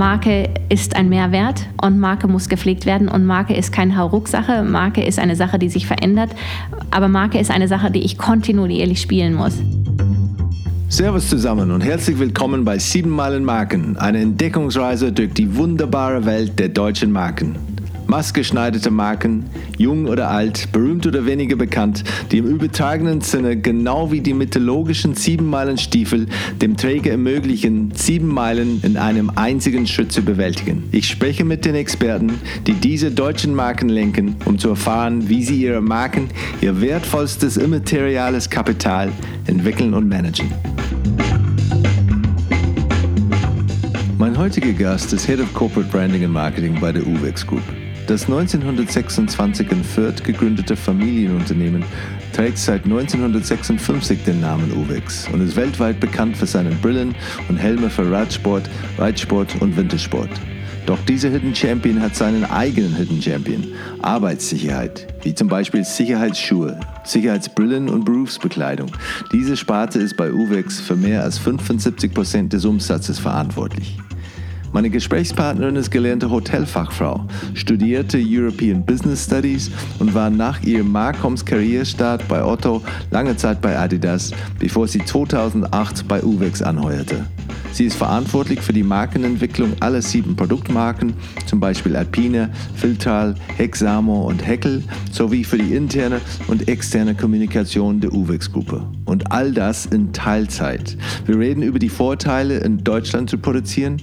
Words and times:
Marke 0.00 0.48
ist 0.70 0.96
ein 0.96 1.10
Mehrwert 1.10 1.66
und 1.82 2.00
Marke 2.00 2.26
muss 2.26 2.48
gepflegt 2.48 2.86
werden 2.86 3.06
und 3.06 3.26
Marke 3.26 3.54
ist 3.54 3.70
keine 3.70 3.98
Hauruck-Sache. 3.98 4.62
Marke 4.62 5.04
ist 5.04 5.18
eine 5.18 5.36
Sache, 5.36 5.58
die 5.58 5.68
sich 5.68 5.86
verändert, 5.86 6.30
aber 6.90 7.08
Marke 7.08 7.38
ist 7.38 7.50
eine 7.50 7.68
Sache, 7.68 7.90
die 7.90 8.02
ich 8.02 8.16
kontinuierlich 8.16 9.02
spielen 9.02 9.34
muss. 9.34 9.58
Servus 10.88 11.28
zusammen 11.28 11.70
und 11.70 11.82
herzlich 11.82 12.18
willkommen 12.18 12.64
bei 12.64 12.78
7 12.78 13.10
Meilen 13.10 13.44
Marken, 13.44 13.98
eine 13.98 14.20
Entdeckungsreise 14.20 15.12
durch 15.12 15.34
die 15.34 15.54
wunderbare 15.54 16.24
Welt 16.24 16.58
der 16.58 16.70
deutschen 16.70 17.12
Marken 17.12 17.56
maßgeschneiderte 18.10 18.90
Marken, 18.90 19.44
jung 19.78 20.06
oder 20.06 20.30
alt, 20.30 20.72
berühmt 20.72 21.06
oder 21.06 21.26
weniger 21.26 21.54
bekannt, 21.54 22.02
die 22.32 22.38
im 22.38 22.46
übertragenen 22.46 23.20
Sinne 23.20 23.56
genau 23.56 24.10
wie 24.10 24.20
die 24.20 24.34
mythologischen 24.34 25.14
Sieben-Meilen-Stiefel 25.14 26.26
dem 26.60 26.76
Träger 26.76 27.12
ermöglichen, 27.12 27.92
sieben 27.94 28.26
Meilen 28.26 28.80
in 28.82 28.96
einem 28.96 29.30
einzigen 29.36 29.86
Schritt 29.86 30.10
zu 30.10 30.22
bewältigen. 30.22 30.82
Ich 30.90 31.08
spreche 31.08 31.44
mit 31.44 31.64
den 31.64 31.76
Experten, 31.76 32.32
die 32.66 32.74
diese 32.74 33.12
deutschen 33.12 33.54
Marken 33.54 33.88
lenken, 33.88 34.34
um 34.44 34.58
zu 34.58 34.70
erfahren, 34.70 35.28
wie 35.28 35.44
sie 35.44 35.62
ihre 35.62 35.80
Marken, 35.80 36.28
ihr 36.60 36.80
wertvollstes 36.80 37.56
immateriales 37.58 38.50
Kapital 38.50 39.12
entwickeln 39.46 39.94
und 39.94 40.08
managen. 40.08 40.50
Mein 44.18 44.36
heutiger 44.36 44.72
Gast 44.72 45.12
ist 45.12 45.26
Head 45.26 45.40
of 45.40 45.54
Corporate 45.54 45.88
Branding 45.90 46.24
and 46.24 46.32
Marketing 46.32 46.76
bei 46.80 46.90
der 46.90 47.06
UVEX 47.06 47.46
Group. 47.46 47.62
Das 48.10 48.24
1926 48.24 49.70
in 49.70 49.84
Fürth 49.84 50.24
gegründete 50.24 50.74
Familienunternehmen 50.74 51.84
trägt 52.32 52.58
seit 52.58 52.82
1956 52.82 54.24
den 54.24 54.40
Namen 54.40 54.72
Uvex 54.72 55.28
und 55.32 55.40
ist 55.40 55.54
weltweit 55.54 56.00
bekannt 56.00 56.36
für 56.36 56.46
seine 56.46 56.70
Brillen 56.70 57.14
und 57.48 57.56
Helme 57.58 57.88
für 57.88 58.10
Radsport, 58.10 58.68
Reitsport 58.98 59.62
und 59.62 59.76
Wintersport. 59.76 60.28
Doch 60.86 60.98
dieser 61.06 61.28
Hidden 61.28 61.54
Champion 61.54 62.02
hat 62.02 62.16
seinen 62.16 62.44
eigenen 62.44 62.96
Hidden 62.96 63.22
Champion, 63.22 63.64
Arbeitssicherheit, 64.02 65.06
wie 65.22 65.32
zum 65.32 65.46
Beispiel 65.46 65.84
Sicherheitsschuhe, 65.84 66.80
Sicherheitsbrillen 67.04 67.88
und 67.88 68.04
Berufsbekleidung. 68.04 68.90
Diese 69.32 69.56
Sparte 69.56 70.00
ist 70.00 70.16
bei 70.16 70.32
Uvex 70.32 70.80
für 70.80 70.96
mehr 70.96 71.22
als 71.22 71.38
75 71.38 72.12
Prozent 72.12 72.52
des 72.52 72.64
Umsatzes 72.64 73.20
verantwortlich. 73.20 74.00
Meine 74.72 74.88
Gesprächspartnerin 74.88 75.74
ist 75.74 75.90
gelernte 75.90 76.30
Hotelfachfrau, 76.30 77.26
studierte 77.54 78.22
European 78.24 78.86
Business 78.86 79.24
Studies 79.24 79.68
und 79.98 80.14
war 80.14 80.30
nach 80.30 80.62
ihrem 80.62 80.92
Markoms 80.92 81.44
Karrierestart 81.44 82.28
bei 82.28 82.44
Otto 82.44 82.80
lange 83.10 83.36
Zeit 83.36 83.60
bei 83.60 83.76
Adidas, 83.76 84.30
bevor 84.60 84.86
sie 84.86 85.04
2008 85.04 86.06
bei 86.06 86.22
Uvex 86.22 86.62
anheuerte. 86.62 87.24
Sie 87.72 87.84
ist 87.84 87.96
verantwortlich 87.96 88.60
für 88.60 88.72
die 88.72 88.82
Markenentwicklung 88.82 89.74
aller 89.80 90.02
sieben 90.02 90.34
Produktmarken, 90.34 91.14
zum 91.46 91.60
Beispiel 91.60 91.94
Alpine, 91.94 92.50
Filtal, 92.74 93.36
Hexamo 93.56 94.22
und 94.22 94.44
Heckel, 94.44 94.82
sowie 95.12 95.44
für 95.44 95.56
die 95.56 95.74
interne 95.74 96.20
und 96.48 96.68
externe 96.68 97.14
Kommunikation 97.14 98.00
der 98.00 98.12
UVEX-Gruppe. 98.12 98.82
Und 99.04 99.30
all 99.30 99.52
das 99.52 99.86
in 99.86 100.12
Teilzeit. 100.12 100.96
Wir 101.26 101.38
reden 101.38 101.62
über 101.62 101.78
die 101.78 101.88
Vorteile, 101.88 102.58
in 102.58 102.82
Deutschland 102.82 103.30
zu 103.30 103.38
produzieren, 103.38 104.02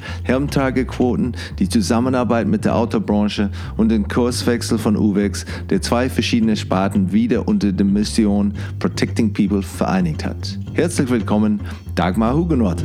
Hermtagequoten, 0.58 1.36
die 1.59 1.69
Zusammenarbeit 1.69 2.47
mit 2.47 2.66
der 2.66 2.75
Autobranche 2.75 3.52
und 3.77 3.89
den 3.89 4.08
Kurswechsel 4.08 4.80
von 4.80 4.97
UVEX, 4.97 5.45
der 5.69 5.83
zwei 5.83 6.09
verschiedene 6.09 6.55
Sparten 6.58 7.11
wieder 7.11 7.47
unter 7.47 7.72
der 7.72 7.86
Mission 7.86 8.53
Protecting 8.80 9.33
People 9.33 9.61
vereinigt 9.61 10.25
hat. 10.25 10.58
Herzlich 10.73 11.11
willkommen, 11.11 11.61
Dagmar 11.94 12.35
Hugenot. 12.35 12.83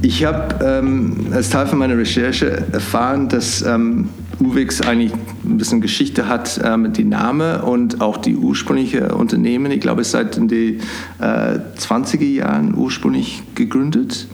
Ich 0.00 0.24
habe 0.24 0.64
ähm, 0.64 1.26
als 1.32 1.50
Teil 1.50 1.66
von 1.66 1.78
meiner 1.78 1.98
Recherche 1.98 2.64
erfahren, 2.72 3.28
dass 3.28 3.60
ähm, 3.60 4.08
Uwix 4.40 4.80
eigentlich 4.80 5.12
ein 5.44 5.58
bisschen 5.58 5.80
Geschichte 5.80 6.28
hat 6.28 6.60
ähm, 6.64 6.92
die 6.92 7.04
Name 7.04 7.62
und 7.62 8.00
auch 8.00 8.16
die 8.16 8.36
ursprüngliche 8.36 9.14
Unternehmen. 9.14 9.70
Ich 9.70 9.80
glaube, 9.80 10.00
es 10.02 10.10
seit 10.10 10.36
den 10.36 10.50
äh, 10.50 11.58
20er 11.78 12.24
Jahren 12.24 12.74
ursprünglich 12.74 13.42
gegründet. 13.54 14.26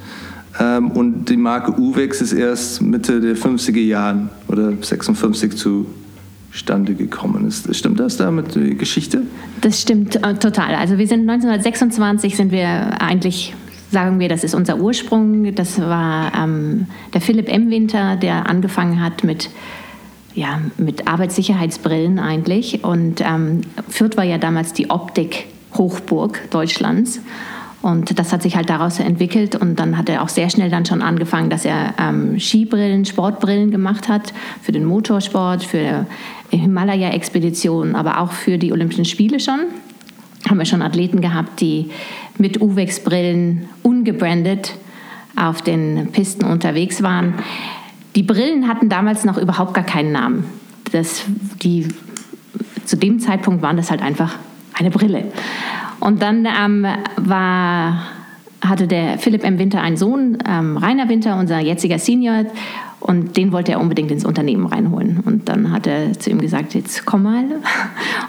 Ähm, 0.59 0.91
und 0.91 1.29
die 1.29 1.37
Marke 1.37 1.79
Uwex 1.79 2.21
ist 2.21 2.33
erst 2.33 2.81
Mitte 2.83 3.21
der 3.21 3.37
50er 3.37 3.81
Jahren 3.81 4.31
oder 4.49 4.73
56 4.81 5.55
zustande 5.57 6.95
gekommen 6.95 7.47
ist. 7.47 7.75
Stimmt 7.75 8.01
das 8.01 8.17
da 8.17 8.31
mit 8.31 8.55
der 8.55 8.75
Geschichte? 8.75 9.23
Das 9.61 9.83
stimmt 9.83 10.17
äh, 10.17 10.35
total. 10.35 10.75
Also 10.77 10.99
wir 10.99 11.07
sind 11.07 11.29
1926 11.29 12.37
sind 12.37 12.53
wir 12.53 13.01
eigentlich 13.01 13.55
sagen 13.91 14.19
wir, 14.19 14.29
das 14.29 14.45
ist 14.45 14.55
unser 14.55 14.79
Ursprung. 14.79 15.55
Das 15.55 15.81
war 15.81 16.33
ähm, 16.35 16.87
der 17.15 17.21
Philipp 17.21 17.49
M. 17.49 17.71
Winter, 17.71 18.17
der 18.17 18.49
angefangen 18.49 19.01
hat 19.01 19.25
mit, 19.25 19.51
ja, 20.37 20.61
mit 20.77 21.09
Arbeitssicherheitsbrillen 21.09 22.21
eigentlich. 22.21 22.85
Und 22.85 23.21
ähm, 23.21 23.63
Fürth 23.89 24.17
war 24.17 24.25
ja 24.25 24.39
damals 24.39 24.73
die 24.73 24.91
Optik-Hochburg 24.91 26.51
Deutschlands. 26.51 27.21
Und 27.83 28.19
das 28.19 28.33
hat 28.33 28.43
sich 28.43 28.57
halt 28.57 28.71
daraus 28.71 29.01
entwickelt. 29.01 29.57
Und 29.57 29.81
dann 29.81 29.99
hat 29.99 30.09
er 30.09 30.23
auch 30.23 30.29
sehr 30.29 30.51
schnell 30.51 30.71
dann 30.71 30.87
schon 30.87 31.03
angefangen, 31.03 31.51
dass 31.51 31.65
er 31.65 31.95
ähm, 31.99 32.39
Skibrillen, 32.39 33.05
Sportbrillen 33.05 33.71
gemacht 33.71 34.09
hat 34.09 34.33
für 34.63 34.73
den 34.73 34.85
Motorsport, 34.85 35.65
für 35.65 36.07
Himalaya-Expeditionen, 36.51 37.97
aber 37.97 38.21
auch 38.21 38.33
für 38.33 38.59
die 38.59 38.73
Olympischen 38.73 39.05
Spiele 39.05 39.41
schon 39.41 39.61
haben 40.49 40.59
wir 40.59 40.65
schon 40.65 40.83
Athleten 40.83 41.21
gehabt, 41.21 41.61
die 41.61 41.91
mit 42.39 42.61
Uwex-Brillen 42.61 43.69
ungebrandet 43.83 44.75
auf 45.35 45.63
den 45.63 46.09
Pisten 46.13 46.45
unterwegs 46.45 47.03
waren. 47.03 47.35
Die 48.17 48.23
Brillen 48.23 48.67
hatten 48.67 48.89
damals 48.89 49.25
noch 49.25 49.37
überhaupt 49.37 49.75
gar 49.75 49.85
keinen 49.85 50.11
Namen. 50.11 50.45
Das, 50.91 51.25
die, 51.63 51.87
zu 52.85 52.97
dem 52.97 53.21
Zeitpunkt 53.21 53.63
waren 53.63 53.77
das 53.77 53.91
halt 53.91 54.03
einfach 54.03 54.37
eine 54.73 54.91
Brille. 54.91 55.25
Und 56.01 56.23
dann 56.23 56.47
ähm, 56.47 56.87
war, 57.17 58.03
hatte 58.63 58.87
der 58.87 59.19
Philipp 59.19 59.45
M. 59.45 59.59
Winter 59.59 59.83
einen 59.83 59.99
Sohn, 59.99 60.39
ähm, 60.49 60.79
Rainer 60.79 61.09
Winter, 61.09 61.39
unser 61.39 61.61
jetziger 61.61 61.99
Senior, 61.99 62.47
und 63.01 63.37
den 63.37 63.53
wollte 63.53 63.73
er 63.73 63.81
unbedingt 63.81 64.11
ins 64.11 64.25
Unternehmen 64.25 64.67
reinholen. 64.67 65.21
Und 65.21 65.49
dann 65.49 65.71
hat 65.71 65.87
er 65.87 66.19
zu 66.19 66.31
ihm 66.31 66.41
gesagt, 66.41 66.75
jetzt 66.75 67.07
komm 67.07 67.23
mal. 67.23 67.45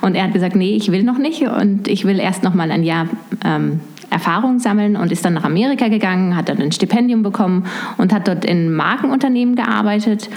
Und 0.02 0.16
er 0.16 0.26
hat 0.26 0.34
gesagt, 0.34 0.56
nee, 0.56 0.76
ich 0.76 0.92
will 0.92 1.04
noch 1.04 1.18
nicht. 1.18 1.42
Und 1.42 1.88
ich 1.88 2.06
will 2.06 2.20
erst 2.20 2.44
noch 2.44 2.54
mal 2.54 2.70
ein 2.70 2.84
Jahr 2.84 3.08
ähm, 3.44 3.80
Erfahrung 4.10 4.60
sammeln 4.60 4.96
und 4.96 5.12
ist 5.12 5.26
dann 5.26 5.34
nach 5.34 5.44
Amerika 5.44 5.90
gegangen, 5.90 6.36
hat 6.36 6.50
dann 6.50 6.62
ein 6.62 6.72
Stipendium 6.72 7.24
bekommen 7.24 7.66
und 7.98 8.14
hat 8.14 8.28
dort 8.28 8.46
in 8.46 8.74
Markenunternehmen 8.74 9.56
gearbeitet 9.56 10.30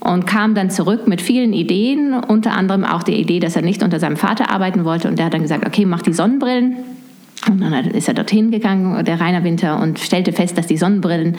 und 0.00 0.26
kam 0.26 0.54
dann 0.54 0.70
zurück 0.70 1.08
mit 1.08 1.20
vielen 1.20 1.52
Ideen, 1.52 2.14
unter 2.14 2.52
anderem 2.52 2.84
auch 2.84 3.02
die 3.02 3.14
Idee, 3.14 3.40
dass 3.40 3.56
er 3.56 3.62
nicht 3.62 3.82
unter 3.82 3.98
seinem 3.98 4.16
Vater 4.16 4.50
arbeiten 4.50 4.84
wollte. 4.84 5.08
Und 5.08 5.18
der 5.18 5.26
hat 5.26 5.34
dann 5.34 5.42
gesagt, 5.42 5.66
okay, 5.66 5.86
mach 5.86 6.02
die 6.02 6.12
Sonnenbrillen. 6.12 6.76
Und 7.50 7.60
dann 7.60 7.72
ist 7.72 8.08
er 8.08 8.14
dorthin 8.14 8.50
gegangen, 8.50 9.04
der 9.04 9.20
Rainer 9.20 9.44
Winter, 9.44 9.80
und 9.80 9.98
stellte 9.98 10.32
fest, 10.32 10.56
dass 10.56 10.66
die 10.66 10.76
Sonnenbrillen 10.76 11.36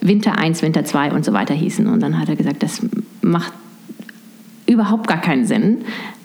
Winter 0.00 0.38
1, 0.38 0.62
Winter 0.62 0.84
2 0.84 1.12
und 1.12 1.24
so 1.24 1.32
weiter 1.32 1.54
hießen. 1.54 1.86
Und 1.86 2.00
dann 2.00 2.18
hat 2.18 2.28
er 2.28 2.36
gesagt, 2.36 2.62
das 2.62 2.86
macht 3.22 3.52
überhaupt 4.66 5.06
gar 5.08 5.20
keinen 5.20 5.46
Sinn, 5.46 5.78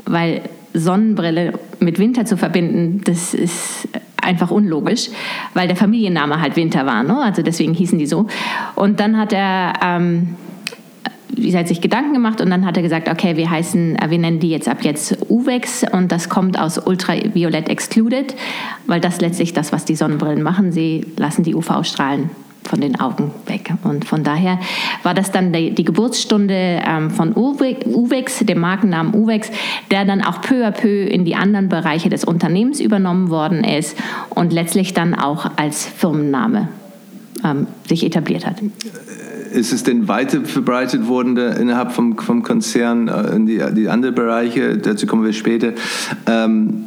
weil 0.05 0.41
Sonnenbrille 0.73 1.53
mit 1.79 1.99
Winter 1.99 2.25
zu 2.25 2.37
verbinden, 2.37 3.01
das 3.03 3.33
ist 3.33 3.87
einfach 4.21 4.51
unlogisch, 4.51 5.09
weil 5.53 5.67
der 5.67 5.77
Familienname 5.77 6.41
halt 6.41 6.55
Winter 6.55 6.85
war. 6.85 7.03
Ne? 7.03 7.17
Also 7.21 7.41
deswegen 7.41 7.73
hießen 7.73 7.97
die 7.97 8.07
so. 8.07 8.27
Und 8.75 8.99
dann 8.99 9.17
hat 9.17 9.33
er 9.33 9.73
ähm, 9.81 10.35
sie 11.35 11.57
hat 11.57 11.67
sich 11.67 11.81
Gedanken 11.81 12.13
gemacht 12.13 12.41
und 12.41 12.49
dann 12.49 12.65
hat 12.65 12.77
er 12.77 12.83
gesagt, 12.83 13.09
okay, 13.09 13.37
wir 13.37 13.49
heißen, 13.49 13.97
äh, 13.97 14.09
wir 14.09 14.17
nennen 14.17 14.39
die 14.39 14.49
jetzt 14.49 14.67
ab 14.67 14.79
jetzt 14.81 15.17
UVEX 15.29 15.85
und 15.91 16.11
das 16.11 16.29
kommt 16.29 16.59
aus 16.59 16.77
Ultraviolet 16.77 17.69
Excluded, 17.69 18.35
weil 18.87 18.99
das 18.99 19.21
letztlich 19.21 19.53
das, 19.53 19.71
was 19.71 19.85
die 19.85 19.95
Sonnenbrillen 19.95 20.41
machen, 20.41 20.71
sie 20.71 21.05
lassen 21.17 21.43
die 21.43 21.55
UV-Strahlen 21.55 22.29
von 22.67 22.81
den 22.81 22.99
Augen 22.99 23.31
weg. 23.45 23.73
Und 23.83 24.05
von 24.05 24.23
daher 24.23 24.59
war 25.03 25.13
das 25.13 25.31
dann 25.31 25.53
die, 25.53 25.73
die 25.73 25.83
Geburtsstunde 25.83 26.81
ähm, 26.85 27.09
von 27.09 27.33
UVEX, 27.35 28.39
dem 28.39 28.59
Markennamen 28.59 29.13
UVEX, 29.13 29.49
der 29.91 30.05
dann 30.05 30.21
auch 30.21 30.41
peu 30.41 30.65
à 30.65 30.71
peu 30.71 31.05
in 31.05 31.25
die 31.25 31.35
anderen 31.35 31.69
Bereiche 31.69 32.09
des 32.09 32.23
Unternehmens 32.23 32.79
übernommen 32.79 33.29
worden 33.29 33.63
ist 33.63 33.97
und 34.29 34.53
letztlich 34.53 34.93
dann 34.93 35.15
auch 35.15 35.51
als 35.55 35.85
Firmenname 35.85 36.69
ähm, 37.43 37.67
sich 37.87 38.05
etabliert 38.05 38.45
hat 38.45 38.61
ist 39.51 39.73
es 39.73 39.83
denn 39.83 40.07
weiter 40.07 40.41
verbreitet 40.41 41.07
worden 41.07 41.37
innerhalb 41.37 41.91
vom, 41.91 42.17
vom 42.17 42.43
Konzern 42.43 43.07
äh, 43.07 43.35
in 43.35 43.45
die, 43.45 43.61
die 43.73 43.89
anderen 43.89 44.15
Bereiche? 44.15 44.77
Dazu 44.77 45.07
kommen 45.07 45.25
wir 45.25 45.33
später. 45.33 45.73
Ähm, 46.27 46.85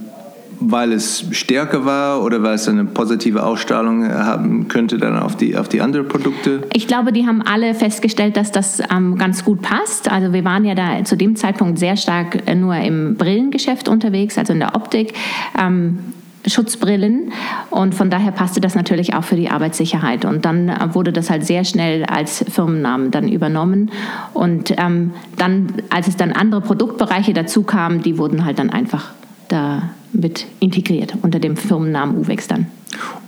weil 0.61 0.93
es 0.93 1.25
stärker 1.33 1.85
war 1.85 2.23
oder 2.23 2.43
weil 2.43 2.55
es 2.55 2.69
eine 2.69 2.85
positive 2.85 3.43
Ausstrahlung 3.43 4.07
haben 4.07 4.69
könnte 4.69 4.99
dann 4.99 5.19
auf 5.19 5.37
die, 5.37 5.57
auf 5.57 5.69
die 5.69 5.81
anderen 5.81 6.07
Produkte? 6.07 6.63
Ich 6.73 6.87
glaube, 6.87 7.13
die 7.13 7.27
haben 7.27 7.43
alle 7.43 7.75
festgestellt, 7.75 8.37
dass 8.37 8.53
das 8.53 8.81
ähm, 8.95 9.17
ganz 9.17 9.45
gut 9.45 9.63
passt. 9.63 10.11
Also 10.11 10.33
wir 10.33 10.45
waren 10.45 10.65
ja 10.65 10.75
da 10.75 11.03
zu 11.05 11.17
dem 11.17 11.35
Zeitpunkt 11.37 11.79
sehr 11.79 11.97
stark 11.97 12.47
äh, 12.47 12.55
nur 12.55 12.77
im 12.77 13.17
Brillengeschäft 13.17 13.89
unterwegs, 13.89 14.37
also 14.39 14.53
in 14.53 14.61
der 14.61 14.75
Optik. 14.77 15.15
Ähm, 15.59 15.99
Schutzbrillen 16.47 17.33
und 17.69 17.95
von 17.95 18.09
daher 18.09 18.33
passte 18.33 18.63
das 18.63 18.75
natürlich 18.75 19.13
auch 19.13 19.25
für 19.25 19.37
die 19.37 19.51
Arbeitssicherheit. 19.51 20.25
Und 20.25 20.47
dann 20.47 20.73
wurde 20.95 21.13
das 21.13 21.29
halt 21.29 21.45
sehr 21.45 21.65
schnell 21.65 22.05
als 22.05 22.43
Firmennamen 22.49 23.11
dann 23.11 23.29
übernommen. 23.29 23.91
Und 24.33 24.73
ähm, 24.79 25.13
dann, 25.37 25.67
als 25.91 26.09
es 26.09 26.17
dann 26.17 26.33
andere 26.33 26.63
Produktbereiche 26.63 27.35
dazu 27.35 27.63
kamen, 27.63 28.01
die 28.01 28.17
wurden 28.17 28.47
halt 28.47 28.59
dann 28.59 28.71
einfach 28.71 29.11
da 29.49 29.91
mit 30.13 30.47
integriert 30.61 31.15
unter 31.23 31.39
dem 31.39 31.57
Firmennamen 31.57 32.17
Uvex 32.19 32.49
dann. 32.49 32.67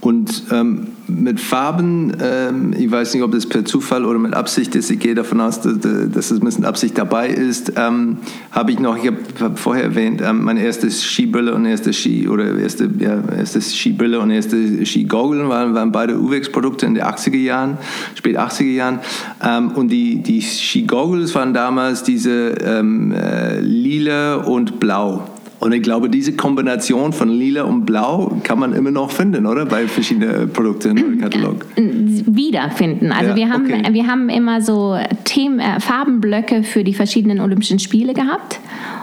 Und 0.00 0.44
ähm, 0.50 0.88
mit 1.06 1.38
Farben, 1.38 2.16
ähm, 2.20 2.74
ich 2.76 2.90
weiß 2.90 3.14
nicht, 3.14 3.22
ob 3.22 3.30
das 3.30 3.46
per 3.46 3.64
Zufall 3.64 4.04
oder 4.04 4.18
mit 4.18 4.34
Absicht 4.34 4.74
ist, 4.74 4.90
ich 4.90 4.98
gehe 4.98 5.14
davon 5.14 5.40
aus, 5.40 5.60
dass, 5.60 5.78
dass 5.78 6.30
es 6.32 6.40
ein 6.40 6.44
bisschen 6.44 6.64
Absicht 6.64 6.98
dabei 6.98 7.28
ist, 7.28 7.74
ähm, 7.76 8.18
habe 8.50 8.72
ich 8.72 8.80
noch, 8.80 8.96
ich 8.96 9.10
habe 9.40 9.56
vorher 9.56 9.84
erwähnt, 9.84 10.20
ähm, 10.24 10.42
meine 10.42 10.64
erste 10.64 10.90
Skibrille 10.90 11.54
und 11.54 11.64
erste 11.66 11.92
Ski 11.92 12.28
oder 12.28 12.58
erste, 12.58 12.90
ja, 12.98 13.22
erste 13.36 13.60
Skibrille 13.60 14.18
und 14.18 14.30
erste 14.30 14.84
Skigoggeln 14.84 15.48
waren, 15.48 15.74
waren 15.74 15.92
beide 15.92 16.18
Uwex-Produkte 16.18 16.86
in 16.86 16.94
den 16.94 17.04
80er 17.04 17.36
Jahren, 17.36 17.78
spät 18.16 18.36
80er 18.36 18.64
Jahren. 18.64 18.98
Ähm, 19.44 19.70
und 19.72 19.88
die, 19.88 20.22
die 20.22 20.40
Skigoggles 20.40 21.34
waren 21.36 21.54
damals 21.54 22.02
diese 22.02 22.54
ähm, 22.64 23.12
äh, 23.12 23.60
lila 23.60 24.36
und 24.36 24.80
blau. 24.80 25.28
Und 25.62 25.70
ich 25.70 25.82
glaube, 25.82 26.10
diese 26.10 26.32
Kombination 26.32 27.12
von 27.12 27.28
lila 27.28 27.62
und 27.62 27.86
blau 27.86 28.36
kann 28.42 28.58
man 28.58 28.72
immer 28.72 28.90
noch 28.90 29.12
finden, 29.12 29.46
oder? 29.46 29.64
Bei 29.64 29.86
verschiedenen 29.86 30.52
Produkten 30.52 30.96
im 30.96 31.20
Katalog. 31.20 31.64
Wiederfinden. 31.76 33.12
Also 33.12 33.30
ja, 33.30 33.36
wir, 33.36 33.48
haben, 33.48 33.66
okay. 33.66 33.92
wir 33.92 34.08
haben 34.08 34.28
immer 34.28 34.60
so 34.60 34.98
Themen, 35.22 35.60
äh, 35.60 35.78
Farbenblöcke 35.78 36.64
für 36.64 36.82
die 36.82 36.94
verschiedenen 36.94 37.38
Olympischen 37.38 37.78
Spiele 37.78 38.12
gehabt. 38.12 38.58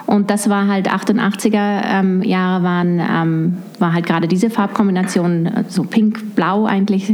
Und 0.10 0.32
das 0.32 0.50
war 0.50 0.68
halt 0.68 0.90
88er 0.90 1.84
ähm, 1.86 2.24
Jahre 2.24 2.64
waren, 2.64 3.00
ähm, 3.00 3.58
war 3.78 3.94
halt 3.94 4.08
gerade 4.08 4.28
diese 4.28 4.50
Farbkombination, 4.50 5.46
äh, 5.46 5.64
so 5.68 5.84
pink-blau 5.84 6.66
eigentlich. 6.66 7.14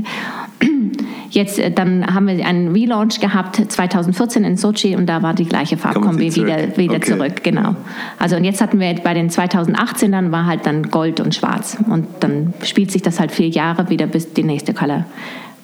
Jetzt, 1.30 1.60
äh, 1.60 1.72
dann 1.72 2.16
haben 2.16 2.28
wir 2.28 2.46
einen 2.46 2.72
Relaunch 2.72 3.20
gehabt 3.20 3.58
2014 3.68 4.46
in 4.46 4.56
Sochi 4.56 4.96
und 4.96 5.08
da 5.08 5.22
war 5.22 5.34
die 5.34 5.44
gleiche 5.44 5.76
Farbkombi 5.76 6.34
wieder, 6.36 6.78
wieder 6.78 6.96
okay. 6.96 7.12
zurück. 7.12 7.44
Genau. 7.44 7.76
Also 8.18 8.38
und 8.38 8.46
jetzt 8.46 8.62
hatten 8.62 8.80
wir 8.80 8.96
bei 9.04 9.14
den 9.14 9.30
2018ern 9.30 10.32
war 10.32 10.46
halt 10.46 10.66
dann 10.66 10.90
Gold 10.90 11.20
und 11.20 11.36
Schwarz 11.36 11.78
und 11.90 12.08
dann 12.22 12.54
spielt 12.64 12.92
sich 12.92 13.02
das 13.02 13.20
halt 13.20 13.34
vier 13.34 13.50
Jahre 13.50 13.90
wieder, 13.90 14.08
bis 14.08 14.32
die 14.32 14.44
nächste 14.44 14.74
Color 14.74 15.04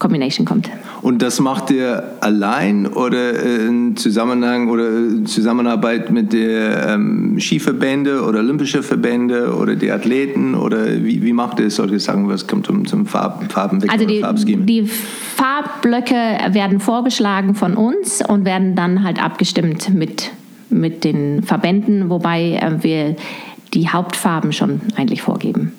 Combination 0.02 0.46
kommt. 0.46 0.70
Und 1.02 1.22
das 1.22 1.40
macht 1.40 1.70
ihr 1.70 2.16
allein 2.20 2.88
oder 2.88 3.40
in 3.40 3.96
Zusammenhang 3.96 4.70
oder 4.70 4.90
in 4.90 5.26
Zusammenarbeit 5.28 6.10
mit 6.10 6.34
der 6.34 6.90
ähm, 6.90 7.40
Skiverbände 7.40 8.24
oder 8.24 8.40
Olympische 8.40 8.82
Verbände 8.82 9.56
oder 9.56 9.76
die 9.76 9.92
Athleten 9.92 10.56
oder 10.56 10.88
wie, 11.04 11.24
wie 11.24 11.34
macht 11.34 11.60
ihr 11.60 11.70
solche 11.70 12.00
Sachen? 12.00 12.28
Was 12.28 12.48
kommt 12.48 12.66
zum, 12.66 12.86
zum 12.88 13.06
Farben, 13.06 13.48
Farbenwechsel? 13.50 14.24
Also 14.26 14.46
die, 14.46 14.58
die 14.58 14.86
Farbblöcke 14.86 16.16
werden 16.50 16.80
vorgeschlagen 16.80 17.54
von 17.54 17.76
uns 17.76 18.28
und 18.28 18.44
werden 18.44 18.76
dann 18.76 19.04
halt 19.04 19.24
abgestimmt 19.24 19.94
mit, 19.94 20.32
mit 20.70 21.04
den 21.04 21.44
Verbänden, 21.44 22.10
wobei 22.10 22.60
äh, 22.60 22.84
wir 22.84 23.16
die 23.76 23.88
Hauptfarben 23.88 24.52
schon 24.52 24.82
eigentlich 24.98 25.22
vorgeben. 25.22 25.74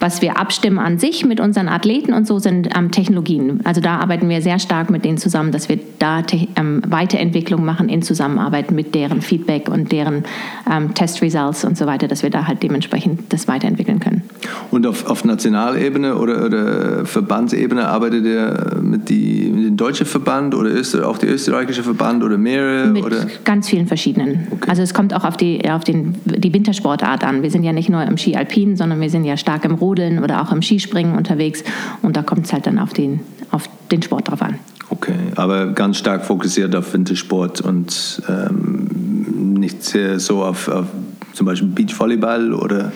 Was 0.00 0.22
wir 0.22 0.38
abstimmen 0.38 0.78
an 0.78 0.98
sich 0.98 1.26
mit 1.26 1.40
unseren 1.40 1.68
Athleten 1.68 2.14
und 2.14 2.26
so 2.26 2.38
sind 2.38 2.70
ähm, 2.74 2.90
Technologien. 2.90 3.60
Also 3.64 3.82
da 3.82 3.98
arbeiten 3.98 4.30
wir 4.30 4.40
sehr 4.40 4.58
stark 4.58 4.88
mit 4.88 5.04
denen 5.04 5.18
zusammen, 5.18 5.52
dass 5.52 5.68
wir 5.68 5.78
da 5.98 6.22
ähm, 6.56 6.80
Weiterentwicklung 6.86 7.66
machen 7.66 7.90
in 7.90 8.00
Zusammenarbeit 8.00 8.70
mit 8.70 8.94
deren 8.94 9.20
Feedback 9.20 9.68
und 9.68 9.92
deren 9.92 10.24
ähm, 10.70 10.94
Testresults 10.94 11.66
und 11.66 11.76
so 11.76 11.84
weiter, 11.84 12.08
dass 12.08 12.22
wir 12.22 12.30
da 12.30 12.46
halt 12.46 12.62
dementsprechend 12.62 13.30
das 13.30 13.46
weiterentwickeln 13.46 14.00
können. 14.00 14.22
Und 14.70 14.86
auf, 14.86 15.04
auf 15.04 15.22
Nationalebene 15.26 16.16
oder, 16.16 16.46
oder 16.46 17.04
Verbandsebene 17.04 17.86
arbeitet 17.86 18.24
ihr 18.24 18.78
mit, 18.80 19.10
die, 19.10 19.52
mit 19.54 19.66
dem 19.66 19.76
deutschen 19.76 20.06
Verband 20.06 20.54
oder 20.54 20.70
Öster, 20.70 21.06
auch 21.06 21.18
der 21.18 21.30
österreichische 21.30 21.82
Verband 21.82 22.24
oder 22.24 22.38
mehrere? 22.38 22.86
Mit 22.86 23.04
oder? 23.04 23.26
ganz 23.44 23.68
vielen 23.68 23.86
verschiedenen. 23.86 24.48
Okay. 24.50 24.70
Also 24.70 24.80
es 24.80 24.94
kommt 24.94 25.12
auch 25.12 25.24
auf, 25.24 25.36
die, 25.36 25.68
auf 25.68 25.84
den, 25.84 26.14
die 26.24 26.54
Wintersportart 26.54 27.22
an. 27.22 27.42
Wir 27.42 27.50
sind 27.50 27.64
ja 27.64 27.74
nicht 27.74 27.90
nur 27.90 28.02
im 28.02 28.16
Ski 28.16 28.34
Alpin, 28.34 28.76
sondern 28.76 29.02
wir 29.02 29.10
sind 29.10 29.26
ja 29.26 29.36
stark 29.36 29.66
im 29.66 29.74
Rot 29.74 29.89
Rodeln 29.90 30.22
oder 30.22 30.42
auch 30.42 30.52
im 30.52 30.62
Skispringen 30.62 31.16
unterwegs. 31.16 31.64
Und 32.02 32.16
da 32.16 32.22
kommt 32.22 32.46
es 32.46 32.52
halt 32.52 32.66
dann 32.66 32.78
auf 32.78 32.92
den, 32.92 33.20
auf 33.50 33.68
den 33.90 34.02
Sport 34.02 34.30
drauf 34.30 34.42
an. 34.42 34.58
Okay, 34.88 35.14
aber 35.36 35.68
ganz 35.68 35.98
stark 35.98 36.24
fokussiert 36.24 36.74
auf 36.74 36.92
Wintersport 36.92 37.60
und 37.60 38.22
ähm, 38.28 39.54
nicht 39.58 39.82
so 39.82 40.42
auf, 40.42 40.68
auf 40.68 40.86
zum 41.32 41.46
Beispiel 41.46 41.68
Beachvolleyball 41.68 42.52
oder? 42.52 42.92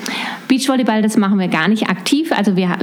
Beachvolleyball, 0.49 1.03
das 1.03 1.17
machen 1.17 1.39
wir 1.39 1.47
gar 1.47 1.69
nicht 1.69 1.89
aktiv. 1.89 2.33
Also 2.33 2.57
wir, 2.57 2.77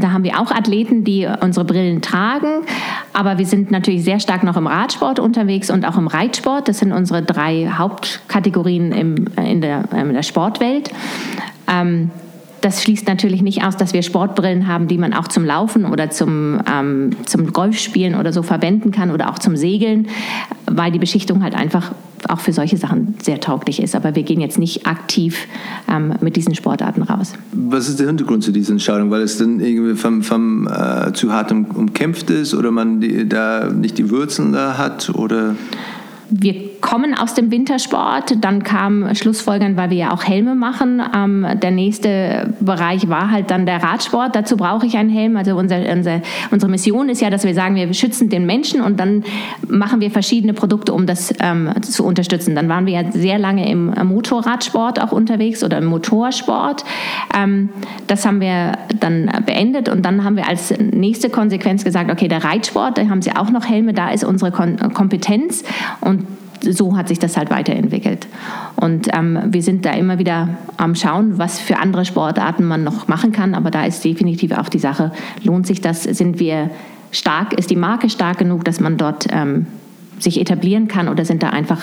da 0.00 0.12
haben 0.12 0.22
wir 0.22 0.38
auch 0.40 0.52
Athleten, 0.52 1.02
die 1.02 1.28
unsere 1.40 1.64
Brillen 1.64 2.00
tragen. 2.00 2.62
Aber 3.12 3.38
wir 3.38 3.46
sind 3.46 3.72
natürlich 3.72 4.04
sehr 4.04 4.20
stark 4.20 4.44
noch 4.44 4.56
im 4.56 4.68
Radsport 4.68 5.18
unterwegs 5.18 5.68
und 5.68 5.84
auch 5.84 5.98
im 5.98 6.06
Reitsport. 6.06 6.68
Das 6.68 6.78
sind 6.78 6.92
unsere 6.92 7.22
drei 7.22 7.70
Hauptkategorien 7.76 8.92
im, 8.92 9.26
in, 9.36 9.60
der, 9.60 9.84
in 9.92 10.12
der 10.12 10.22
Sportwelt. 10.22 10.90
Ähm, 11.66 12.10
das 12.64 12.82
schließt 12.82 13.06
natürlich 13.06 13.42
nicht 13.42 13.62
aus, 13.62 13.76
dass 13.76 13.92
wir 13.92 14.02
Sportbrillen 14.02 14.66
haben, 14.66 14.88
die 14.88 14.96
man 14.96 15.12
auch 15.12 15.28
zum 15.28 15.44
Laufen 15.44 15.84
oder 15.84 16.08
zum, 16.08 16.60
ähm, 16.72 17.10
zum 17.26 17.52
Golfspielen 17.52 18.14
oder 18.14 18.32
so 18.32 18.42
verwenden 18.42 18.90
kann 18.90 19.10
oder 19.10 19.30
auch 19.30 19.38
zum 19.38 19.54
Segeln, 19.54 20.08
weil 20.64 20.90
die 20.90 20.98
Beschichtung 20.98 21.42
halt 21.42 21.54
einfach 21.54 21.92
auch 22.26 22.40
für 22.40 22.54
solche 22.54 22.78
Sachen 22.78 23.16
sehr 23.22 23.38
tauglich 23.38 23.82
ist. 23.82 23.94
Aber 23.94 24.16
wir 24.16 24.22
gehen 24.22 24.40
jetzt 24.40 24.58
nicht 24.58 24.86
aktiv 24.86 25.46
ähm, 25.90 26.14
mit 26.22 26.36
diesen 26.36 26.54
Sportarten 26.54 27.02
raus. 27.02 27.34
Was 27.52 27.86
ist 27.86 28.00
der 28.00 28.06
Hintergrund 28.06 28.42
zu 28.42 28.50
dieser 28.50 28.72
Entscheidung? 28.72 29.10
Weil 29.10 29.20
es 29.20 29.36
dann 29.36 29.60
irgendwie 29.60 29.94
vom, 29.94 30.22
vom 30.22 30.66
äh, 30.66 31.12
zu 31.12 31.34
hart 31.34 31.52
umkämpft 31.52 32.30
ist 32.30 32.54
oder 32.54 32.70
man 32.70 33.02
die, 33.02 33.28
da 33.28 33.70
nicht 33.70 33.98
die 33.98 34.10
Wurzeln 34.10 34.52
da 34.52 34.78
hat? 34.78 35.10
Oder? 35.10 35.54
Wir 36.36 36.80
kommen 36.80 37.16
aus 37.16 37.34
dem 37.34 37.50
Wintersport. 37.52 38.44
Dann 38.44 38.64
kam 38.64 39.14
Schlussfolgern, 39.14 39.76
weil 39.76 39.90
wir 39.90 39.96
ja 39.96 40.12
auch 40.12 40.24
Helme 40.24 40.56
machen. 40.56 41.00
Ähm, 41.14 41.46
der 41.62 41.70
nächste 41.70 42.52
Bereich 42.60 43.08
war 43.08 43.30
halt 43.30 43.50
dann 43.50 43.66
der 43.66 43.82
Radsport. 43.82 44.34
Dazu 44.34 44.56
brauche 44.56 44.84
ich 44.84 44.96
einen 44.96 45.10
Helm. 45.10 45.36
Also 45.36 45.56
unser, 45.56 45.78
unser, 45.92 46.22
unsere 46.50 46.70
Mission 46.70 47.08
ist 47.08 47.20
ja, 47.20 47.30
dass 47.30 47.44
wir 47.44 47.54
sagen, 47.54 47.76
wir 47.76 47.92
schützen 47.94 48.30
den 48.30 48.46
Menschen 48.46 48.80
und 48.80 48.98
dann 48.98 49.22
machen 49.68 50.00
wir 50.00 50.10
verschiedene 50.10 50.54
Produkte, 50.54 50.92
um 50.92 51.06
das 51.06 51.32
ähm, 51.40 51.70
zu 51.82 52.04
unterstützen. 52.04 52.56
Dann 52.56 52.68
waren 52.68 52.86
wir 52.86 52.94
ja 52.94 53.12
sehr 53.12 53.38
lange 53.38 53.70
im 53.70 53.94
Motorradsport 54.02 55.00
auch 55.00 55.12
unterwegs 55.12 55.62
oder 55.62 55.78
im 55.78 55.84
Motorsport. 55.84 56.84
Ähm, 57.34 57.68
das 58.08 58.26
haben 58.26 58.40
wir 58.40 58.72
dann 58.98 59.30
beendet 59.46 59.88
und 59.88 60.02
dann 60.02 60.24
haben 60.24 60.36
wir 60.36 60.48
als 60.48 60.74
nächste 60.78 61.30
Konsequenz 61.30 61.84
gesagt, 61.84 62.10
okay, 62.10 62.26
der 62.26 62.42
Reitsport, 62.42 62.98
da 62.98 63.08
haben 63.08 63.22
sie 63.22 63.34
auch 63.36 63.50
noch 63.50 63.66
Helme, 63.68 63.92
da 63.92 64.10
ist 64.10 64.24
unsere 64.24 64.50
Kompetenz 64.50 65.62
und 66.00 66.23
so 66.72 66.96
hat 66.96 67.08
sich 67.08 67.18
das 67.18 67.36
halt 67.36 67.50
weiterentwickelt. 67.50 68.26
Und 68.76 69.08
ähm, 69.12 69.38
wir 69.46 69.62
sind 69.62 69.84
da 69.84 69.92
immer 69.92 70.18
wieder 70.18 70.48
am 70.76 70.94
Schauen, 70.94 71.38
was 71.38 71.60
für 71.60 71.78
andere 71.78 72.04
Sportarten 72.04 72.64
man 72.64 72.84
noch 72.84 73.08
machen 73.08 73.32
kann. 73.32 73.54
Aber 73.54 73.70
da 73.70 73.84
ist 73.84 74.04
definitiv 74.04 74.52
auch 74.52 74.68
die 74.68 74.78
Sache, 74.78 75.12
lohnt 75.42 75.66
sich 75.66 75.80
das? 75.80 76.02
Sind 76.02 76.38
wir 76.38 76.70
stark? 77.10 77.52
Ist 77.54 77.70
die 77.70 77.76
Marke 77.76 78.10
stark 78.10 78.38
genug, 78.38 78.64
dass 78.64 78.80
man 78.80 78.96
dort 78.96 79.26
ähm, 79.30 79.66
sich 80.18 80.40
etablieren 80.40 80.88
kann? 80.88 81.08
Oder 81.08 81.24
sind 81.24 81.42
da 81.42 81.50
einfach, 81.50 81.82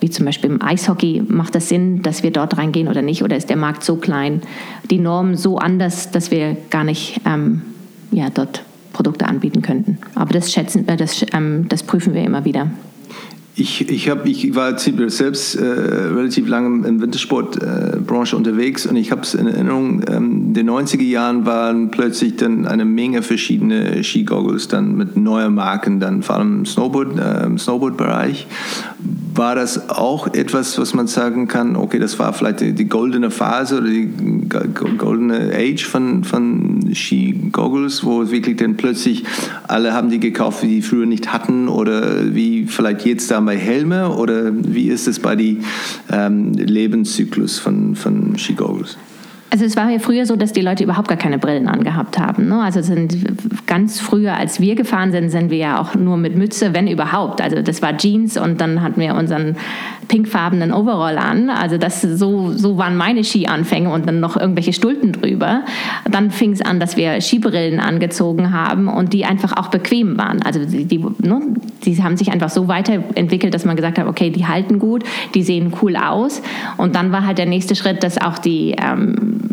wie 0.00 0.10
zum 0.10 0.26
Beispiel 0.26 0.50
im 0.50 0.62
Eishockey, 0.62 1.22
macht 1.26 1.54
das 1.54 1.68
Sinn, 1.68 2.02
dass 2.02 2.22
wir 2.22 2.30
dort 2.30 2.58
reingehen 2.58 2.88
oder 2.88 3.02
nicht? 3.02 3.22
Oder 3.22 3.36
ist 3.36 3.50
der 3.50 3.56
Markt 3.56 3.84
so 3.84 3.96
klein, 3.96 4.42
die 4.90 4.98
Normen 4.98 5.36
so 5.36 5.58
anders, 5.58 6.10
dass 6.10 6.30
wir 6.30 6.56
gar 6.70 6.84
nicht 6.84 7.20
ähm, 7.24 7.62
ja, 8.10 8.28
dort 8.30 8.62
Produkte 8.92 9.26
anbieten 9.26 9.62
könnten? 9.62 9.98
Aber 10.14 10.32
das, 10.32 10.52
schätzen, 10.52 10.86
äh, 10.88 10.96
das, 10.96 11.24
ähm, 11.32 11.66
das 11.68 11.82
prüfen 11.82 12.14
wir 12.14 12.24
immer 12.24 12.44
wieder. 12.44 12.68
Ich, 13.54 13.90
ich, 13.90 14.08
hab, 14.08 14.24
ich 14.24 14.54
war 14.54 14.78
selbst 14.78 15.56
äh, 15.56 15.62
relativ 15.62 16.48
lange 16.48 16.82
der 16.84 17.00
Wintersportbranche 17.02 18.34
äh, 18.34 18.38
unterwegs 18.38 18.86
und 18.86 18.96
ich 18.96 19.10
habe 19.10 19.20
es 19.20 19.34
in 19.34 19.46
Erinnerung, 19.46 20.02
ähm, 20.08 20.32
in 20.46 20.54
den 20.54 20.70
90er 20.70 21.02
Jahren 21.02 21.44
waren 21.44 21.90
plötzlich 21.90 22.36
dann 22.36 22.66
eine 22.66 22.86
Menge 22.86 23.20
verschiedene 23.20 24.02
Skigoggles 24.02 24.68
dann 24.68 24.96
mit 24.96 25.18
neuen 25.18 25.54
Marken, 25.54 26.00
dann 26.00 26.22
vor 26.22 26.36
allem 26.36 26.60
im 26.60 26.66
Snowboard, 26.66 27.18
äh, 27.18 27.58
Snowboard-Bereich. 27.58 28.46
War 29.34 29.54
das 29.54 29.88
auch 29.88 30.34
etwas, 30.34 30.78
was 30.78 30.92
man 30.92 31.06
sagen 31.06 31.48
kann, 31.48 31.74
okay, 31.74 31.98
das 31.98 32.18
war 32.18 32.32
vielleicht 32.32 32.60
die, 32.60 32.72
die 32.72 32.84
goldene 32.84 33.30
Phase 33.30 33.78
oder 33.78 33.88
die 33.88 34.10
goldene 34.98 35.52
Age 35.54 35.84
von, 35.86 36.22
von 36.22 36.94
Ski-Goggles, 36.94 38.04
wo 38.04 38.30
wirklich 38.30 38.58
dann 38.58 38.76
plötzlich 38.76 39.24
alle 39.66 39.94
haben 39.94 40.10
die 40.10 40.20
gekauft, 40.20 40.62
die 40.62 40.82
früher 40.82 41.06
nicht 41.06 41.32
hatten 41.32 41.68
oder 41.68 42.34
wie 42.34 42.66
vielleicht 42.66 43.06
jetzt 43.06 43.30
da 43.30 43.40
bei 43.40 43.56
Helme 43.56 44.10
oder 44.10 44.52
wie 44.54 44.88
ist 44.88 45.08
es 45.08 45.18
bei 45.18 45.34
dem 45.34 45.60
ähm, 46.10 46.52
Lebenszyklus 46.52 47.58
von, 47.58 47.96
von 47.96 48.36
Ski-Goggles? 48.36 48.98
Also 49.52 49.66
es 49.66 49.76
war 49.76 49.90
ja 49.90 49.98
früher 49.98 50.24
so, 50.24 50.34
dass 50.34 50.54
die 50.54 50.62
Leute 50.62 50.82
überhaupt 50.82 51.08
gar 51.08 51.18
keine 51.18 51.38
Brillen 51.38 51.68
angehabt 51.68 52.18
haben. 52.18 52.48
Ne? 52.48 52.62
Also 52.62 52.80
sind 52.80 53.66
ganz 53.66 54.00
früher, 54.00 54.34
als 54.34 54.60
wir 54.60 54.74
gefahren 54.76 55.12
sind, 55.12 55.28
sind 55.28 55.50
wir 55.50 55.58
ja 55.58 55.78
auch 55.78 55.94
nur 55.94 56.16
mit 56.16 56.34
Mütze, 56.34 56.72
wenn 56.72 56.88
überhaupt. 56.88 57.42
Also 57.42 57.60
das 57.60 57.82
war 57.82 57.94
Jeans 57.98 58.38
und 58.38 58.62
dann 58.62 58.80
hatten 58.80 58.98
wir 58.98 59.14
unseren 59.14 59.56
pinkfarbenen 60.12 60.74
Overall 60.74 61.16
an. 61.16 61.48
Also 61.48 61.78
das, 61.78 62.02
so, 62.02 62.52
so 62.52 62.76
waren 62.76 62.98
meine 62.98 63.24
Skianfänge 63.24 63.90
und 63.90 64.06
dann 64.06 64.20
noch 64.20 64.36
irgendwelche 64.36 64.74
Stulpen 64.74 65.12
drüber. 65.12 65.62
Dann 66.04 66.30
fing 66.30 66.52
es 66.52 66.60
an, 66.60 66.78
dass 66.78 66.98
wir 66.98 67.18
Skibrillen 67.22 67.80
angezogen 67.80 68.52
haben 68.52 68.88
und 68.88 69.14
die 69.14 69.24
einfach 69.24 69.56
auch 69.56 69.68
bequem 69.68 70.18
waren. 70.18 70.42
Also 70.42 70.60
die, 70.66 70.98
ne, 70.98 71.40
die 71.86 72.02
haben 72.02 72.18
sich 72.18 72.30
einfach 72.30 72.50
so 72.50 72.68
weiterentwickelt, 72.68 73.54
dass 73.54 73.64
man 73.64 73.74
gesagt 73.74 73.98
hat, 73.98 74.06
okay, 74.06 74.28
die 74.28 74.46
halten 74.46 74.78
gut, 74.78 75.02
die 75.34 75.42
sehen 75.42 75.72
cool 75.80 75.96
aus. 75.96 76.42
Und 76.76 76.94
dann 76.94 77.10
war 77.10 77.24
halt 77.24 77.38
der 77.38 77.46
nächste 77.46 77.74
Schritt, 77.74 78.02
dass 78.02 78.20
auch 78.20 78.36
die 78.36 78.76
ähm, 78.78 79.51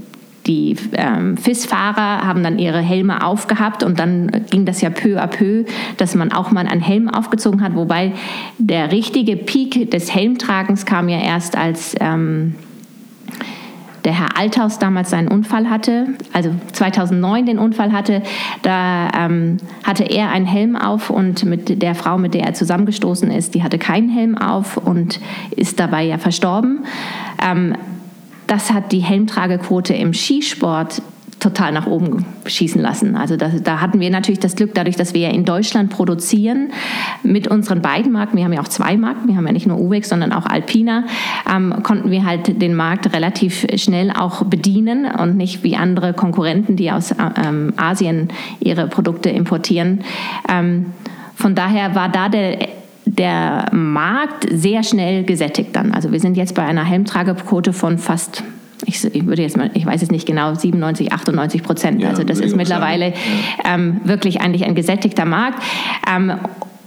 die 0.49 0.75
ähm, 0.93 1.37
FIS-Fahrer 1.37 2.25
haben 2.25 2.43
dann 2.43 2.57
ihre 2.57 2.79
Helme 2.79 3.23
aufgehabt 3.23 3.83
und 3.83 3.99
dann 3.99 4.31
ging 4.49 4.65
das 4.65 4.81
ja 4.81 4.89
peu 4.89 5.21
à 5.21 5.27
peu, 5.27 5.63
dass 5.97 6.15
man 6.15 6.31
auch 6.31 6.49
mal 6.49 6.65
einen 6.65 6.81
Helm 6.81 7.07
aufgezogen 7.07 7.61
hat, 7.61 7.75
wobei 7.75 8.13
der 8.57 8.91
richtige 8.91 9.37
Peak 9.37 9.91
des 9.91 10.13
Helmtragens 10.13 10.87
kam 10.87 11.07
ja 11.07 11.19
erst 11.19 11.55
als 11.55 11.95
ähm, 11.99 12.55
der 14.05 14.17
Herr 14.17 14.37
Althaus 14.37 14.79
damals 14.79 15.11
seinen 15.11 15.27
Unfall 15.27 15.69
hatte, 15.69 16.07
also 16.33 16.49
2009 16.71 17.45
den 17.45 17.59
Unfall 17.59 17.91
hatte, 17.91 18.23
da 18.63 19.09
ähm, 19.15 19.57
hatte 19.83 20.03
er 20.03 20.31
einen 20.31 20.47
Helm 20.47 20.75
auf 20.75 21.11
und 21.11 21.43
mit 21.45 21.81
der 21.83 21.93
Frau, 21.93 22.17
mit 22.17 22.33
der 22.33 22.43
er 22.45 22.53
zusammengestoßen 22.55 23.29
ist, 23.29 23.53
die 23.53 23.61
hatte 23.61 23.77
keinen 23.77 24.09
Helm 24.09 24.35
auf 24.35 24.77
und 24.77 25.19
ist 25.55 25.79
dabei 25.79 26.05
ja 26.05 26.17
verstorben. 26.17 26.85
Ähm, 27.45 27.75
das 28.49 28.71
hat 28.71 28.91
die 28.91 28.99
Helmtragequote 28.99 29.93
im 29.93 30.13
Skisport 30.13 31.01
total 31.39 31.71
nach 31.71 31.87
oben 31.87 32.25
schießen 32.45 32.81
lassen. 32.81 33.15
Also 33.15 33.37
da, 33.37 33.49
da, 33.63 33.79
hatten 33.79 33.99
wir 33.99 34.09
natürlich 34.09 34.39
das 34.39 34.55
Glück, 34.55 34.73
dadurch, 34.73 34.97
dass 34.97 35.13
wir 35.13 35.21
ja 35.21 35.29
in 35.29 35.45
Deutschland 35.45 35.89
produzieren 35.89 36.71
mit 37.23 37.47
unseren 37.47 37.81
beiden 37.81 38.11
Marken, 38.11 38.37
wir 38.37 38.43
haben 38.43 38.53
ja 38.53 38.61
auch 38.61 38.67
zwei 38.67 38.97
Marken, 38.97 39.27
wir 39.27 39.37
haben 39.37 39.47
ja 39.47 39.53
nicht 39.53 39.67
nur 39.67 39.79
Uwex, 39.79 40.09
sondern 40.09 40.33
auch 40.33 40.45
Alpina, 40.45 41.05
ähm, 41.49 41.81
konnten 41.83 42.11
wir 42.11 42.25
halt 42.25 42.61
den 42.61 42.75
Markt 42.75 43.13
relativ 43.13 43.65
schnell 43.75 44.11
auch 44.11 44.43
bedienen 44.43 45.05
und 45.05 45.37
nicht 45.37 45.63
wie 45.63 45.77
andere 45.77 46.13
Konkurrenten, 46.13 46.75
die 46.75 46.91
aus 46.91 47.15
ähm, 47.41 47.73
Asien 47.77 48.29
ihre 48.59 48.87
Produkte 48.87 49.29
importieren. 49.29 50.01
Ähm, 50.49 50.87
von 51.35 51.55
daher 51.55 51.95
war 51.95 52.09
da 52.09 52.27
der 52.27 52.78
der 53.17 53.65
Markt 53.71 54.47
sehr 54.51 54.83
schnell 54.83 55.23
gesättigt 55.23 55.75
dann. 55.75 55.93
Also 55.93 56.11
wir 56.11 56.19
sind 56.19 56.37
jetzt 56.37 56.55
bei 56.55 56.63
einer 56.63 56.83
Helmtragequote 56.83 57.73
von 57.73 57.97
fast 57.97 58.43
ich, 58.85 59.03
ich, 59.03 59.25
würde 59.25 59.41
jetzt 59.41 59.57
mal, 59.57 59.69
ich 59.73 59.85
weiß 59.85 60.01
es 60.01 60.09
nicht 60.09 60.25
genau, 60.25 60.55
97, 60.55 61.11
98 61.11 61.63
Prozent. 61.63 62.01
Ja, 62.01 62.09
also 62.09 62.23
das 62.23 62.39
ist 62.39 62.55
mittlerweile 62.55 63.09
ja. 63.09 63.13
ähm, 63.65 63.99
wirklich 64.05 64.39
eigentlich 64.39 64.63
ein 64.63 64.73
gesättigter 64.73 65.25
Markt. 65.25 65.61
Ähm, 66.09 66.31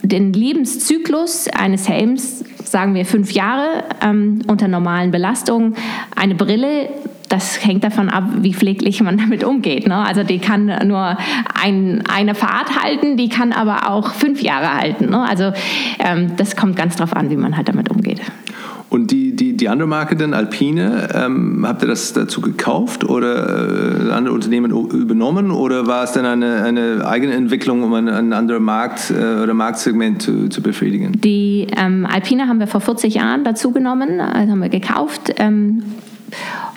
den 0.02 0.32
Lebenszyklus 0.32 1.48
eines 1.48 1.88
Helms, 1.90 2.44
sagen 2.64 2.94
wir 2.94 3.04
fünf 3.04 3.32
Jahre 3.32 3.84
ähm, 4.02 4.40
unter 4.48 4.68
normalen 4.68 5.10
Belastungen. 5.10 5.76
Eine 6.16 6.34
Brille 6.34 6.88
das 7.32 7.64
hängt 7.64 7.82
davon 7.82 8.10
ab, 8.10 8.24
wie 8.40 8.52
pfleglich 8.52 9.02
man 9.02 9.16
damit 9.16 9.42
umgeht. 9.42 9.88
Ne? 9.88 9.96
Also 9.96 10.22
die 10.22 10.38
kann 10.38 10.66
nur 10.86 11.16
ein, 11.60 12.04
eine 12.06 12.34
Fahrt 12.34 12.82
halten, 12.82 13.16
die 13.16 13.30
kann 13.30 13.52
aber 13.52 13.90
auch 13.90 14.12
fünf 14.12 14.42
Jahre 14.42 14.74
halten. 14.74 15.08
Ne? 15.10 15.26
Also 15.26 15.52
ähm, 15.98 16.32
das 16.36 16.56
kommt 16.56 16.76
ganz 16.76 16.96
darauf 16.96 17.16
an, 17.16 17.30
wie 17.30 17.36
man 17.36 17.56
halt 17.56 17.68
damit 17.68 17.90
umgeht. 17.90 18.20
Und 18.90 19.10
die, 19.10 19.34
die, 19.34 19.56
die 19.56 19.70
andere 19.70 19.88
Marke 19.88 20.16
denn, 20.16 20.34
Alpine, 20.34 21.08
ähm, 21.14 21.64
habt 21.66 21.80
ihr 21.80 21.88
das 21.88 22.12
dazu 22.12 22.42
gekauft 22.42 23.04
oder 23.04 24.08
äh, 24.08 24.12
andere 24.12 24.34
Unternehmen 24.34 24.70
übernommen 24.70 25.50
oder 25.50 25.86
war 25.86 26.04
es 26.04 26.12
dann 26.12 26.26
eine, 26.26 26.62
eine 26.62 27.06
eigene 27.06 27.32
Entwicklung, 27.32 27.82
um 27.84 27.94
einen, 27.94 28.10
einen 28.10 28.34
anderen 28.34 28.62
Markt 28.62 29.10
äh, 29.10 29.42
oder 29.42 29.54
Marktsegment 29.54 30.20
zu, 30.20 30.50
zu 30.50 30.60
befriedigen? 30.60 31.18
Die 31.22 31.68
ähm, 31.74 32.04
Alpine 32.04 32.48
haben 32.48 32.60
wir 32.60 32.66
vor 32.66 32.82
40 32.82 33.14
Jahren 33.14 33.44
dazu 33.44 33.70
genommen, 33.70 34.20
also 34.20 34.52
haben 34.52 34.60
wir 34.60 34.68
gekauft. 34.68 35.32
Ähm, 35.38 35.82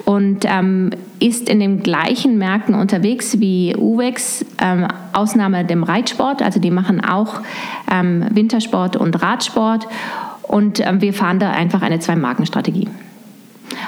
und 0.06 0.46
ähm, 0.46 0.92
ist 1.20 1.50
in 1.50 1.60
den 1.60 1.82
gleichen 1.82 2.38
Märkten 2.38 2.76
unterwegs 2.76 3.40
wie 3.40 3.76
Uwex, 3.76 4.46
ähm, 4.62 4.88
Ausnahme 5.14 5.66
dem 5.66 5.84
Reitsport. 5.84 6.42
Also 6.42 6.60
die 6.60 6.72
machen 6.72 7.04
auch 7.04 7.42
ähm, 7.92 8.26
Wintersport 8.32 8.96
und 8.96 9.22
Radsport. 9.22 9.88
Und 10.44 10.80
ähm, 10.86 11.02
wir 11.02 11.14
fahren 11.14 11.40
da 11.40 11.52
einfach 11.52 11.82
eine 11.82 12.00
Zwei-Marken-Strategie. 12.00 12.88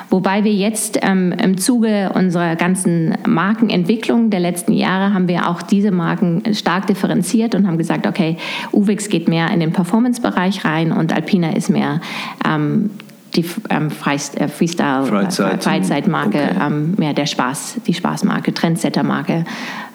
Wobei 0.09 0.43
wir 0.43 0.53
jetzt 0.53 0.99
ähm, 1.01 1.31
im 1.31 1.57
Zuge 1.57 2.11
unserer 2.13 2.55
ganzen 2.55 3.15
Markenentwicklung 3.27 4.29
der 4.29 4.39
letzten 4.39 4.73
Jahre 4.73 5.13
haben 5.13 5.27
wir 5.27 5.49
auch 5.49 5.61
diese 5.61 5.91
Marken 5.91 6.43
stark 6.53 6.87
differenziert 6.87 7.55
und 7.55 7.67
haben 7.67 7.77
gesagt, 7.77 8.07
okay, 8.07 8.37
Uwex 8.71 9.09
geht 9.09 9.27
mehr 9.27 9.51
in 9.51 9.59
den 9.59 9.73
Performance-Bereich 9.73 10.65
rein 10.65 10.91
und 10.91 11.13
Alpina 11.13 11.51
ist 11.51 11.69
mehr 11.69 12.01
ähm, 12.45 12.89
die 13.37 13.45
ähm, 13.69 13.87
äh, 13.87 14.47
Freestyle 14.47 15.05
Freizeit. 15.05 15.63
Freizeitmarke, 15.63 16.37
okay. 16.37 16.59
ähm, 16.59 16.95
mehr 16.97 17.13
der 17.13 17.27
Spaß, 17.27 17.77
die 17.85 17.93
Spaßmarke, 17.93 18.53
Trendsetter-Marke. 18.53 19.45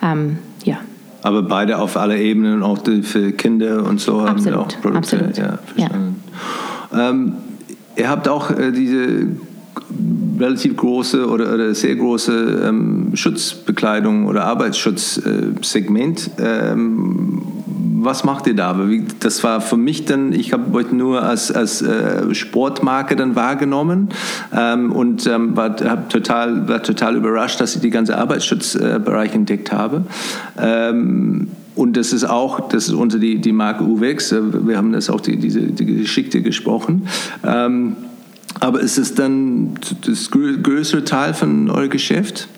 Ähm, 0.03 0.39
ja. 0.65 0.79
Aber 1.23 1.43
beide 1.43 1.79
auf 1.79 1.97
alle 1.97 2.19
Ebenen, 2.19 2.63
auch 2.63 2.79
für 3.03 3.33
Kinder 3.33 3.85
und 3.85 4.01
so 4.01 4.21
absolut, 4.21 4.29
haben 4.29 4.45
wir 4.45 4.61
auch 4.61 4.69
Produkte. 4.81 4.99
Absolut. 4.99 5.37
Ja, 5.37 5.59
verstanden. 5.75 6.23
Ja. 6.93 7.11
Ähm, 7.11 7.33
ihr 7.97 8.09
habt 8.09 8.29
auch 8.29 8.51
äh, 8.51 8.73
diese 8.73 9.29
relativ 10.39 10.77
große 10.77 11.29
oder, 11.29 11.55
oder 11.55 11.75
sehr 11.75 11.97
große 11.97 12.65
ähm, 12.67 13.11
Schutzbekleidung 13.15 14.27
oder 14.27 14.45
Arbeitsschutzsegment. 14.45 16.31
Äh, 16.39 16.73
ähm, 16.73 17.42
was 18.05 18.25
macht 18.25 18.47
ihr 18.47 18.55
da? 18.55 18.79
Das 19.21 19.45
war 19.45 19.61
für 19.61 19.77
mich 19.77 20.05
dann, 20.05 20.33
ich 20.33 20.53
habe 20.53 20.75
euch 20.77 20.93
nur 20.93 21.23
als, 21.23 21.53
als 21.53 21.83
äh, 21.83 22.35
Sportmarke 22.35 23.17
dann 23.17 23.37
wahrgenommen 23.37 24.09
ähm, 24.55 24.93
und 24.93 25.27
ähm, 25.27 25.57
war, 25.57 25.77
total, 26.09 26.69
war 26.69 26.83
total 26.83 27.17
überrascht, 27.17 27.61
dass 27.61 27.75
ich 27.75 27.81
die 27.81 27.91
ganze 27.91 28.19
Arbeitsschutzbereich 28.19 29.35
entdeckt 29.35 29.73
habe. 29.73 30.05
Ähm, 30.59 31.49
und 31.75 31.97
das 31.97 32.13
ist 32.13 32.25
auch, 32.25 32.69
das 32.69 32.89
ist 32.89 32.95
unter 32.95 33.19
die, 33.19 33.41
die 33.41 33.53
Marke 33.53 33.85
UVEX, 33.85 34.33
äh, 34.33 34.67
wir 34.67 34.77
haben 34.77 34.93
das 34.93 35.09
auch 35.09 35.21
die, 35.21 35.37
diese 35.37 35.61
die 35.61 35.87
Geschichte 35.87 36.43
gesprochen. 36.43 37.09
Ähm, 37.45 37.97
aber 38.61 38.81
ist 38.81 38.99
es 38.99 39.15
dann 39.15 39.75
das 40.07 40.31
größere 40.31 41.05
Teil 41.05 41.35
von 41.35 41.71
eurem 41.71 41.91
Geschäft? 41.91 42.49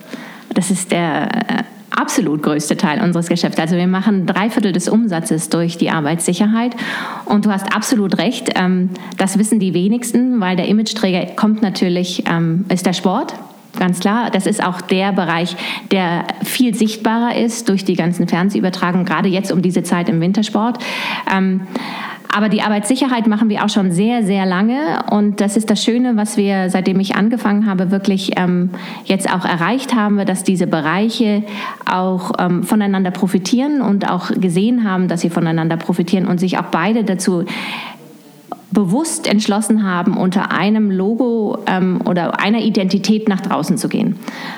Das 0.53 0.71
ist 0.71 0.91
der 0.91 1.29
äh, 1.49 1.63
absolut 1.97 2.43
größte 2.43 2.77
Teil 2.77 3.03
unseres 3.03 3.29
Geschäfts. 3.29 3.59
Also 3.59 3.77
wir 3.77 3.87
machen 3.87 4.27
drei 4.27 4.51
Viertel 4.51 4.73
des 4.73 4.89
Umsatzes 4.89 5.49
durch 5.49 5.79
die 5.79 5.91
Arbeitssicherheit. 5.91 6.75
Und 7.25 7.47
du 7.47 7.51
hast 7.51 7.75
absolut 7.75 8.19
recht, 8.19 8.51
ähm, 8.55 8.91
das 9.17 9.39
wissen 9.39 9.61
die 9.61 9.75
wenigsten, 9.75 10.41
weil 10.41 10.57
der 10.57 10.69
Imageträger 10.69 11.27
kommt 11.35 11.63
natürlich, 11.63 12.25
ähm, 12.29 12.65
ist 12.69 12.87
der 12.87 12.93
Sport. 12.93 13.35
Ganz 13.79 13.99
klar, 13.99 14.31
das 14.31 14.47
ist 14.47 14.63
auch 14.63 14.81
der 14.81 15.13
Bereich, 15.13 15.57
der 15.91 16.27
viel 16.45 16.75
sichtbarer 16.75 17.37
ist 17.37 17.69
durch 17.69 17.85
die 17.85 17.97
ganzen 17.97 18.29
Fernsehübertragungen, 18.29 19.05
gerade 19.05 19.29
jetzt 19.29 19.51
um 19.51 19.63
diese 19.63 19.83
Zeit 19.83 20.09
im 20.09 20.21
Wintersport. 20.21 20.79
Ähm, 21.33 21.63
aber 22.33 22.49
die 22.49 22.62
Arbeitssicherheit 22.62 23.26
machen 23.26 23.49
wir 23.49 23.64
auch 23.64 23.69
schon 23.69 23.93
sehr, 23.93 24.25
sehr 24.25 24.47
lange. 24.47 25.04
Und 25.11 25.40
das 25.40 25.57
ist 25.57 25.71
das 25.71 25.83
Schöne, 25.83 26.16
was 26.16 26.37
wir, 26.37 26.71
seitdem 26.71 27.00
ich 27.00 27.16
angefangen 27.16 27.66
habe, 27.66 27.90
wirklich 27.90 28.33
ähm, 28.37 28.71
jetzt 29.04 29.33
auch 29.33 29.45
erreicht 29.45 29.95
haben, 29.95 30.25
dass 30.25 30.43
diese 30.45 30.66
Bereiche 30.66 31.43
auch 31.90 32.33
ähm, 32.38 32.62
voneinander 32.62 33.11
profitieren 33.11 33.81
und 33.81 34.11
auch 34.11 34.31
gesehen 34.31 34.88
haben, 34.88 35.09
dass 35.09 35.21
sie 35.21 35.31
voneinander 35.31 35.76
profitieren 35.76 36.26
und 36.26 36.40
sich 36.40 36.59
auch 36.59 36.66
beide 36.71 37.04
dazu 37.04 37.45
bewusst 38.75 39.26
entschlossen 39.28 39.88
haben, 39.88 40.16
unter 40.16 40.50
einem 40.50 40.90
Logo 40.90 41.59
ähm, 41.66 42.00
oder 42.04 42.40
einer 42.40 42.59
Identität 42.59 43.28
nach 43.28 43.40
draußen 43.40 43.78
zu 43.78 43.88
gehen. 43.88 44.16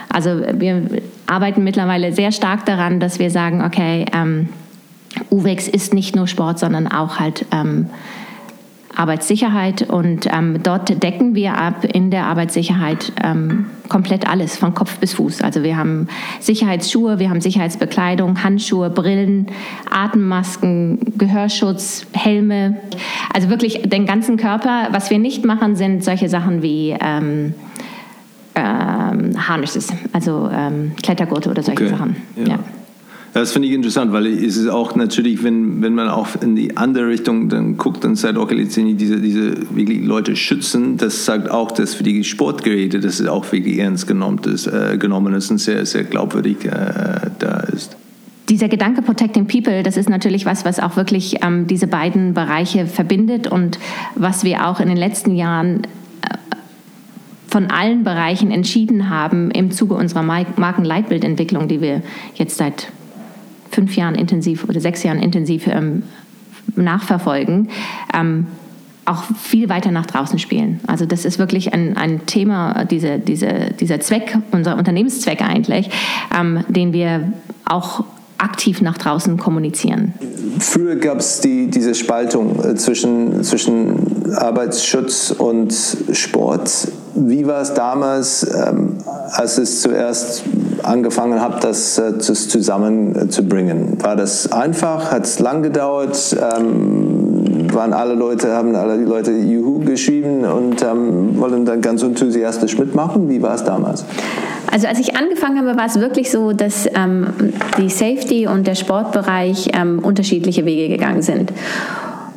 Also 0.08 0.40
wir 0.54 0.82
arbeiten 1.26 1.62
mittlerweile 1.62 2.12
sehr 2.12 2.32
stark 2.32 2.64
daran, 2.64 2.98
dass 2.98 3.18
wir 3.18 3.30
sagen, 3.30 3.62
okay, 3.62 4.06
ähm, 4.12 4.48
UVEX 5.30 5.68
ist 5.68 5.94
nicht 5.94 6.16
nur 6.16 6.26
Sport, 6.26 6.58
sondern 6.58 6.86
auch 6.86 7.18
halt 7.18 7.46
ähm, 7.52 7.90
Arbeitssicherheit 8.96 9.82
und 9.82 10.26
ähm, 10.32 10.62
dort 10.62 11.02
decken 11.02 11.34
wir 11.34 11.58
ab 11.58 11.84
in 11.84 12.10
der 12.10 12.24
Arbeitssicherheit 12.24 13.12
ähm, 13.22 13.66
komplett 13.90 14.26
alles, 14.26 14.56
von 14.56 14.74
Kopf 14.74 14.98
bis 14.98 15.14
Fuß. 15.14 15.42
Also 15.42 15.62
wir 15.62 15.76
haben 15.76 16.08
Sicherheitsschuhe, 16.40 17.18
wir 17.18 17.28
haben 17.28 17.42
Sicherheitsbekleidung, 17.42 18.42
Handschuhe, 18.42 18.88
Brillen, 18.88 19.48
Atemmasken, 19.90 20.98
Gehörschutz, 21.18 22.06
Helme, 22.12 22.78
also 23.34 23.50
wirklich 23.50 23.82
den 23.84 24.06
ganzen 24.06 24.38
Körper. 24.38 24.88
Was 24.92 25.10
wir 25.10 25.18
nicht 25.18 25.44
machen, 25.44 25.76
sind 25.76 26.02
solche 26.02 26.30
Sachen 26.30 26.62
wie 26.62 26.96
ähm, 26.98 27.54
ähm 28.54 29.48
Harnesses, 29.48 29.92
also 30.14 30.48
ähm, 30.50 30.92
Klettergurte 31.02 31.50
oder 31.50 31.62
solche 31.62 31.84
okay. 31.84 31.94
Sachen. 31.94 32.16
Ja. 32.36 32.46
ja. 32.46 32.58
Das 33.36 33.52
finde 33.52 33.68
ich 33.68 33.74
interessant, 33.74 34.14
weil 34.14 34.26
es 34.28 34.56
ist 34.56 34.66
auch 34.66 34.94
natürlich, 34.94 35.44
wenn, 35.44 35.82
wenn 35.82 35.94
man 35.94 36.08
auch 36.08 36.40
in 36.40 36.56
die 36.56 36.78
andere 36.78 37.08
Richtung 37.08 37.50
dann 37.50 37.76
guckt, 37.76 38.02
dann 38.02 38.16
sagt, 38.16 38.38
okay, 38.38 38.56
diese, 38.64 39.20
diese 39.20 39.76
wirklich 39.76 40.02
Leute 40.02 40.36
schützen, 40.36 40.96
das 40.96 41.26
sagt 41.26 41.50
auch, 41.50 41.70
dass 41.70 41.92
für 41.92 42.02
die 42.02 42.24
Sportgeräte, 42.24 42.98
dass 42.98 43.20
es 43.20 43.26
auch 43.26 43.52
wirklich 43.52 43.78
ernst 43.78 44.06
genommen 44.06 44.40
ist, 44.46 44.66
äh, 44.68 44.96
genommen 44.96 45.34
ist 45.34 45.50
und 45.50 45.58
sehr, 45.58 45.84
sehr 45.84 46.04
glaubwürdig 46.04 46.64
äh, 46.64 46.70
da 47.38 47.60
ist. 47.74 47.94
dieser 48.48 48.70
Gedanke 48.70 49.02
Protecting 49.02 49.46
People, 49.46 49.82
das 49.82 49.98
ist 49.98 50.08
natürlich 50.08 50.46
was, 50.46 50.64
was 50.64 50.80
auch 50.80 50.96
wirklich 50.96 51.44
ähm, 51.44 51.66
diese 51.66 51.88
beiden 51.88 52.32
Bereiche 52.32 52.86
verbindet 52.86 53.48
und 53.48 53.78
was 54.14 54.44
wir 54.44 54.66
auch 54.66 54.80
in 54.80 54.88
den 54.88 54.96
letzten 54.96 55.34
Jahren 55.34 55.82
äh, 56.22 56.38
von 57.48 57.66
allen 57.66 58.02
Bereichen 58.02 58.50
entschieden 58.50 59.10
haben 59.10 59.50
im 59.50 59.72
Zuge 59.72 59.92
unserer 59.92 60.22
Markenleitbildentwicklung, 60.22 61.68
die 61.68 61.82
wir 61.82 62.00
jetzt 62.34 62.56
seit 62.56 62.88
fünf 63.76 63.94
Jahren 63.94 64.14
intensiv 64.14 64.64
oder 64.64 64.80
sechs 64.80 65.02
Jahren 65.02 65.20
intensiv 65.20 65.66
ähm, 65.66 66.02
nachverfolgen. 66.76 67.68
Ähm, 68.14 68.46
auch 69.04 69.22
viel 69.40 69.68
weiter 69.68 69.92
nach 69.92 70.06
draußen 70.06 70.38
spielen. 70.38 70.80
Also 70.88 71.04
das 71.06 71.24
ist 71.24 71.38
wirklich 71.38 71.72
ein, 71.72 71.96
ein 71.96 72.26
Thema, 72.26 72.84
diese, 72.86 73.18
diese, 73.18 73.72
dieser 73.78 74.00
Zweck, 74.00 74.36
unser 74.50 74.76
Unternehmenszweck 74.76 75.42
eigentlich, 75.42 75.90
ähm, 76.36 76.64
den 76.68 76.92
wir 76.92 77.32
auch 77.66 78.02
aktiv 78.38 78.80
nach 78.80 78.98
draußen 78.98 79.36
kommunizieren. 79.36 80.14
Früher 80.58 80.96
gab 80.96 81.18
es 81.18 81.40
die, 81.40 81.68
diese 81.68 81.94
Spaltung 81.94 82.58
äh, 82.64 82.74
zwischen, 82.74 83.44
zwischen 83.44 84.34
Arbeitsschutz 84.34 85.30
und 85.30 85.72
Sport. 86.12 86.88
Wie 87.14 87.46
war 87.46 87.60
es 87.60 87.74
damals, 87.74 88.46
ähm, 88.54 88.96
als 89.32 89.58
es 89.58 89.82
zuerst 89.82 90.44
angefangen 90.86 91.40
habt, 91.40 91.64
das, 91.64 91.98
äh, 91.98 92.12
das 92.12 92.48
zusammenzubringen? 92.48 94.02
War 94.02 94.16
das 94.16 94.52
einfach? 94.52 95.10
Hat 95.10 95.24
es 95.24 95.38
lang 95.38 95.62
gedauert? 95.62 96.36
Ähm, 96.40 97.72
waren 97.72 97.92
alle 97.92 98.14
Leute, 98.14 98.52
haben 98.52 98.74
alle 98.74 98.96
Leute 98.96 99.32
Juhu 99.32 99.80
geschrieben 99.80 100.44
und 100.44 100.82
ähm, 100.82 101.38
wollen 101.38 101.64
dann 101.64 101.80
ganz 101.80 102.02
enthusiastisch 102.02 102.78
mitmachen? 102.78 103.28
Wie 103.28 103.42
war 103.42 103.54
es 103.54 103.64
damals? 103.64 104.04
Also 104.72 104.88
als 104.88 104.98
ich 104.98 105.16
angefangen 105.16 105.58
habe, 105.58 105.78
war 105.78 105.86
es 105.86 106.00
wirklich 106.00 106.30
so, 106.30 106.52
dass 106.52 106.86
ähm, 106.94 107.28
die 107.78 107.88
Safety 107.88 108.46
und 108.46 108.66
der 108.66 108.74
Sportbereich 108.74 109.70
ähm, 109.72 110.00
unterschiedliche 110.00 110.64
Wege 110.64 110.88
gegangen 110.88 111.22
sind. 111.22 111.52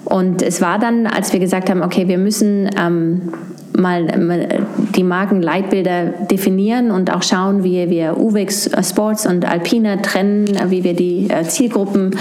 Und 0.05 0.41
es 0.41 0.61
war 0.61 0.79
dann, 0.79 1.07
als 1.07 1.33
wir 1.33 1.39
gesagt 1.39 1.69
haben, 1.69 1.81
okay, 1.83 2.07
wir 2.07 2.17
müssen 2.17 2.69
ähm, 2.77 3.33
mal 3.79 4.65
die 4.95 5.03
Markenleitbilder 5.03 6.05
definieren 6.29 6.91
und 6.91 7.13
auch 7.13 7.23
schauen, 7.23 7.63
wie 7.63 7.89
wir 7.89 8.17
UVEX 8.17 8.67
äh, 8.67 8.83
Sports 8.83 9.25
und 9.25 9.49
Alpina 9.49 9.97
trennen, 9.97 10.47
wie 10.67 10.83
wir 10.83 10.93
die 10.93 11.29
äh, 11.29 11.43
Zielgruppen 11.43 12.15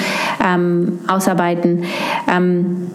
ähm, 0.45 1.01
ausarbeiten. 1.09 1.85
Ähm, 2.31 2.89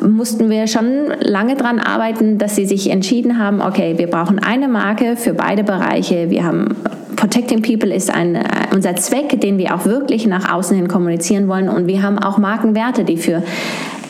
mussten 0.00 0.48
wir 0.50 0.66
schon 0.66 1.08
lange 1.20 1.56
daran 1.56 1.78
arbeiten, 1.78 2.38
dass 2.38 2.56
sie 2.56 2.66
sich 2.66 2.90
entschieden 2.90 3.38
haben, 3.38 3.60
okay, 3.60 3.94
wir 3.98 4.06
brauchen 4.06 4.38
eine 4.38 4.68
Marke 4.68 5.16
für 5.16 5.34
beide 5.34 5.64
Bereiche. 5.64 6.30
Wir 6.30 6.44
haben 6.44 6.76
Protecting 7.16 7.60
People 7.60 7.94
ist 7.94 8.10
ein, 8.10 8.34
äh, 8.34 8.44
unser 8.72 8.96
Zweck, 8.96 9.40
den 9.40 9.58
wir 9.58 9.74
auch 9.74 9.84
wirklich 9.84 10.26
nach 10.26 10.50
außen 10.52 10.74
hin 10.74 10.88
kommunizieren 10.88 11.48
wollen. 11.48 11.68
Und 11.68 11.86
wir 11.86 12.02
haben 12.02 12.18
auch 12.18 12.38
Markenwerte, 12.38 13.04
die 13.04 13.18
für 13.18 13.42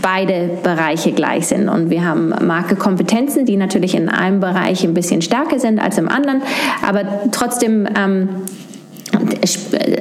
beide 0.02 0.50
Bereiche 0.62 1.12
gleich 1.12 1.49
sind. 1.49 1.69
Und 1.69 1.90
wir 1.90 2.04
haben 2.04 2.28
Markekompetenzen, 2.28 3.47
die 3.47 3.57
natürlich 3.57 3.95
in 3.95 4.09
einem 4.09 4.40
Bereich 4.40 4.85
ein 4.85 4.95
bisschen 4.95 5.23
stärker 5.23 5.59
sind 5.59 5.78
als 5.78 5.99
im 5.99 6.09
anderen, 6.09 6.42
aber 6.87 7.30
trotzdem 7.33 7.87
ähm, 7.97 8.28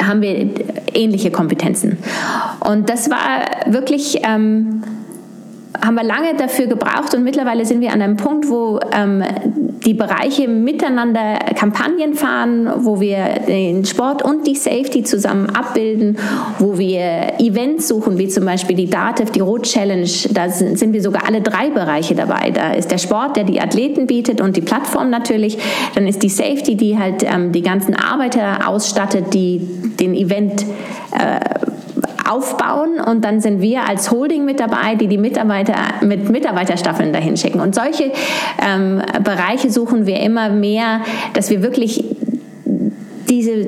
haben 0.05 0.21
wir 0.21 0.49
ähnliche 0.93 1.31
Kompetenzen. 1.31 1.97
Und 2.59 2.89
das 2.89 3.09
war 3.09 3.71
wirklich... 3.73 4.21
Ähm, 4.23 4.83
haben 5.81 5.95
wir 5.95 6.03
lange 6.03 6.35
dafür 6.35 6.67
gebraucht 6.67 7.13
und 7.13 7.23
mittlerweile 7.23 7.65
sind 7.65 7.79
wir 7.79 7.93
an 7.93 8.01
einem 8.01 8.17
Punkt, 8.17 8.49
wo 8.49 8.79
ähm, 8.91 9.23
die 9.85 9.93
Bereiche 9.93 10.47
miteinander 10.47 11.39
Kampagnen 11.55 12.13
fahren, 12.13 12.69
wo 12.77 12.99
wir 12.99 13.39
den 13.47 13.85
Sport 13.85 14.23
und 14.23 14.45
die 14.45 14.55
Safety 14.55 15.03
zusammen 15.03 15.49
abbilden, 15.49 16.17
wo 16.57 16.77
wir 16.77 17.39
Events 17.39 17.87
suchen, 17.87 18.17
wie 18.17 18.27
zum 18.27 18.45
Beispiel 18.45 18.75
die 18.75 18.89
DATEV, 18.89 19.31
die 19.31 19.39
Rot 19.39 19.63
Challenge. 19.63 20.09
Da 20.31 20.49
sind 20.49 20.93
wir 20.93 21.01
sogar 21.01 21.25
alle 21.25 21.41
drei 21.41 21.69
Bereiche 21.69 22.15
dabei. 22.15 22.51
Da 22.51 22.73
ist 22.73 22.91
der 22.91 22.97
Sport, 22.97 23.37
der 23.37 23.43
die 23.43 23.61
Athleten 23.61 24.07
bietet 24.07 24.41
und 24.41 24.57
die 24.57 24.61
Plattform 24.61 25.09
natürlich. 25.09 25.57
Dann 25.95 26.07
ist 26.07 26.23
die 26.23 26.29
Safety, 26.29 26.75
die 26.75 26.97
halt 26.97 27.23
ähm, 27.23 27.51
die 27.51 27.61
ganzen 27.61 27.95
Arbeiter 27.95 28.67
ausstattet, 28.67 29.33
die 29.33 29.59
den 29.99 30.13
Event 30.13 30.65
äh, 31.11 31.68
aufbauen 32.29 32.99
und 32.99 33.25
dann 33.25 33.41
sind 33.41 33.61
wir 33.61 33.87
als 33.87 34.11
Holding 34.11 34.45
mit 34.45 34.59
dabei, 34.59 34.95
die 34.95 35.07
die 35.07 35.17
Mitarbeiter 35.17 35.75
mit 36.01 36.29
Mitarbeiterstaffeln 36.29 37.11
dahin 37.11 37.37
schicken. 37.37 37.59
Und 37.59 37.75
solche 37.75 38.11
ähm, 38.65 39.01
Bereiche 39.23 39.69
suchen 39.69 40.05
wir 40.05 40.19
immer 40.19 40.49
mehr, 40.49 41.01
dass 41.33 41.49
wir 41.49 41.63
wirklich 41.63 42.03
diese, 43.29 43.67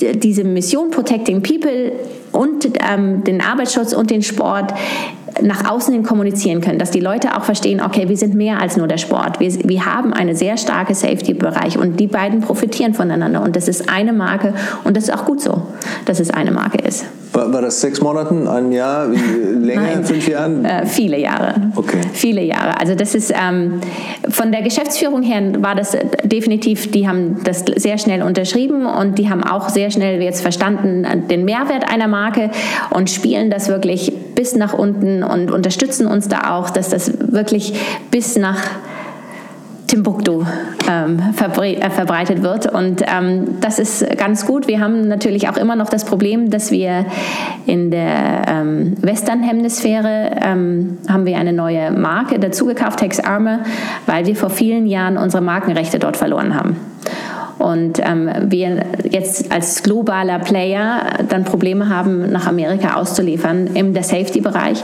diese 0.00 0.44
Mission 0.44 0.90
Protecting 0.90 1.42
People 1.42 1.92
und 2.32 2.68
ähm, 2.88 3.24
den 3.24 3.40
Arbeitsschutz 3.40 3.92
und 3.92 4.10
den 4.10 4.22
Sport 4.22 4.72
nach 5.42 5.70
außen 5.70 5.92
hin 5.92 6.02
kommunizieren 6.02 6.60
können, 6.60 6.78
dass 6.78 6.90
die 6.90 7.00
Leute 7.00 7.36
auch 7.36 7.44
verstehen, 7.44 7.80
okay, 7.80 8.08
wir 8.08 8.16
sind 8.16 8.34
mehr 8.34 8.60
als 8.60 8.76
nur 8.76 8.86
der 8.86 8.98
Sport. 8.98 9.40
Wir, 9.40 9.52
wir 9.64 9.86
haben 9.86 10.12
einen 10.12 10.34
sehr 10.34 10.56
starken 10.56 10.94
Safety-Bereich 10.94 11.78
und 11.78 11.98
die 12.00 12.06
beiden 12.06 12.40
profitieren 12.40 12.94
voneinander 12.94 13.42
und 13.42 13.56
das 13.56 13.68
ist 13.68 13.88
eine 13.88 14.12
Marke 14.12 14.54
und 14.84 14.96
das 14.96 15.04
ist 15.04 15.14
auch 15.14 15.24
gut 15.24 15.40
so, 15.40 15.62
dass 16.04 16.20
es 16.20 16.30
eine 16.30 16.50
Marke 16.50 16.78
ist. 16.78 17.04
War, 17.32 17.52
war 17.52 17.62
das 17.62 17.80
sechs 17.80 18.00
Monaten, 18.00 18.48
ein 18.48 18.72
Jahr, 18.72 19.06
länger, 19.60 20.02
fünf 20.02 20.28
Jahren? 20.28 20.64
Äh, 20.64 20.86
viele 20.86 21.18
Jahre. 21.18 21.54
Okay. 21.76 22.00
Viele 22.12 22.42
Jahre. 22.42 22.80
Also 22.80 22.94
das 22.94 23.14
ist 23.14 23.32
ähm, 23.32 23.80
von 24.28 24.50
der 24.50 24.62
Geschäftsführung 24.62 25.22
her 25.22 25.52
war 25.58 25.74
das 25.74 25.96
definitiv, 26.24 26.90
die 26.90 27.08
haben 27.08 27.40
das 27.44 27.64
sehr 27.76 27.98
schnell 27.98 28.22
unterschrieben 28.22 28.86
und 28.86 29.18
die 29.18 29.28
haben 29.28 29.44
auch 29.44 29.68
sehr 29.68 29.90
schnell 29.90 30.22
jetzt 30.22 30.40
verstanden 30.40 31.06
den 31.28 31.44
Mehrwert 31.44 31.90
einer 31.90 32.08
Marke 32.08 32.50
und 32.90 33.10
spielen 33.10 33.50
das 33.50 33.68
wirklich 33.68 34.12
bis 34.38 34.54
nach 34.54 34.72
unten 34.72 35.24
und 35.24 35.50
unterstützen 35.50 36.06
uns 36.06 36.28
da 36.28 36.56
auch, 36.56 36.70
dass 36.70 36.90
das 36.90 37.12
wirklich 37.32 37.74
bis 38.12 38.36
nach 38.36 38.60
Timbuktu 39.88 40.44
ähm, 40.88 41.18
äh, 41.18 41.90
verbreitet 41.90 42.42
wird. 42.42 42.72
Und 42.72 43.02
ähm, 43.12 43.56
das 43.60 43.80
ist 43.80 44.16
ganz 44.16 44.46
gut. 44.46 44.68
Wir 44.68 44.78
haben 44.78 45.08
natürlich 45.08 45.48
auch 45.48 45.56
immer 45.56 45.74
noch 45.74 45.88
das 45.88 46.04
Problem, 46.04 46.50
dass 46.50 46.70
wir 46.70 47.06
in 47.66 47.90
der 47.90 48.42
ähm, 48.46 48.94
Western-Hemisphäre 49.00 50.36
ähm, 50.40 50.98
haben 51.08 51.26
wir 51.26 51.36
eine 51.36 51.52
neue 51.52 51.90
Marke 51.90 52.38
dazugekauft, 52.38 53.02
Hex 53.02 53.18
Armor, 53.18 53.58
weil 54.06 54.24
wir 54.26 54.36
vor 54.36 54.50
vielen 54.50 54.86
Jahren 54.86 55.18
unsere 55.18 55.42
Markenrechte 55.42 55.98
dort 55.98 56.16
verloren 56.16 56.54
haben 56.54 56.76
und 57.58 57.98
ähm, 57.98 58.30
wir 58.48 58.84
jetzt 59.10 59.50
als 59.52 59.82
globaler 59.82 60.38
Player 60.38 61.02
dann 61.28 61.44
Probleme 61.44 61.88
haben, 61.88 62.30
nach 62.30 62.46
Amerika 62.46 62.94
auszuliefern 62.94 63.68
im 63.74 63.94
der 63.94 64.02
Safety-Bereich. 64.02 64.82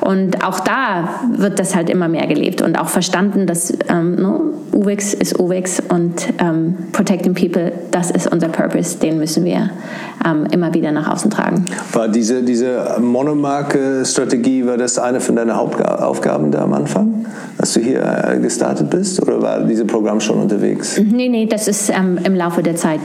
Und 0.00 0.44
auch 0.44 0.60
da 0.60 1.08
wird 1.36 1.58
das 1.58 1.74
halt 1.74 1.90
immer 1.90 2.08
mehr 2.08 2.26
gelebt 2.26 2.62
und 2.62 2.78
auch 2.78 2.88
verstanden, 2.88 3.46
dass 3.46 3.72
ähm, 3.88 4.16
no, 4.16 4.40
UVEX 4.72 5.14
ist 5.14 5.38
UVEX 5.38 5.82
und 5.88 6.32
ähm, 6.38 6.76
Protecting 6.92 7.34
People, 7.34 7.72
das 7.90 8.10
ist 8.10 8.32
unser 8.32 8.48
Purpose, 8.48 8.98
den 8.98 9.18
müssen 9.18 9.44
wir 9.44 9.70
ähm, 10.24 10.46
immer 10.50 10.72
wieder 10.74 10.92
nach 10.92 11.12
außen 11.12 11.30
tragen. 11.30 11.64
War 11.92 12.08
diese, 12.08 12.42
diese 12.42 12.96
Monomarke-Strategie, 13.00 14.66
war 14.66 14.76
das 14.76 14.98
eine 14.98 15.20
von 15.20 15.36
deinen 15.36 15.54
Hauptaufgaben 15.54 16.50
da 16.50 16.62
am 16.62 16.72
Anfang, 16.72 17.26
als 17.58 17.74
du 17.74 17.80
hier 17.80 18.02
äh, 18.02 18.38
gestartet 18.38 18.90
bist 18.90 19.20
oder 19.20 19.40
war 19.42 19.60
dieses 19.64 19.86
Programm 19.86 20.20
schon 20.20 20.40
unterwegs? 20.40 20.98
Nee, 20.98 21.28
nee, 21.28 21.46
das 21.46 21.68
ist 21.68 21.90
ähm, 21.90 22.11
im 22.18 22.34
Laufe 22.34 22.62
der 22.62 22.76
Zeit 22.76 23.00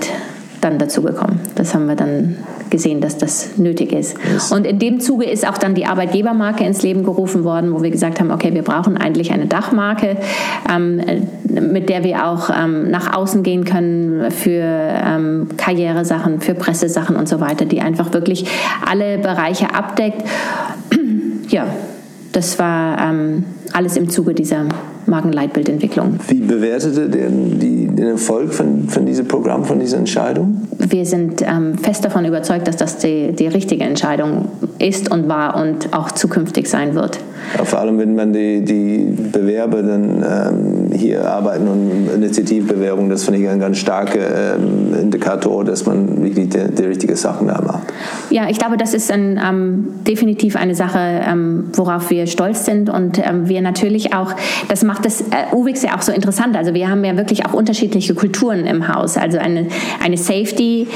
dann 0.62 0.78
dazu 0.80 1.02
gekommen. 1.02 1.40
Das 1.56 1.74
haben 1.74 1.88
wir 1.88 1.96
dann 1.96 2.38
gesehen, 2.70 3.02
dass 3.02 3.18
das 3.18 3.58
nötig 3.58 3.94
ist. 3.94 4.18
Yes. 4.32 4.52
Und 4.52 4.66
in 4.66 4.80
dem 4.80 5.00
Zuge 5.00 5.26
ist 5.26 5.48
auch 5.48 5.58
dann 5.58 5.76
die 5.76 5.86
Arbeitgebermarke 5.86 6.64
ins 6.64 6.82
Leben 6.82 7.04
gerufen 7.04 7.44
worden, 7.44 7.74
wo 7.74 7.82
wir 7.82 7.90
gesagt 7.90 8.20
haben, 8.20 8.32
okay, 8.32 8.54
wir 8.54 8.64
brauchen 8.64 8.98
eigentlich 8.98 9.32
eine 9.32 9.46
Dachmarke, 9.46 10.18
ähm, 10.70 11.02
mit 11.44 11.90
der 11.90 12.04
wir 12.04 12.28
auch 12.28 12.50
ähm, 12.50 12.90
nach 12.92 13.16
außen 13.16 13.44
gehen 13.44 13.64
können 13.64 14.32
für 14.32 14.64
ähm, 14.64 15.50
Karrieresachen, 15.58 16.42
für 16.42 16.56
Pressesachen 16.56 17.16
und 17.16 17.30
so 17.30 17.40
weiter, 17.40 17.66
die 17.66 17.82
einfach 17.82 18.14
wirklich 18.14 18.46
alle 18.86 19.18
Bereiche 19.18 19.74
abdeckt. 19.74 20.24
ja, 21.50 21.68
das 22.34 22.60
war 22.60 23.00
ähm, 23.00 23.46
alles 23.74 23.96
im 23.96 24.10
Zuge 24.10 24.34
dieser 24.34 24.66
Markenleitbildentwicklung. 25.08 26.20
Wie 26.28 26.40
bewertet 26.40 26.98
ihr 26.98 27.08
den, 27.08 27.60
die, 27.60 27.88
den 27.88 28.08
Erfolg 28.08 28.54
von, 28.54 28.88
von 28.90 29.06
diesem 29.06 29.28
Programm, 29.28 29.66
von 29.66 29.80
dieser 29.80 29.98
Entscheidung? 29.98 30.62
Wir 30.78 31.06
sind 31.06 31.42
ähm, 31.42 31.78
fest 31.78 32.06
davon 32.06 32.26
überzeugt, 32.26 32.68
dass 32.68 32.78
das 32.78 32.98
die, 32.98 33.32
die 33.32 33.48
richtige 33.48 33.84
Entscheidung 33.84 34.50
ist 34.80 35.12
und 35.12 35.28
war 35.28 35.56
und 35.56 35.94
auch 35.94 36.12
zukünftig 36.12 36.70
sein 36.70 36.96
wird. 36.96 37.20
Ja, 37.58 37.64
vor 37.64 37.80
allem, 37.80 37.98
wenn 37.98 38.16
man 38.16 38.34
die, 38.34 38.64
die 38.64 39.16
Bewerber 39.32 39.82
dann 39.82 40.24
ähm, 40.24 40.92
hier 40.98 41.30
arbeiten 41.30 41.68
und 41.68 42.10
Initiativbewerbung, 42.16 43.10
das 43.10 43.24
finde 43.24 43.42
ich 43.42 43.48
ein 43.48 43.60
ganz 43.60 43.78
starker 43.78 44.56
ähm, 44.56 44.94
Indikator, 45.00 45.64
dass 45.64 45.86
man 45.86 46.24
wirklich 46.24 46.50
die, 46.50 46.60
die 46.74 46.84
richtigen 46.84 47.16
Sachen 47.16 47.48
da 47.48 47.62
macht. 47.62 47.77
Ja, 48.30 48.50
ich 48.50 48.58
glaube, 48.58 48.78
das 48.78 48.94
ist 48.94 49.12
ein, 49.12 49.40
ähm, 49.44 49.88
definitiv 50.08 50.56
eine 50.56 50.76
Sache, 50.76 51.00
ähm, 51.00 51.70
worauf 51.74 52.10
wir 52.10 52.28
stolz 52.28 52.66
sind 52.66 52.90
und 52.90 53.20
ähm, 53.20 53.48
wir 53.48 53.62
natürlich 53.62 54.14
auch, 54.14 54.34
das 54.68 54.84
macht 54.84 55.06
das 55.06 55.22
äh, 55.22 55.54
UWIX 55.54 55.84
ja 55.84 55.96
auch 55.96 56.02
so 56.02 56.12
interessant. 56.12 56.56
Also 56.56 56.74
wir 56.74 56.90
haben 56.90 57.04
ja 57.04 57.18
wirklich 57.18 57.46
auch 57.46 57.54
unterschiedliche 57.54 58.16
Kulturen 58.16 58.66
im 58.66 58.88
Haus. 58.88 59.18
Also 59.18 59.38
eine, 59.38 59.68
eine 60.04 60.18
Safety 60.18 60.88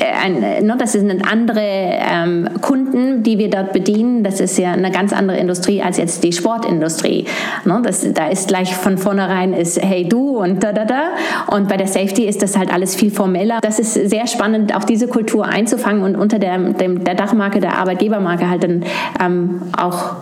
ein, 0.00 0.66
no, 0.66 0.76
das 0.76 0.92
sind 0.92 1.10
andere 1.30 1.60
ähm, 1.60 2.48
Kunden, 2.60 3.22
die 3.22 3.38
wir 3.38 3.50
dort 3.50 3.72
bedienen. 3.72 4.22
Das 4.22 4.40
ist 4.40 4.58
ja 4.58 4.72
eine 4.72 4.90
ganz 4.90 5.12
andere 5.12 5.38
Industrie 5.38 5.82
als 5.82 5.96
jetzt 5.96 6.24
die 6.24 6.32
Sportindustrie. 6.32 7.26
No, 7.64 7.80
das, 7.80 8.06
da 8.12 8.28
ist 8.28 8.48
gleich 8.48 8.74
von 8.74 8.98
vornherein 8.98 9.52
ist 9.52 9.82
Hey 9.82 10.08
du 10.08 10.38
und 10.38 10.62
da 10.62 10.72
da 10.72 10.84
da. 10.84 11.10
Und 11.48 11.68
bei 11.68 11.76
der 11.76 11.86
Safety 11.86 12.26
ist 12.26 12.42
das 12.42 12.56
halt 12.56 12.72
alles 12.72 12.94
viel 12.94 13.10
formeller. 13.10 13.58
Das 13.62 13.78
ist 13.78 13.94
sehr 13.94 14.26
spannend, 14.26 14.74
auch 14.74 14.84
diese 14.84 15.08
Kultur 15.08 15.46
einzufangen 15.46 16.02
und 16.02 16.16
unter 16.16 16.38
der, 16.38 16.47
dem, 16.56 17.04
der 17.04 17.14
Dachmarke, 17.14 17.60
der 17.60 17.78
Arbeitgebermarke 17.78 18.48
halt 18.48 18.62
dann 18.62 18.84
ähm, 19.20 19.62
auch 19.76 20.16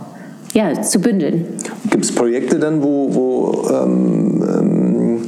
ja, 0.52 0.80
zu 0.80 1.00
bündeln. 1.00 1.44
Gibt 1.90 2.04
es 2.04 2.14
Projekte 2.14 2.58
dann, 2.58 2.82
wo, 2.82 3.14
wo 3.14 3.68
ähm, 3.70 4.42
ähm, 4.42 5.22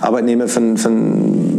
Arbeitnehmer 0.00 0.48
von, 0.48 0.76
von 0.76 1.53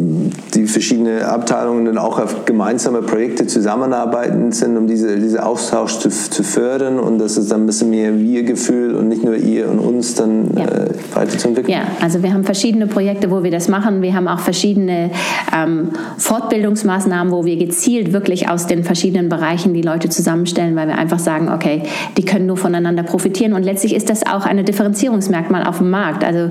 die 0.56 0.68
verschiedenen 0.68 1.22
Abteilungen 1.22 1.86
dann 1.86 1.98
auch 1.98 2.20
auf 2.20 2.46
gemeinsame 2.46 3.02
Projekte 3.02 3.46
zusammenarbeiten 3.46 4.52
sind, 4.52 4.78
um 4.78 4.88
diese, 4.88 5.18
diese 5.18 5.46
Austausch 5.46 6.00
zu, 6.00 6.10
zu 6.10 6.44
fördern 6.44 7.00
und 7.00 7.20
dass 7.20 7.38
es 7.38 7.50
dann 7.50 7.64
ein 7.64 7.66
bisschen 7.66 7.90
mehr 7.90 8.18
Wir-Gefühl 8.18 8.96
und 8.96 9.10
nicht 9.10 9.24
nur 9.24 9.36
ihr 9.36 9.70
und 9.70 9.80
uns 9.80 10.16
dann 10.16 10.52
ja. 10.56 10.64
äh, 10.64 10.90
weiterzuentwickeln? 11.14 11.78
Ja, 11.78 11.88
also 12.02 12.24
wir 12.24 12.34
haben 12.34 12.44
verschiedene 12.44 12.88
Projekte, 12.88 13.32
wo 13.32 13.44
wir 13.44 13.52
das 13.52 13.68
machen. 13.68 14.02
Wir 14.02 14.14
haben 14.14 14.28
auch 14.28 14.40
verschiedene 14.40 15.12
ähm, 15.54 15.90
Fortbildungsmaßnahmen, 16.18 17.32
wo 17.32 17.46
wir 17.46 17.58
gezielt 17.58 18.14
wirklich 18.14 18.50
aus 18.50 18.68
den 18.68 18.84
verschiedenen 18.84 19.30
Bereichen 19.30 19.74
die 19.74 19.82
Leute 19.82 20.10
zusammenstellen, 20.10 20.76
weil 20.76 20.88
wir 20.88 20.98
einfach 20.98 21.20
sagen, 21.20 21.50
okay, 21.50 21.84
die 22.18 22.24
können 22.24 22.46
nur 22.46 22.58
voneinander 22.58 23.04
profitieren 23.04 23.54
und 23.54 23.64
letztlich 23.64 23.96
ist 23.96 24.10
das 24.10 24.26
auch 24.26 24.46
eine 24.46 24.64
Differenzierungsmerkmal 24.64 25.64
auf 25.64 25.80
dem 25.80 25.90
Markt. 25.90 26.24
Also 26.24 26.50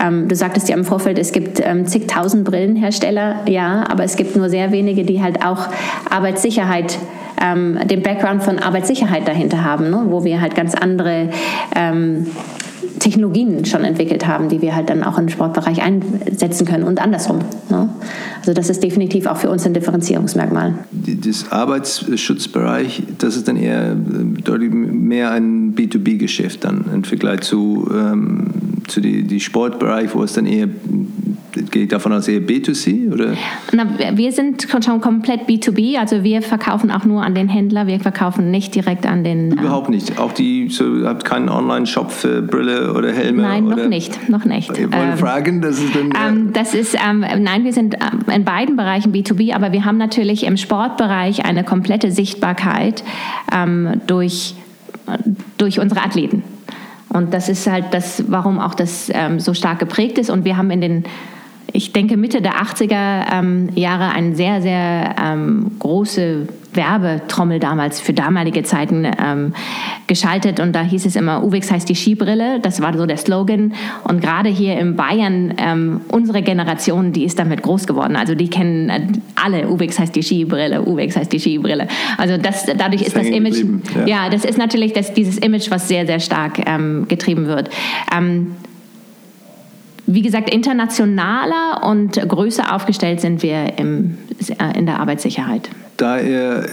ähm, 0.00 0.28
du 0.28 0.34
sagtest 0.34 0.68
ja 0.68 0.76
im 0.76 0.84
Vorfeld, 0.84 1.18
es 1.18 1.32
gibt 1.32 1.60
ähm, 1.64 1.86
zigtausend 1.86 2.44
Brillenhersteller 2.44 3.21
ja, 3.46 3.84
aber 3.88 4.04
es 4.04 4.16
gibt 4.16 4.36
nur 4.36 4.48
sehr 4.48 4.72
wenige, 4.72 5.04
die 5.04 5.22
halt 5.22 5.44
auch 5.44 5.68
Arbeitssicherheit 6.10 6.98
ähm, 7.42 7.78
den 7.86 8.02
Background 8.02 8.42
von 8.42 8.58
Arbeitssicherheit 8.58 9.26
dahinter 9.26 9.64
haben, 9.64 9.90
ne? 9.90 10.04
wo 10.08 10.24
wir 10.24 10.40
halt 10.40 10.54
ganz 10.54 10.74
andere 10.74 11.30
ähm, 11.74 12.26
Technologien 13.02 13.64
schon 13.64 13.82
entwickelt 13.84 14.26
haben, 14.28 14.48
die 14.48 14.62
wir 14.62 14.76
halt 14.76 14.88
dann 14.88 15.02
auch 15.02 15.18
im 15.18 15.28
Sportbereich 15.28 15.82
einsetzen 15.82 16.66
können 16.66 16.84
und 16.84 17.00
andersrum. 17.00 17.40
Ne? 17.68 17.88
Also 18.38 18.54
das 18.54 18.70
ist 18.70 18.82
definitiv 18.82 19.26
auch 19.26 19.36
für 19.36 19.50
uns 19.50 19.66
ein 19.66 19.74
Differenzierungsmerkmal. 19.74 20.74
Das 20.92 21.50
Arbeitsschutzbereich, 21.50 23.02
das 23.18 23.36
ist 23.36 23.48
dann 23.48 23.56
eher 23.56 23.90
äh, 23.90 23.94
deutlich 24.42 24.72
mehr 24.72 25.32
ein 25.32 25.74
B2B-Geschäft 25.74 26.64
dann 26.64 26.84
im 26.94 27.02
Vergleich 27.02 27.40
zu, 27.40 27.90
ähm, 27.92 28.50
zu 28.86 29.00
die 29.00 29.40
Sportbereich, 29.40 30.14
wo 30.14 30.22
es 30.22 30.34
dann 30.34 30.46
eher 30.46 30.68
gehe 31.52 31.84
ich 31.84 31.88
davon 31.88 32.12
aus, 32.12 32.28
eher 32.28 32.40
B2C? 32.40 33.12
Oder? 33.12 33.34
Na, 33.72 33.86
wir 34.14 34.32
sind 34.32 34.66
schon 34.84 35.00
komplett 35.00 35.42
B2B, 35.48 35.98
also 35.98 36.24
wir 36.24 36.42
verkaufen 36.42 36.90
auch 36.90 37.04
nur 37.04 37.22
an 37.22 37.34
den 37.34 37.48
Händler, 37.48 37.86
wir 37.86 38.00
verkaufen 38.00 38.50
nicht 38.50 38.74
direkt 38.74 39.06
an 39.06 39.24
den. 39.24 39.52
Ähm, 39.52 39.58
Überhaupt 39.58 39.90
nicht. 39.90 40.18
Auch 40.18 40.32
die, 40.32 40.68
so, 40.68 40.96
ihr 40.96 41.08
habt 41.08 41.24
keinen 41.24 41.48
Online-Shop 41.48 42.10
für 42.10 42.42
Brille 42.42 42.94
oder 42.94 43.12
Helme? 43.12 43.42
Nein, 43.42 43.66
oder? 43.66 43.76
noch 43.76 43.88
nicht. 43.88 44.28
Noch 44.28 44.44
nicht. 44.44 44.70
Ich 44.70 44.80
wollte 44.80 44.96
ähm, 44.96 45.18
fragen, 45.18 45.60
das 45.62 45.78
ist 45.78 45.94
dann. 45.94 46.12
Ähm, 46.26 46.52
das 46.52 46.74
ist, 46.74 46.94
ähm, 46.94 47.20
nein, 47.20 47.64
wir 47.64 47.72
sind 47.72 47.94
ähm, 47.94 48.32
in 48.32 48.44
beiden 48.44 48.76
Bereichen 48.76 49.12
B2B, 49.12 49.54
aber 49.54 49.72
wir 49.72 49.84
haben 49.84 49.98
natürlich 49.98 50.44
im 50.44 50.56
Sportbereich 50.56 51.44
eine 51.44 51.64
komplette 51.64 52.10
Sichtbarkeit 52.10 53.04
ähm, 53.54 54.00
durch, 54.06 54.54
durch 55.58 55.80
unsere 55.80 56.02
Athleten. 56.02 56.42
Und 57.12 57.34
das 57.34 57.48
ist 57.48 57.66
halt 57.66 57.86
das, 57.92 58.24
warum 58.28 58.58
auch 58.58 58.74
das 58.74 59.10
ähm, 59.12 59.38
so 59.38 59.52
stark 59.52 59.78
geprägt 59.78 60.16
ist. 60.16 60.30
Und 60.30 60.44
wir 60.44 60.56
haben 60.56 60.70
in 60.70 60.80
den 60.80 61.04
ich 61.72 61.92
denke, 61.92 62.16
Mitte 62.16 62.42
der 62.42 62.54
80er 62.62 63.32
ähm, 63.32 63.68
Jahre 63.74 64.10
eine 64.10 64.34
sehr, 64.34 64.60
sehr 64.60 65.16
ähm, 65.18 65.72
große 65.78 66.48
Werbetrommel 66.74 67.58
damals 67.58 68.00
für 68.00 68.12
damalige 68.12 68.62
Zeiten 68.62 69.04
ähm, 69.04 69.52
geschaltet 70.06 70.58
und 70.58 70.72
da 70.72 70.82
hieß 70.82 71.04
es 71.04 71.16
immer, 71.16 71.44
Uwex 71.44 71.70
heißt 71.70 71.88
die 71.88 71.94
Skibrille, 71.94 72.60
das 72.60 72.80
war 72.80 72.96
so 72.96 73.04
der 73.04 73.18
Slogan 73.18 73.74
und 74.04 74.22
gerade 74.22 74.48
hier 74.48 74.78
in 74.78 74.96
Bayern, 74.96 75.54
ähm, 75.58 76.00
unsere 76.08 76.42
Generation, 76.42 77.12
die 77.12 77.24
ist 77.24 77.38
damit 77.38 77.62
groß 77.62 77.86
geworden, 77.86 78.16
also 78.16 78.34
die 78.34 78.48
kennen 78.48 78.88
äh, 78.88 79.00
alle, 79.34 79.68
Uwex 79.68 79.98
heißt 79.98 80.14
die 80.14 80.22
Skibrille, 80.22 80.82
Uwex 80.82 81.16
heißt 81.16 81.32
die 81.32 81.40
Skibrille, 81.40 81.88
also 82.16 82.38
das, 82.38 82.64
dadurch 82.64 83.02
das 83.04 83.08
ist 83.08 83.16
das 83.16 83.26
Image, 83.26 83.64
ja. 83.94 84.06
ja. 84.06 84.30
das 84.30 84.44
ist 84.44 84.56
natürlich 84.56 84.94
das, 84.94 85.12
dieses 85.12 85.38
Image, 85.38 85.70
was 85.70 85.88
sehr, 85.88 86.06
sehr 86.06 86.20
stark 86.20 86.58
ähm, 86.66 87.06
getrieben 87.08 87.46
wird. 87.46 87.68
Ähm, 88.16 88.56
wie 90.14 90.22
gesagt, 90.22 90.52
internationaler 90.52 91.82
und 91.84 92.12
größer 92.14 92.74
aufgestellt 92.74 93.20
sind 93.20 93.42
wir 93.42 93.78
im, 93.78 94.18
äh, 94.58 94.78
in 94.78 94.86
der 94.86 95.00
Arbeitssicherheit. 95.00 95.68
Da 95.96 96.18
ihr 96.20 96.66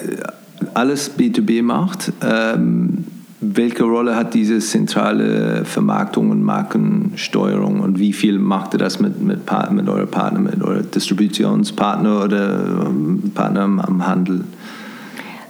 alles 0.73 1.17
B2B 1.17 1.61
macht, 1.61 2.11
ähm, 2.21 3.05
welche 3.41 3.83
Rolle 3.83 4.15
hat 4.15 4.33
diese 4.33 4.59
zentrale 4.59 5.63
Vermarktung 5.63 6.29
und 6.29 6.43
Markensteuerung 6.43 7.79
und 7.79 7.97
wie 7.97 8.11
viel 8.11 8.37
macht 8.37 8.73
ihr 8.73 8.79
das 8.79 8.99
mit, 8.99 9.21
mit, 9.21 9.39
mit 9.71 9.89
euren 9.89 10.11
Partnern, 10.11 10.43
mit 10.43 10.61
euren 10.61 10.91
Distributionspartner 10.91 12.23
oder 12.25 12.85
ähm, 12.85 13.31
Partner 13.33 13.61
am 13.61 14.05
Handel? 14.05 14.43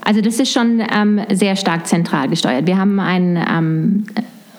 Also 0.01 0.21
das 0.21 0.39
ist 0.39 0.51
schon 0.51 0.81
ähm, 0.91 1.21
sehr 1.31 1.55
stark 1.55 1.87
zentral 1.87 2.29
gesteuert. 2.29 2.67
Wir 2.67 2.77
haben 2.77 2.99
ein 2.99 3.37
ähm, 3.37 4.03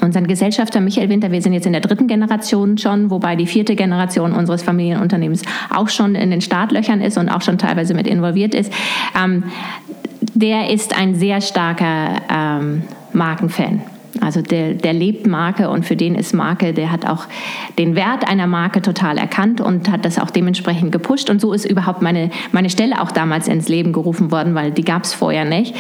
unseren 0.03 0.27
Gesellschafter 0.27 0.81
Michael 0.81 1.09
Winter, 1.09 1.31
wir 1.31 1.43
sind 1.43 1.53
jetzt 1.53 1.67
in 1.67 1.73
der 1.73 1.81
dritten 1.81 2.07
Generation 2.07 2.79
schon, 2.79 3.11
wobei 3.11 3.37
die 3.37 3.47
vierte 3.47 3.77
Generation 3.77 4.33
unseres 4.33 4.63
Familienunternehmens 4.63 5.43
auch 5.75 5.89
schon 5.89 6.15
in 6.15 6.31
den 6.31 6.41
Startlöchern 6.41 7.01
ist 7.01 7.19
und 7.19 7.29
auch 7.29 7.43
schon 7.43 7.59
teilweise 7.59 7.95
mit 7.95 8.07
involviert 8.07 8.55
ist. 8.55 8.73
Ähm, 9.21 9.45
der 10.35 10.71
ist 10.71 10.97
ein 10.97 11.15
sehr 11.15 11.41
starker 11.41 12.21
ähm, 12.31 12.83
Markenfan. 13.13 13.83
Also 14.21 14.43
der, 14.43 14.75
der 14.75 14.93
lebt 14.93 15.27
Marke 15.27 15.71
und 15.71 15.87
für 15.87 15.97
den 15.97 16.15
ist 16.15 16.35
Marke, 16.35 16.75
der 16.75 16.91
hat 16.91 17.07
auch 17.07 17.27
den 17.79 17.95
Wert 17.95 18.29
einer 18.29 18.47
Marke 18.47 18.83
total 18.83 19.17
erkannt 19.17 19.61
und 19.61 19.91
hat 19.91 20.05
das 20.05 20.19
auch 20.19 20.31
dementsprechend 20.31 20.93
gepusht. 20.93 21.31
Und 21.31 21.41
so 21.41 21.53
ist 21.53 21.65
überhaupt 21.65 22.03
meine, 22.03 22.31
meine 22.53 22.71
Stelle 22.71 23.01
auch 23.01 23.13
damals 23.13 23.49
ins 23.49 23.69
Leben 23.69 23.93
gerufen 23.93 24.31
worden, 24.31 24.55
weil 24.55 24.73
die 24.73 24.85
gab 24.85 25.05
es 25.05 25.15
vorher 25.15 25.45
nicht. 25.45 25.75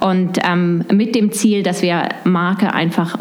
Und 0.00 0.38
ähm, 0.44 0.84
mit 0.92 1.14
dem 1.14 1.32
Ziel, 1.32 1.62
dass 1.62 1.80
wir 1.80 2.08
Marke 2.24 2.74
einfach 2.74 3.16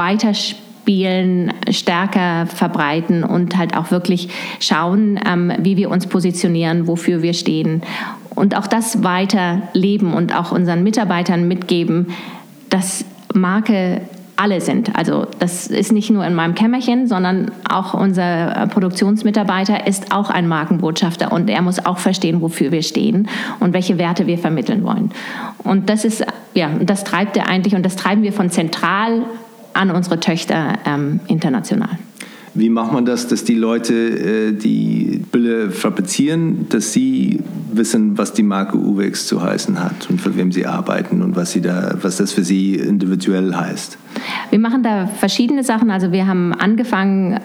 weiterspielen, 0.00 1.52
stärker 1.70 2.46
verbreiten 2.46 3.22
und 3.22 3.58
halt 3.58 3.76
auch 3.76 3.90
wirklich 3.90 4.30
schauen, 4.58 5.20
ähm, 5.26 5.52
wie 5.58 5.76
wir 5.76 5.90
uns 5.90 6.06
positionieren, 6.06 6.86
wofür 6.86 7.20
wir 7.20 7.34
stehen. 7.34 7.82
Und 8.34 8.56
auch 8.56 8.66
das 8.66 9.04
weiter 9.04 9.62
leben 9.74 10.14
und 10.14 10.34
auch 10.34 10.52
unseren 10.52 10.82
Mitarbeitern 10.82 11.46
mitgeben, 11.46 12.06
dass 12.70 13.04
Marke 13.34 14.00
alle 14.40 14.62
sind. 14.62 14.96
Also 14.96 15.26
das 15.38 15.66
ist 15.66 15.92
nicht 15.92 16.08
nur 16.08 16.24
in 16.24 16.34
meinem 16.34 16.54
Kämmerchen, 16.54 17.06
sondern 17.06 17.50
auch 17.68 17.92
unser 17.92 18.68
Produktionsmitarbeiter 18.72 19.86
ist 19.86 20.14
auch 20.14 20.30
ein 20.30 20.48
Markenbotschafter 20.48 21.30
und 21.30 21.50
er 21.50 21.60
muss 21.60 21.84
auch 21.84 21.98
verstehen, 21.98 22.40
wofür 22.40 22.72
wir 22.72 22.82
stehen 22.82 23.28
und 23.60 23.74
welche 23.74 23.98
Werte 23.98 24.26
wir 24.26 24.38
vermitteln 24.38 24.82
wollen. 24.82 25.10
Und 25.62 25.90
das 25.90 26.06
ist, 26.06 26.24
ja, 26.54 26.70
das 26.80 27.04
treibt 27.04 27.36
er 27.36 27.48
eigentlich 27.48 27.74
und 27.74 27.84
das 27.84 27.96
treiben 27.96 28.22
wir 28.22 28.32
von 28.32 28.48
zentral 28.48 29.24
an 29.72 29.90
unsere 29.90 30.20
Töchter 30.20 30.78
ähm, 30.86 31.20
international. 31.26 31.98
Wie 32.54 32.68
macht 32.68 32.92
man 32.92 33.04
das, 33.04 33.28
dass 33.28 33.44
die 33.44 33.54
Leute, 33.54 33.94
äh, 33.94 34.52
die 34.52 35.22
Brille 35.30 35.70
fabrizieren, 35.70 36.66
dass 36.68 36.92
sie 36.92 37.40
wissen, 37.72 38.18
was 38.18 38.32
die 38.32 38.42
Marke 38.42 38.76
Uwex 38.76 39.26
zu 39.26 39.40
heißen 39.40 39.82
hat 39.82 40.10
und 40.10 40.20
für 40.20 40.36
wem 40.36 40.50
sie 40.50 40.66
arbeiten 40.66 41.22
und 41.22 41.36
was, 41.36 41.52
sie 41.52 41.60
da, 41.60 41.94
was 42.02 42.16
das 42.16 42.32
für 42.32 42.42
sie 42.42 42.74
individuell 42.74 43.54
heißt? 43.54 43.98
Wir 44.50 44.58
machen 44.58 44.82
da 44.82 45.06
verschiedene 45.06 45.62
Sachen. 45.62 45.90
Also 45.90 46.10
wir 46.10 46.26
haben 46.26 46.52
angefangen 46.52 47.40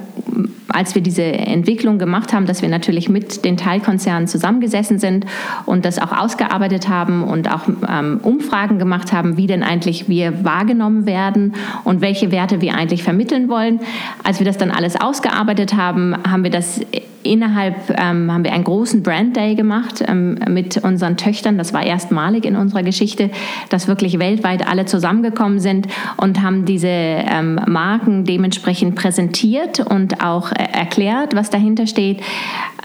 als 0.75 0.93
wir 0.93 1.01
diese 1.01 1.23
Entwicklung 1.23 1.97
gemacht 1.99 2.33
haben, 2.33 2.45
dass 2.45 2.61
wir 2.61 2.67
natürlich 2.67 3.07
mit 3.07 3.45
den 3.45 3.55
Teilkonzernen 3.55 4.27
zusammengesessen 4.27 4.99
sind 4.99 5.25
und 5.65 5.85
das 5.85 5.99
auch 5.99 6.11
ausgearbeitet 6.11 6.89
haben 6.89 7.23
und 7.23 7.49
auch 7.49 7.61
ähm, 7.87 8.19
Umfragen 8.21 8.77
gemacht 8.77 9.13
haben, 9.13 9.37
wie 9.37 9.47
denn 9.47 9.63
eigentlich 9.63 10.09
wir 10.09 10.43
wahrgenommen 10.43 11.05
werden 11.05 11.53
und 11.85 12.01
welche 12.01 12.29
Werte 12.31 12.59
wir 12.59 12.75
eigentlich 12.75 13.03
vermitteln 13.03 13.47
wollen. 13.47 13.79
Als 14.23 14.39
wir 14.39 14.45
das 14.45 14.57
dann 14.57 14.69
alles 14.69 14.94
ausgearbeitet 15.01 15.75
haben, 15.75 16.15
haben 16.27 16.43
wir 16.43 16.51
das 16.51 16.81
innerhalb 17.25 17.89
ähm, 17.89 18.31
haben 18.31 18.43
wir 18.43 18.53
einen 18.53 18.63
großen 18.63 19.03
Brand 19.03 19.35
Day 19.35 19.55
gemacht 19.55 20.03
ähm, 20.07 20.37
mit 20.47 20.77
unseren 20.77 21.17
Töchtern. 21.17 21.57
Das 21.57 21.73
war 21.73 21.83
erstmalig 21.83 22.45
in 22.45 22.55
unserer 22.55 22.83
Geschichte, 22.83 23.31
dass 23.69 23.87
wirklich 23.87 24.19
weltweit 24.19 24.67
alle 24.67 24.85
zusammengekommen 24.85 25.59
sind 25.59 25.87
und 26.17 26.41
haben 26.41 26.65
diese 26.65 26.87
ähm, 26.87 27.59
Marken 27.67 28.23
dementsprechend 28.23 28.95
präsentiert 28.95 29.79
und 29.79 30.23
auch 30.23 30.51
äh, 30.51 30.67
erklärt, 30.71 31.35
was 31.35 31.49
dahinter 31.49 31.87
steht. 31.87 32.21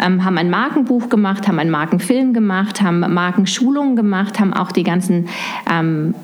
Ähm, 0.03 0.25
haben 0.25 0.39
ein 0.39 0.51
Markenbuch 0.51 1.11
gemacht, 1.11 1.47
haben 1.47 1.59
einen 1.59 1.71
Markenfilm 1.71 2.33
gemacht, 2.33 2.81
haben 2.81 3.01
Markenschulungen 3.01 3.97
gemacht, 3.97 4.41
haben 4.41 4.55
auch 4.55 4.73
die 4.73 4.85
ganzen 4.85 5.29
ähm, 5.71 6.15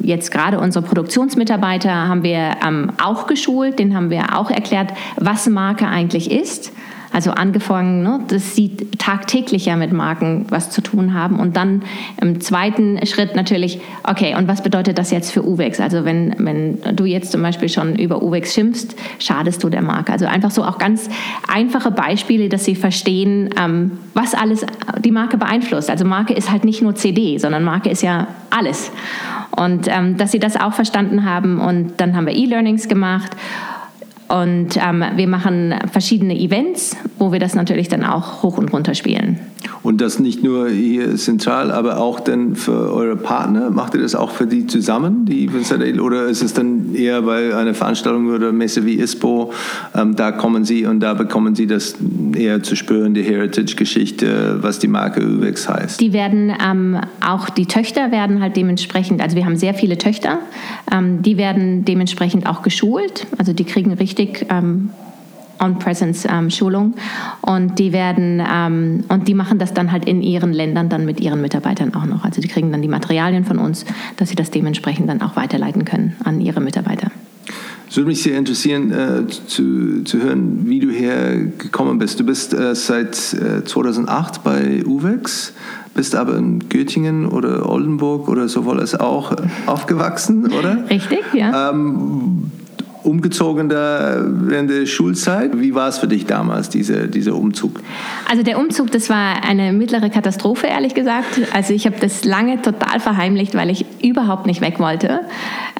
jetzt 0.00 0.30
gerade 0.30 0.58
unsere 0.60 0.84
Produktionsmitarbeiter 0.84 1.90
haben 1.92 2.22
wir 2.22 2.56
ähm, 2.66 2.92
auch 3.02 3.26
geschult, 3.26 3.78
den 3.78 3.96
haben 3.96 4.10
wir 4.10 4.36
auch 4.38 4.50
erklärt, 4.50 4.92
was 5.16 5.48
Marke 5.48 5.86
eigentlich 5.86 6.30
ist 6.30 6.72
Also 7.16 7.30
angefangen, 7.30 8.02
ne, 8.02 8.20
dass 8.28 8.54
sie 8.54 8.76
tagtäglich 8.98 9.64
ja 9.64 9.76
mit 9.76 9.90
Marken 9.90 10.44
was 10.50 10.68
zu 10.68 10.82
tun 10.82 11.14
haben. 11.14 11.40
Und 11.40 11.56
dann 11.56 11.80
im 12.20 12.42
zweiten 12.42 13.00
Schritt 13.06 13.34
natürlich, 13.34 13.80
okay, 14.02 14.34
und 14.36 14.48
was 14.48 14.62
bedeutet 14.62 14.98
das 14.98 15.10
jetzt 15.12 15.32
für 15.32 15.42
UVEX? 15.42 15.80
Also 15.80 16.04
wenn, 16.04 16.34
wenn 16.36 16.78
du 16.94 17.06
jetzt 17.06 17.32
zum 17.32 17.40
Beispiel 17.40 17.70
schon 17.70 17.96
über 17.96 18.22
UVEX 18.22 18.52
schimpfst, 18.52 18.94
schadest 19.18 19.64
du 19.64 19.70
der 19.70 19.80
Marke. 19.80 20.12
Also 20.12 20.26
einfach 20.26 20.50
so 20.50 20.62
auch 20.62 20.76
ganz 20.76 21.08
einfache 21.48 21.90
Beispiele, 21.90 22.50
dass 22.50 22.66
sie 22.66 22.74
verstehen, 22.74 23.48
ähm, 23.58 23.92
was 24.12 24.34
alles 24.34 24.66
die 25.02 25.10
Marke 25.10 25.38
beeinflusst. 25.38 25.88
Also 25.88 26.04
Marke 26.04 26.34
ist 26.34 26.50
halt 26.50 26.64
nicht 26.64 26.82
nur 26.82 26.96
CD, 26.96 27.38
sondern 27.38 27.64
Marke 27.64 27.88
ist 27.88 28.02
ja 28.02 28.26
alles. 28.50 28.92
Und 29.52 29.88
ähm, 29.88 30.18
dass 30.18 30.32
sie 30.32 30.38
das 30.38 30.60
auch 30.60 30.74
verstanden 30.74 31.24
haben. 31.24 31.62
Und 31.62 31.94
dann 31.96 32.14
haben 32.14 32.26
wir 32.26 32.34
E-Learnings 32.34 32.88
gemacht. 32.88 33.30
Und 34.28 34.76
ähm, 34.76 35.04
wir 35.14 35.28
machen 35.28 35.74
verschiedene 35.90 36.38
Events, 36.38 36.96
wo 37.18 37.32
wir 37.32 37.38
das 37.38 37.54
natürlich 37.54 37.88
dann 37.88 38.04
auch 38.04 38.42
hoch 38.42 38.58
und 38.58 38.72
runter 38.72 38.94
spielen. 38.94 39.38
Und 39.82 40.00
das 40.00 40.18
nicht 40.18 40.42
nur 40.42 40.68
hier 40.68 41.14
zentral, 41.16 41.70
aber 41.70 41.98
auch 41.98 42.20
dann 42.20 42.56
für 42.56 42.92
eure 42.92 43.16
Partner? 43.16 43.70
Macht 43.70 43.94
ihr 43.94 44.00
das 44.00 44.14
auch 44.14 44.30
für 44.30 44.46
die 44.46 44.66
zusammen, 44.66 45.26
die 45.26 45.48
oder 46.00 46.26
ist 46.26 46.42
es 46.42 46.54
dann 46.54 46.94
eher 46.94 47.22
bei 47.22 47.54
einer 47.54 47.74
Veranstaltung 47.74 48.28
oder 48.28 48.52
Messe 48.52 48.84
wie 48.84 48.94
ISPO, 48.94 49.52
ähm, 49.94 50.16
da 50.16 50.32
kommen 50.32 50.64
sie 50.64 50.86
und 50.86 51.00
da 51.00 51.14
bekommen 51.14 51.54
sie 51.54 51.66
das 51.66 51.96
eher 52.34 52.62
zu 52.62 52.76
spüren, 52.76 53.14
die 53.14 53.22
Heritage-Geschichte, 53.22 54.58
was 54.60 54.78
die 54.78 54.88
Marke 54.88 55.24
UX 55.24 55.68
heißt? 55.68 56.00
Die 56.00 56.12
werden 56.12 56.52
ähm, 56.64 57.00
auch, 57.24 57.48
die 57.48 57.66
Töchter 57.66 58.10
werden 58.10 58.40
halt 58.40 58.56
dementsprechend, 58.56 59.20
also 59.20 59.36
wir 59.36 59.44
haben 59.44 59.56
sehr 59.56 59.74
viele 59.74 59.98
Töchter, 59.98 60.40
ähm, 60.92 61.22
die 61.22 61.36
werden 61.36 61.84
dementsprechend 61.84 62.46
auch 62.46 62.62
geschult, 62.62 63.26
also 63.38 63.52
die 63.52 63.64
kriegen 63.64 63.92
richtig 63.92 64.15
ähm, 64.18 64.90
On-Presence-Schulung 65.58 66.94
und 67.40 67.78
die 67.78 67.92
werden 67.92 68.42
ähm, 68.46 69.04
und 69.08 69.28
die 69.28 69.34
machen 69.34 69.58
das 69.58 69.74
dann 69.74 69.92
halt 69.92 70.04
in 70.04 70.22
ihren 70.22 70.52
Ländern 70.52 70.88
dann 70.88 71.04
mit 71.04 71.20
ihren 71.20 71.40
Mitarbeitern 71.40 71.94
auch 71.94 72.04
noch. 72.04 72.24
Also 72.24 72.40
die 72.40 72.48
kriegen 72.48 72.72
dann 72.72 72.82
die 72.82 72.88
Materialien 72.88 73.44
von 73.44 73.58
uns, 73.58 73.84
dass 74.16 74.28
sie 74.28 74.36
das 74.36 74.50
dementsprechend 74.50 75.08
dann 75.08 75.22
auch 75.22 75.36
weiterleiten 75.36 75.84
können 75.84 76.16
an 76.24 76.40
ihre 76.40 76.60
Mitarbeiter. 76.60 77.10
Es 77.88 77.96
würde 77.96 78.08
mich 78.08 78.22
sehr 78.22 78.36
interessieren 78.36 78.90
äh, 78.90 79.26
zu, 79.28 80.02
zu 80.02 80.20
hören, 80.20 80.62
wie 80.64 80.80
du 80.80 80.90
hergekommen 80.90 81.98
bist. 81.98 82.18
Du 82.18 82.24
bist 82.24 82.52
äh, 82.52 82.74
seit 82.74 83.32
äh, 83.32 83.64
2008 83.64 84.42
bei 84.42 84.84
UVEX, 84.84 85.54
bist 85.94 86.16
aber 86.16 86.36
in 86.36 86.68
Göttingen 86.68 87.26
oder 87.26 87.68
Oldenburg 87.68 88.28
oder 88.28 88.48
so 88.48 88.64
wohl 88.64 88.80
es 88.80 88.98
auch 88.98 89.34
aufgewachsen, 89.66 90.52
oder? 90.52 90.90
Richtig, 90.90 91.20
ja. 91.32 91.70
Ähm, 91.70 92.50
umgezogen 93.06 93.68
da 93.68 94.22
während 94.26 94.70
der 94.70 94.86
Schulzeit. 94.86 95.58
Wie 95.60 95.74
war 95.74 95.88
es 95.88 95.98
für 95.98 96.08
dich 96.08 96.26
damals, 96.26 96.68
diese, 96.68 97.08
dieser 97.08 97.34
Umzug? 97.34 97.80
Also 98.28 98.42
der 98.42 98.58
Umzug, 98.58 98.90
das 98.90 99.08
war 99.08 99.44
eine 99.44 99.72
mittlere 99.72 100.10
Katastrophe, 100.10 100.66
ehrlich 100.66 100.94
gesagt. 100.94 101.40
Also 101.52 101.72
ich 101.72 101.86
habe 101.86 101.96
das 102.00 102.24
lange 102.24 102.60
total 102.62 103.00
verheimlicht, 103.00 103.54
weil 103.54 103.70
ich 103.70 103.86
überhaupt 104.02 104.46
nicht 104.46 104.60
weg 104.60 104.80
wollte. 104.80 105.20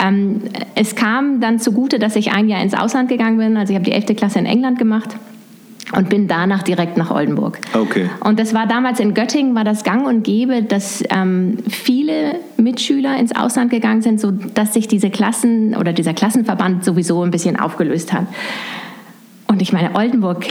Ähm, 0.02 0.42
es 0.74 0.94
kam 0.94 1.40
dann 1.40 1.58
zugute, 1.58 1.98
dass 1.98 2.16
ich 2.16 2.32
ein 2.32 2.48
Jahr 2.48 2.62
ins 2.62 2.74
Ausland 2.74 3.08
gegangen 3.08 3.38
bin. 3.38 3.56
Also 3.56 3.72
ich 3.72 3.78
habe 3.78 3.84
die 3.84 3.92
11. 3.92 4.16
Klasse 4.16 4.38
in 4.38 4.46
England 4.46 4.78
gemacht 4.78 5.16
und 5.92 6.08
bin 6.08 6.26
danach 6.26 6.62
direkt 6.62 6.96
nach 6.96 7.10
Oldenburg. 7.10 7.58
Okay. 7.72 8.10
Und 8.20 8.40
das 8.40 8.54
war 8.54 8.66
damals 8.66 8.98
in 9.00 9.14
Göttingen, 9.14 9.54
war 9.54 9.64
das 9.64 9.84
gang 9.84 10.06
und 10.06 10.24
gäbe, 10.24 10.62
dass 10.62 11.04
ähm, 11.10 11.58
viele 11.68 12.40
Mitschüler 12.56 13.16
ins 13.18 13.34
Ausland 13.34 13.70
gegangen 13.70 14.02
sind, 14.02 14.20
sodass 14.20 14.74
sich 14.74 14.88
diese 14.88 15.10
Klassen 15.10 15.76
oder 15.76 15.92
dieser 15.92 16.14
Klassenverband 16.14 16.84
sowieso 16.84 17.22
ein 17.22 17.30
bisschen 17.30 17.58
aufgelöst 17.58 18.12
hat. 18.12 18.26
Und 19.46 19.62
ich 19.62 19.72
meine, 19.72 19.94
Oldenburg 19.94 20.46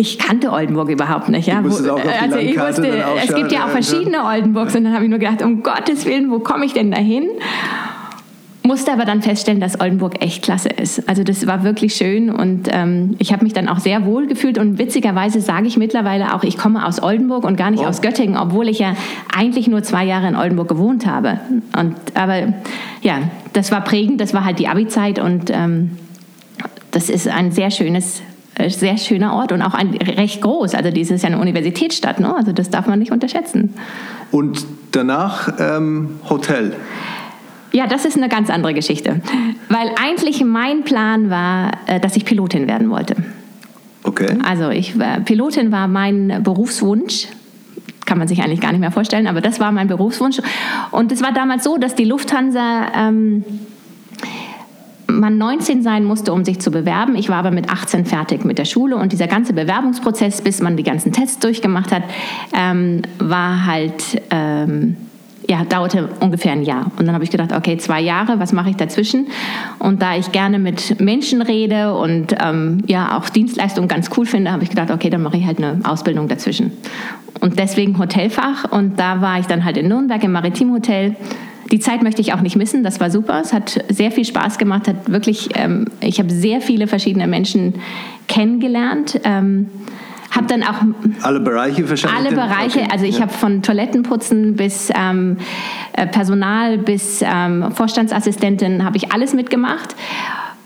ich 0.00 0.16
kannte 0.16 0.52
Oldenburg 0.52 0.90
überhaupt 0.90 1.28
nicht. 1.28 1.48
Ja. 1.48 1.58
Also 1.58 2.38
ich 2.38 2.56
wusste, 2.56 3.04
es 3.20 3.34
gibt 3.34 3.50
ja 3.50 3.64
auch 3.64 3.70
verschiedene 3.70 4.24
Oldenburgs 4.24 4.76
und 4.76 4.84
dann 4.84 4.94
habe 4.94 5.04
ich 5.04 5.10
nur 5.10 5.18
gedacht, 5.18 5.42
um 5.42 5.64
Gottes 5.64 6.06
Willen, 6.06 6.30
wo 6.30 6.38
komme 6.38 6.64
ich 6.64 6.72
denn 6.72 6.92
dahin? 6.92 7.28
Musste 8.68 8.92
aber 8.92 9.06
dann 9.06 9.22
feststellen, 9.22 9.60
dass 9.60 9.80
Oldenburg 9.80 10.22
echt 10.22 10.44
klasse 10.44 10.68
ist. 10.68 11.08
Also 11.08 11.24
das 11.24 11.46
war 11.46 11.64
wirklich 11.64 11.94
schön 11.94 12.30
und 12.30 12.68
ähm, 12.70 13.16
ich 13.18 13.32
habe 13.32 13.42
mich 13.42 13.54
dann 13.54 13.66
auch 13.66 13.78
sehr 13.78 14.04
wohl 14.04 14.26
gefühlt 14.26 14.58
und 14.58 14.78
witzigerweise 14.78 15.40
sage 15.40 15.66
ich 15.66 15.78
mittlerweile 15.78 16.34
auch, 16.34 16.44
ich 16.44 16.58
komme 16.58 16.86
aus 16.86 17.02
Oldenburg 17.02 17.44
und 17.44 17.56
gar 17.56 17.70
nicht 17.70 17.82
oh. 17.82 17.86
aus 17.86 18.02
Göttingen, 18.02 18.36
obwohl 18.36 18.68
ich 18.68 18.78
ja 18.78 18.94
eigentlich 19.34 19.68
nur 19.68 19.82
zwei 19.82 20.04
Jahre 20.04 20.28
in 20.28 20.36
Oldenburg 20.36 20.68
gewohnt 20.68 21.06
habe. 21.06 21.40
Und, 21.76 21.96
aber 22.14 22.52
ja, 23.00 23.22
das 23.54 23.72
war 23.72 23.82
prägend, 23.82 24.20
das 24.20 24.34
war 24.34 24.44
halt 24.44 24.58
die 24.58 24.68
Abi-Zeit 24.68 25.18
und 25.18 25.50
ähm, 25.50 25.96
das 26.90 27.08
ist 27.08 27.26
ein 27.26 27.50
sehr 27.50 27.70
schönes 27.70 28.22
äh, 28.56 28.68
sehr 28.68 28.98
schöner 28.98 29.32
Ort 29.32 29.50
und 29.52 29.62
auch 29.62 29.74
ein 29.74 29.94
recht 29.94 30.42
groß. 30.42 30.74
Also 30.74 30.90
dieses 30.90 31.16
ist 31.16 31.22
ja 31.22 31.28
eine 31.28 31.38
Universitätsstadt, 31.38 32.20
ne? 32.20 32.36
also 32.36 32.52
das 32.52 32.68
darf 32.68 32.86
man 32.86 32.98
nicht 32.98 33.12
unterschätzen. 33.12 33.72
Und 34.30 34.66
danach 34.92 35.54
ähm, 35.58 36.20
Hotel. 36.28 36.74
Ja, 37.72 37.86
das 37.86 38.04
ist 38.04 38.16
eine 38.16 38.28
ganz 38.28 38.50
andere 38.50 38.74
Geschichte. 38.74 39.20
Weil 39.68 39.90
eigentlich 40.02 40.42
mein 40.44 40.84
Plan 40.84 41.30
war, 41.30 41.72
äh, 41.86 42.00
dass 42.00 42.16
ich 42.16 42.24
Pilotin 42.24 42.66
werden 42.66 42.90
wollte. 42.90 43.16
Okay. 44.04 44.38
Also 44.42 44.70
ich, 44.70 44.94
Pilotin 45.24 45.70
war 45.70 45.86
mein 45.88 46.40
Berufswunsch. 46.42 47.28
Kann 48.06 48.16
man 48.16 48.26
sich 48.26 48.42
eigentlich 48.42 48.60
gar 48.60 48.72
nicht 48.72 48.80
mehr 48.80 48.90
vorstellen, 48.90 49.26
aber 49.26 49.42
das 49.42 49.60
war 49.60 49.70
mein 49.70 49.86
Berufswunsch. 49.86 50.40
Und 50.92 51.12
es 51.12 51.22
war 51.22 51.32
damals 51.32 51.64
so, 51.64 51.76
dass 51.76 51.94
die 51.94 52.04
Lufthansa 52.04 52.86
ähm, 52.94 53.44
man 55.08 55.36
19 55.36 55.82
sein 55.82 56.04
musste, 56.04 56.32
um 56.32 56.44
sich 56.44 56.60
zu 56.60 56.70
bewerben. 56.70 57.16
Ich 57.16 57.28
war 57.28 57.36
aber 57.36 57.50
mit 57.50 57.68
18 57.68 58.06
fertig 58.06 58.44
mit 58.44 58.58
der 58.58 58.64
Schule 58.64 58.96
und 58.96 59.12
dieser 59.12 59.26
ganze 59.26 59.52
Bewerbungsprozess, 59.52 60.42
bis 60.42 60.60
man 60.60 60.76
die 60.76 60.82
ganzen 60.82 61.12
Tests 61.12 61.38
durchgemacht 61.38 61.92
hat, 61.92 62.04
ähm, 62.54 63.02
war 63.18 63.66
halt 63.66 64.22
ähm, 64.30 64.96
ja, 65.48 65.64
dauerte 65.64 66.10
ungefähr 66.20 66.52
ein 66.52 66.62
Jahr. 66.62 66.90
Und 66.98 67.06
dann 67.06 67.14
habe 67.14 67.24
ich 67.24 67.30
gedacht, 67.30 67.52
okay, 67.52 67.78
zwei 67.78 68.00
Jahre, 68.00 68.38
was 68.38 68.52
mache 68.52 68.68
ich 68.68 68.76
dazwischen? 68.76 69.28
Und 69.78 70.02
da 70.02 70.14
ich 70.16 70.30
gerne 70.30 70.58
mit 70.58 71.00
Menschen 71.00 71.40
rede 71.40 71.94
und 71.94 72.34
ähm, 72.38 72.82
ja 72.86 73.16
auch 73.16 73.30
Dienstleistungen 73.30 73.88
ganz 73.88 74.10
cool 74.16 74.26
finde, 74.26 74.52
habe 74.52 74.62
ich 74.62 74.68
gedacht, 74.68 74.90
okay, 74.90 75.08
dann 75.08 75.22
mache 75.22 75.38
ich 75.38 75.46
halt 75.46 75.58
eine 75.58 75.80
Ausbildung 75.84 76.28
dazwischen. 76.28 76.72
Und 77.40 77.58
deswegen 77.58 77.98
Hotelfach. 77.98 78.70
Und 78.70 79.00
da 79.00 79.22
war 79.22 79.40
ich 79.40 79.46
dann 79.46 79.64
halt 79.64 79.78
in 79.78 79.88
Nürnberg 79.88 80.22
im 80.22 80.32
Maritimhotel. 80.32 81.16
Die 81.72 81.78
Zeit 81.78 82.02
möchte 82.02 82.20
ich 82.20 82.34
auch 82.34 82.42
nicht 82.42 82.56
missen. 82.56 82.82
Das 82.82 83.00
war 83.00 83.10
super. 83.10 83.40
Es 83.40 83.54
hat 83.54 83.82
sehr 83.88 84.10
viel 84.10 84.26
Spaß 84.26 84.58
gemacht. 84.58 84.86
Hat 84.86 85.10
wirklich, 85.10 85.48
ähm, 85.54 85.86
ich 86.00 86.18
habe 86.18 86.30
sehr 86.30 86.60
viele 86.60 86.86
verschiedene 86.86 87.26
Menschen 87.26 87.74
kennengelernt. 88.26 89.20
Ähm, 89.24 89.68
habe 90.30 90.46
dann 90.46 90.62
auch 90.62 90.76
alle 91.22 91.40
Bereiche 91.40 91.88
wahrscheinlich. 91.88 92.30
Alle 92.30 92.36
Bereiche, 92.36 92.80
okay. 92.80 92.88
also 92.92 93.04
ich 93.04 93.16
ja. 93.16 93.22
habe 93.22 93.32
von 93.32 93.62
Toilettenputzen 93.62 94.56
bis 94.56 94.90
ähm, 94.94 95.38
äh, 95.94 96.06
Personal 96.06 96.78
bis 96.78 97.22
ähm, 97.22 97.72
Vorstandsassistentin 97.72 98.84
habe 98.84 98.96
ich 98.96 99.12
alles 99.12 99.34
mitgemacht. 99.34 99.94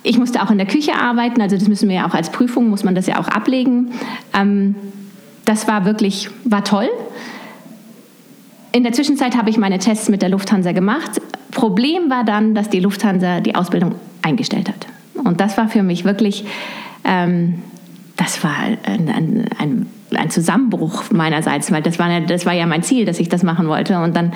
Ich 0.02 0.18
musste 0.18 0.42
auch 0.42 0.50
in 0.50 0.58
der 0.58 0.66
Küche 0.66 0.94
arbeiten, 0.94 1.40
also 1.40 1.56
das 1.56 1.68
müssen 1.68 1.88
wir 1.88 1.96
ja 1.96 2.08
auch 2.08 2.14
als 2.14 2.30
Prüfung 2.30 2.68
muss 2.68 2.82
man 2.82 2.94
das 2.94 3.06
ja 3.06 3.20
auch 3.20 3.28
ablegen. 3.28 3.92
Ähm, 4.34 4.74
das 5.44 5.68
war 5.68 5.84
wirklich 5.84 6.30
war 6.44 6.64
toll. 6.64 6.88
In 8.72 8.84
der 8.84 8.92
Zwischenzeit 8.92 9.36
habe 9.36 9.50
ich 9.50 9.58
meine 9.58 9.78
Tests 9.78 10.08
mit 10.08 10.22
der 10.22 10.30
Lufthansa 10.30 10.72
gemacht. 10.72 11.20
Problem 11.50 12.08
war 12.08 12.24
dann, 12.24 12.54
dass 12.54 12.70
die 12.70 12.80
Lufthansa 12.80 13.40
die 13.40 13.54
Ausbildung 13.54 13.94
eingestellt 14.22 14.68
hat. 14.68 14.86
Und 15.14 15.40
das 15.40 15.56
war 15.56 15.68
für 15.68 15.82
mich 15.82 16.04
wirklich 16.04 16.44
ähm, 17.04 17.62
das 18.16 18.42
war 18.44 18.56
ein, 18.58 19.08
ein, 19.08 19.44
ein, 19.58 19.86
ein, 20.14 20.30
Zusammenbruch 20.30 21.10
meinerseits, 21.10 21.72
weil 21.72 21.82
das 21.82 21.98
war, 21.98 22.20
das 22.20 22.46
war 22.46 22.52
ja 22.52 22.66
mein 22.66 22.82
Ziel, 22.82 23.04
dass 23.04 23.18
ich 23.18 23.28
das 23.28 23.42
machen 23.42 23.68
wollte. 23.68 23.98
Und 23.98 24.14
dann 24.14 24.32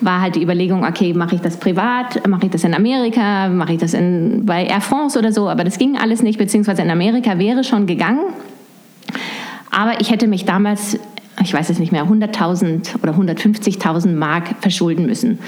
war 0.00 0.20
halt 0.20 0.36
die 0.36 0.42
Überlegung, 0.42 0.84
okay, 0.84 1.14
mache 1.14 1.36
ich 1.36 1.40
das 1.40 1.58
privat, 1.58 2.26
mache 2.26 2.46
ich 2.46 2.50
das 2.50 2.64
in 2.64 2.74
Amerika, 2.74 3.48
mache 3.48 3.74
ich 3.74 3.78
das 3.78 3.94
in, 3.94 4.44
bei 4.46 4.64
Air 4.64 4.80
France 4.80 5.18
oder 5.18 5.32
so, 5.32 5.48
aber 5.48 5.64
das 5.64 5.78
ging 5.78 5.96
alles 5.96 6.22
nicht, 6.22 6.38
beziehungsweise 6.38 6.82
in 6.82 6.90
Amerika 6.90 7.38
wäre 7.38 7.64
schon 7.64 7.86
gegangen. 7.86 8.24
Aber 9.70 10.00
ich 10.00 10.10
hätte 10.10 10.26
mich 10.26 10.44
damals, 10.44 10.98
ich 11.42 11.54
weiß 11.54 11.70
es 11.70 11.78
nicht 11.78 11.92
mehr, 11.92 12.04
100.000 12.04 13.00
oder 13.02 13.12
150.000 13.12 14.14
Mark 14.14 14.56
verschulden 14.60 15.06
müssen 15.06 15.38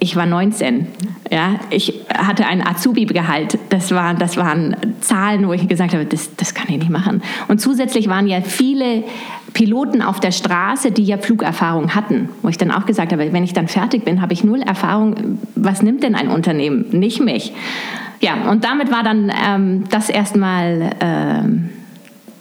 ich 0.00 0.16
war 0.16 0.26
19. 0.26 0.86
Ja, 1.30 1.56
ich 1.70 2.00
hatte 2.16 2.46
ein 2.46 2.66
Azubi-Gehalt. 2.66 3.58
Das, 3.68 3.90
war, 3.90 4.14
das 4.14 4.36
waren 4.36 4.76
Zahlen, 5.00 5.46
wo 5.46 5.52
ich 5.52 5.66
gesagt 5.68 5.92
habe, 5.92 6.04
das, 6.04 6.34
das 6.36 6.54
kann 6.54 6.66
ich 6.68 6.78
nicht 6.78 6.90
machen. 6.90 7.22
Und 7.48 7.60
zusätzlich 7.60 8.08
waren 8.08 8.26
ja 8.26 8.40
viele 8.40 9.04
Piloten 9.54 10.00
auf 10.00 10.20
der 10.20 10.30
Straße, 10.30 10.92
die 10.92 11.04
ja 11.04 11.18
Flugerfahrung 11.18 11.94
hatten. 11.94 12.28
Wo 12.42 12.48
ich 12.48 12.58
dann 12.58 12.70
auch 12.70 12.86
gesagt 12.86 13.12
habe, 13.12 13.32
wenn 13.32 13.44
ich 13.44 13.52
dann 13.52 13.68
fertig 13.68 14.04
bin, 14.04 14.22
habe 14.22 14.32
ich 14.32 14.44
null 14.44 14.62
Erfahrung. 14.62 15.38
Was 15.54 15.82
nimmt 15.82 16.02
denn 16.02 16.14
ein 16.14 16.28
Unternehmen? 16.28 16.86
Nicht 16.92 17.20
mich. 17.20 17.52
Ja, 18.20 18.50
und 18.50 18.64
damit 18.64 18.90
war 18.90 19.02
dann 19.02 19.32
ähm, 19.46 19.84
das 19.90 20.08
erstmal 20.08 20.90
ähm, 21.00 21.70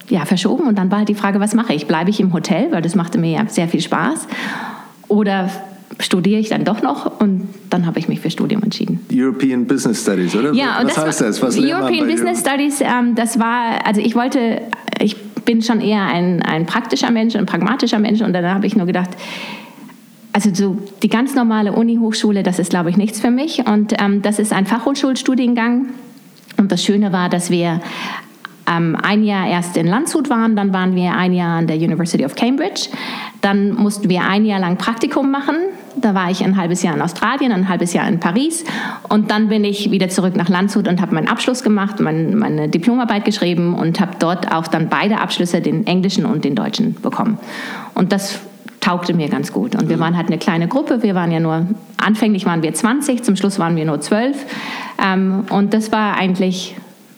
ja, 0.09 0.25
verschoben. 0.25 0.67
Und 0.67 0.77
dann 0.77 0.91
war 0.91 0.99
halt 0.99 1.09
die 1.09 1.15
Frage, 1.15 1.39
was 1.39 1.53
mache 1.53 1.73
ich? 1.73 1.87
Bleibe 1.87 2.09
ich 2.09 2.19
im 2.19 2.33
Hotel, 2.33 2.71
weil 2.71 2.81
das 2.81 2.95
machte 2.95 3.17
mir 3.17 3.31
ja 3.31 3.47
sehr 3.47 3.67
viel 3.67 3.81
Spaß? 3.81 4.27
Oder 5.07 5.49
studiere 5.99 6.39
ich 6.39 6.49
dann 6.49 6.63
doch 6.63 6.81
noch 6.81 7.19
und 7.19 7.47
dann 7.69 7.85
habe 7.85 7.99
ich 7.99 8.07
mich 8.07 8.19
für 8.19 8.29
Studium 8.29 8.63
entschieden. 8.63 8.99
European 9.11 9.65
Business 9.65 10.01
Studies, 10.01 10.35
oder? 10.35 10.53
Ja, 10.53 10.79
was 10.83 10.95
das 10.95 11.05
heißt 11.05 11.21
das? 11.21 11.41
Was 11.41 11.57
European 11.57 12.07
Business 12.07 12.41
Studies, 12.41 12.81
ähm, 12.81 13.15
das 13.15 13.39
war, 13.39 13.85
also 13.85 14.01
ich 14.01 14.15
wollte, 14.15 14.61
ich 14.99 15.17
bin 15.45 15.61
schon 15.61 15.81
eher 15.81 16.03
ein, 16.03 16.41
ein 16.41 16.65
praktischer 16.65 17.09
Mensch, 17.09 17.35
ein 17.35 17.45
pragmatischer 17.45 17.99
Mensch 17.99 18.21
und 18.21 18.33
dann 18.33 18.45
habe 18.45 18.67
ich 18.67 18.75
nur 18.75 18.85
gedacht, 18.85 19.11
also 20.33 20.53
so 20.53 20.77
die 21.01 21.09
ganz 21.09 21.33
normale 21.33 21.71
Uni-Hochschule, 21.71 22.43
das 22.43 22.59
ist, 22.59 22.69
glaube 22.69 22.91
ich, 22.91 22.97
nichts 22.97 23.19
für 23.19 23.31
mich. 23.31 23.65
Und 23.65 23.95
ähm, 23.99 24.21
das 24.21 24.37
ist 24.37 24.53
ein 24.53 24.67
Fachhochschulstudiengang. 24.67 25.87
Und 26.57 26.71
das 26.71 26.83
Schöne 26.83 27.11
war, 27.11 27.27
dass 27.27 27.49
wir 27.49 27.81
ähm, 28.67 28.95
ein 29.01 29.23
Jahr 29.23 29.47
erst 29.47 29.77
in 29.77 29.87
Landshut 29.87 30.29
waren, 30.29 30.55
dann 30.55 30.73
waren 30.73 30.95
wir 30.95 31.13
ein 31.13 31.33
Jahr 31.33 31.57
an 31.57 31.65
der 31.65 31.77
University 31.77 32.23
of 32.23 32.35
Cambridge. 32.35 32.89
Dann 33.47 33.75
mussten 33.75 34.09
wir 34.09 34.23
ein 34.23 34.43
Jahr 34.43 34.59
lang 34.59 34.75
Praktikum 34.75 35.31
machen. 35.31 35.55
Da 35.95 36.13
war 36.13 36.29
ich 36.29 36.43
ein 36.43 36.57
halbes 36.57 36.83
Jahr 36.83 36.93
in 36.93 37.01
Australien, 37.01 37.53
ein 37.53 37.69
halbes 37.69 37.93
Jahr 37.93 38.05
in 38.05 38.19
Paris. 38.19 38.65
Und 39.07 39.31
dann 39.31 39.47
bin 39.47 39.63
ich 39.63 39.89
wieder 39.89 40.09
zurück 40.09 40.35
nach 40.35 40.49
Landshut 40.49 40.85
und 40.85 40.99
habe 40.99 41.15
meinen 41.15 41.29
Abschluss 41.29 41.63
gemacht, 41.63 42.01
mein, 42.01 42.35
meine 42.35 42.67
Diplomarbeit 42.67 43.23
geschrieben 43.23 43.73
und 43.73 44.01
habe 44.01 44.17
dort 44.19 44.51
auch 44.51 44.67
dann 44.67 44.89
beide 44.89 45.21
Abschlüsse, 45.21 45.61
den 45.61 45.87
englischen 45.87 46.25
und 46.25 46.43
den 46.43 46.55
deutschen, 46.55 46.95
bekommen. 46.95 47.37
Und 47.93 48.11
das 48.11 48.41
taugte 48.81 49.13
mir 49.13 49.29
ganz 49.29 49.53
gut. 49.53 49.75
Und 49.75 49.87
wir 49.87 49.97
waren 49.97 50.17
halt 50.17 50.27
eine 50.27 50.39
kleine 50.39 50.67
Gruppe. 50.67 51.01
Wir 51.01 51.15
waren 51.15 51.31
ja 51.31 51.39
nur, 51.39 51.67
anfänglich 52.03 52.45
waren 52.45 52.63
wir 52.63 52.73
20, 52.73 53.23
zum 53.23 53.37
Schluss 53.37 53.59
waren 53.59 53.77
wir 53.77 53.85
nur 53.85 54.01
12. 54.01 54.45
Ähm, 55.01 55.45
und 55.49 55.73
das 55.73 55.93
war 55.93 56.17
eigentlich 56.17 56.75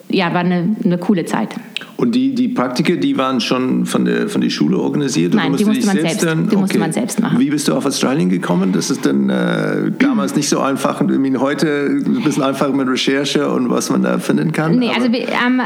ja, 0.09 0.33
war 0.33 0.41
eine, 0.41 0.75
eine 0.83 0.97
coole 0.97 1.25
Zeit. 1.25 1.49
Und 1.99 2.15
die, 2.15 2.33
die 2.33 2.47
Praktika, 2.47 2.95
die 2.95 3.17
waren 3.17 3.41
schon 3.41 3.85
von 3.85 4.05
der, 4.05 4.29
von 4.29 4.39
der 4.39 4.49
Schule 4.49 4.77
organisiert? 4.77 5.33
Nein, 5.33 5.57
die 5.57 5.65
musste, 5.65 5.85
man 5.85 5.97
selbst, 5.97 6.23
dann, 6.23 6.43
die 6.43 6.55
okay. 6.55 6.61
musste 6.61 6.79
man 6.79 6.93
selbst 6.93 7.19
machen. 7.19 7.37
Wie 7.39 7.49
bist 7.49 7.67
du 7.67 7.73
auf 7.73 7.85
Australien 7.85 8.29
gekommen? 8.29 8.71
Das 8.71 8.89
ist 8.89 9.05
dann 9.05 9.29
äh, 9.29 9.91
damals 9.99 10.33
nicht 10.33 10.47
so 10.47 10.61
einfach 10.61 11.01
und 11.01 11.11
irgendwie 11.11 11.35
heute 11.35 11.87
ein 11.87 12.23
bisschen 12.23 12.43
einfacher 12.43 12.71
mit 12.71 12.87
Recherche 12.87 13.49
und 13.49 13.69
was 13.69 13.89
man 13.89 14.03
da 14.03 14.17
finden 14.17 14.53
kann? 14.53 14.79
Nee, 14.79 14.91
also 14.95 15.07
ähm, 15.07 15.61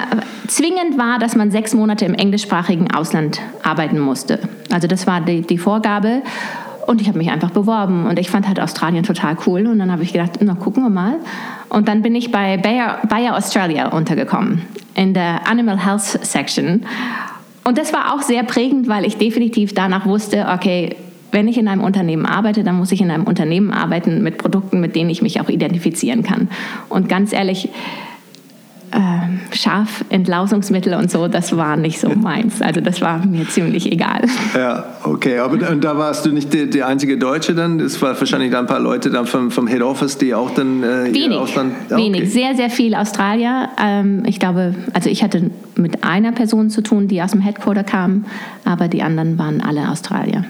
zwingend 0.48 0.98
war, 0.98 1.20
dass 1.20 1.36
man 1.36 1.52
sechs 1.52 1.76
Monate 1.76 2.06
im 2.06 2.16
englischsprachigen 2.16 2.90
Ausland 2.90 3.40
arbeiten 3.62 4.00
musste. 4.00 4.40
Also 4.72 4.88
das 4.88 5.06
war 5.06 5.22
die, 5.22 5.42
die 5.42 5.60
Vorgabe. 5.60 6.24
Und 6.86 7.02
ich 7.02 7.08
habe 7.08 7.18
mich 7.18 7.32
einfach 7.32 7.52
beworben 7.52 8.06
und 8.06 8.20
ich 8.20 8.30
fand 8.30 8.48
halt 8.48 8.60
Australien 8.60 9.04
total 9.04 9.38
cool. 9.46 9.68
Und 9.68 9.80
dann 9.80 9.92
habe 9.92 10.04
ich 10.04 10.12
gedacht, 10.12 10.40
na 10.42 10.56
gucken 10.56 10.84
wir 10.84 10.90
mal. 10.90 11.16
Und 11.70 11.88
dann 11.88 12.02
bin 12.02 12.16
ich 12.16 12.32
bei 12.32 12.58
Bayer, 12.58 13.00
Bayer 13.08 13.36
Australia 13.36 13.90
untergekommen, 13.90 14.62
in 14.96 15.14
der 15.14 15.48
Animal 15.48 15.84
Health 15.84 16.02
Section. 16.02 16.86
Und 17.64 17.78
das 17.78 17.94
war 17.94 18.14
auch 18.14 18.22
sehr 18.22 18.44
prägend, 18.44 18.88
weil 18.88 19.06
ich 19.06 19.18
definitiv 19.18 19.74
danach 19.74 20.06
wusste, 20.06 20.48
okay, 20.54 20.96
wenn 21.32 21.48
ich 21.48 21.58
in 21.58 21.68
einem 21.68 21.82
Unternehmen 21.82 22.26
arbeite, 22.26 22.64
dann 22.64 22.76
muss 22.76 22.92
ich 22.92 23.02
in 23.02 23.10
einem 23.10 23.24
Unternehmen 23.24 23.72
arbeiten 23.72 24.22
mit 24.22 24.38
Produkten, 24.38 24.80
mit 24.80 24.96
denen 24.96 25.10
ich 25.10 25.22
mich 25.22 25.42
auch 25.42 25.50
identifizieren 25.50 26.22
kann. 26.22 26.48
Und 26.90 27.10
ganz 27.10 27.34
ehrlich, 27.34 27.70
äh, 28.94 29.56
Schafentlausungsmittel 29.56 30.94
und 30.94 31.10
so, 31.10 31.28
das 31.28 31.56
war 31.58 31.76
nicht 31.78 32.00
so 32.00 32.10
meins. 32.10 32.62
Also 32.62 32.80
das 32.80 33.02
war 33.02 33.26
mir 33.26 33.48
ziemlich 33.48 33.92
egal. 33.92 34.22
Ja, 34.56 34.86
okay. 35.04 35.40
Aber 35.40 35.58
da 35.58 35.98
warst 35.98 36.26
du 36.26 36.32
nicht 36.32 36.54
die, 36.54 36.70
die 36.70 36.84
einzige 36.84 37.18
Deutsche 37.18 37.56
dann? 37.56 37.80
Es 37.80 38.02
war 38.02 38.18
wahrscheinlich 38.20 38.52
dann 38.52 38.66
ein 38.66 38.68
paar 38.68 38.80
Leute 38.80 39.10
dann 39.10 39.26
vom, 39.26 39.52
vom 39.52 39.68
Head 39.68 39.82
Office, 39.82 40.18
die 40.18 40.34
auch 40.36 40.52
dann 40.52 40.84
äh, 40.84 41.14
wenig, 41.14 41.38
Ausland... 41.38 41.74
Ah, 41.90 41.96
okay. 41.96 42.04
Wenig, 42.04 42.32
sehr, 42.32 42.56
sehr 42.56 42.70
viel 42.70 42.94
Australier. 42.94 43.70
Ähm, 43.84 44.24
ich 44.26 44.40
glaube, 44.40 44.76
also 44.94 45.10
ich 45.10 45.24
hatte 45.24 45.50
mit 45.76 46.04
einer 46.04 46.32
Person 46.32 46.70
zu 46.70 46.82
tun, 46.82 47.08
die 47.08 47.22
aus 47.22 47.32
dem 47.32 47.42
Headquarter 47.42 47.84
kam, 47.84 48.26
aber 48.64 48.88
die 48.88 49.02
anderen 49.02 49.40
waren 49.40 49.62
alle 49.62 49.90
Australier 49.90 50.46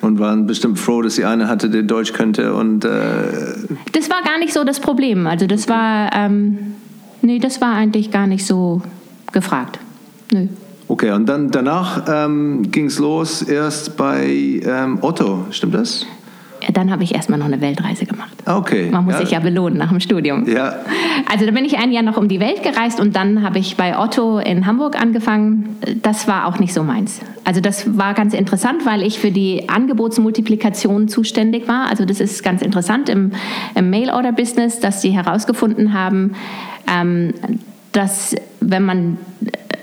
und 0.00 0.18
waren 0.18 0.46
bestimmt 0.48 0.80
froh, 0.80 1.00
dass 1.00 1.14
sie 1.14 1.24
eine 1.24 1.46
hatte, 1.46 1.70
die 1.70 1.86
Deutsch 1.86 2.12
könnte 2.12 2.54
und 2.54 2.84
äh 2.84 2.88
das 3.92 4.10
war 4.10 4.22
gar 4.24 4.38
nicht 4.40 4.52
so 4.52 4.64
das 4.64 4.80
Problem. 4.80 5.28
Also 5.28 5.46
das 5.46 5.68
war 5.68 6.10
ähm, 6.12 6.74
Nee, 7.22 7.38
das 7.38 7.60
war 7.60 7.74
eigentlich 7.74 8.10
gar 8.10 8.26
nicht 8.26 8.46
so 8.46 8.82
gefragt. 9.32 9.78
Nö. 10.32 10.48
Okay, 10.88 11.12
und 11.12 11.26
dann 11.26 11.50
danach 11.50 12.04
ähm, 12.08 12.70
ging 12.70 12.86
es 12.86 12.98
los 12.98 13.42
erst 13.42 13.96
bei 13.96 14.60
ähm, 14.64 14.98
Otto, 15.00 15.46
stimmt 15.50 15.74
das? 15.74 16.04
Dann 16.72 16.90
habe 16.90 17.02
ich 17.02 17.14
erstmal 17.14 17.38
noch 17.38 17.46
eine 17.46 17.60
Weltreise 17.60 18.06
gemacht. 18.06 18.32
Ah, 18.44 18.56
okay. 18.56 18.88
Man 18.90 19.04
muss 19.04 19.14
ja. 19.14 19.20
sich 19.20 19.30
ja 19.30 19.40
belohnen 19.40 19.78
nach 19.78 19.88
dem 19.88 20.00
Studium. 20.00 20.48
Ja. 20.48 20.76
Also 21.30 21.44
da 21.44 21.50
bin 21.50 21.64
ich 21.64 21.78
ein 21.78 21.90
Jahr 21.92 22.02
noch 22.02 22.16
um 22.16 22.28
die 22.28 22.40
Welt 22.40 22.62
gereist 22.62 23.00
und 23.00 23.16
dann 23.16 23.42
habe 23.42 23.58
ich 23.58 23.76
bei 23.76 23.98
Otto 23.98 24.38
in 24.38 24.66
Hamburg 24.66 25.00
angefangen. 25.00 25.76
Das 26.02 26.28
war 26.28 26.46
auch 26.46 26.58
nicht 26.58 26.72
so 26.72 26.84
meins. 26.84 27.20
Also 27.44 27.60
das 27.60 27.98
war 27.98 28.14
ganz 28.14 28.34
interessant, 28.34 28.86
weil 28.86 29.02
ich 29.02 29.18
für 29.18 29.30
die 29.30 29.68
Angebotsmultiplikation 29.68 31.08
zuständig 31.08 31.66
war. 31.66 31.88
Also 31.90 32.04
das 32.04 32.20
ist 32.20 32.44
ganz 32.44 32.62
interessant 32.62 33.08
im, 33.08 33.32
im 33.74 33.90
Mail-Order-Business, 33.90 34.78
dass 34.78 35.02
sie 35.02 35.10
herausgefunden 35.10 35.92
haben, 35.92 36.34
ähm, 36.86 37.34
dass 37.92 38.34
wenn 38.60 38.84
man 38.84 39.18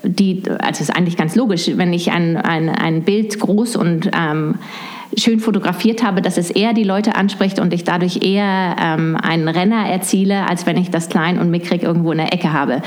die, 0.04 0.44
also 0.60 0.82
ist 0.82 0.96
eigentlich 0.96 1.18
ganz 1.18 1.36
logisch, 1.36 1.70
wenn 1.76 1.94
ich 1.94 2.12
ein, 2.12 2.38
ein, 2.38 2.70
ein 2.70 3.04
Bild 3.04 3.40
groß 3.40 3.76
und 3.76 4.10
ähm, 4.14 4.56
schön 5.18 5.40
fotografiert 5.40 6.04
habe, 6.04 6.22
dass 6.22 6.38
es 6.38 6.52
eher 6.52 6.74
die 6.74 6.84
Leute 6.84 7.16
anspricht 7.16 7.60
und 7.60 7.74
ich 7.74 7.84
dadurch 7.84 8.24
eher 8.24 8.76
ähm, 8.80 9.18
einen 9.22 9.48
Renner 9.48 9.88
erziele, 9.88 10.48
als 10.48 10.66
wenn 10.66 10.78
ich 10.78 10.92
das 10.92 11.10
klein 11.10 11.40
und 11.40 11.50
mickrig 11.50 11.84
irgendwo 11.84 12.12
in 12.12 12.20
der 12.20 12.34
Ecke 12.34 12.54
habe. 12.54 12.82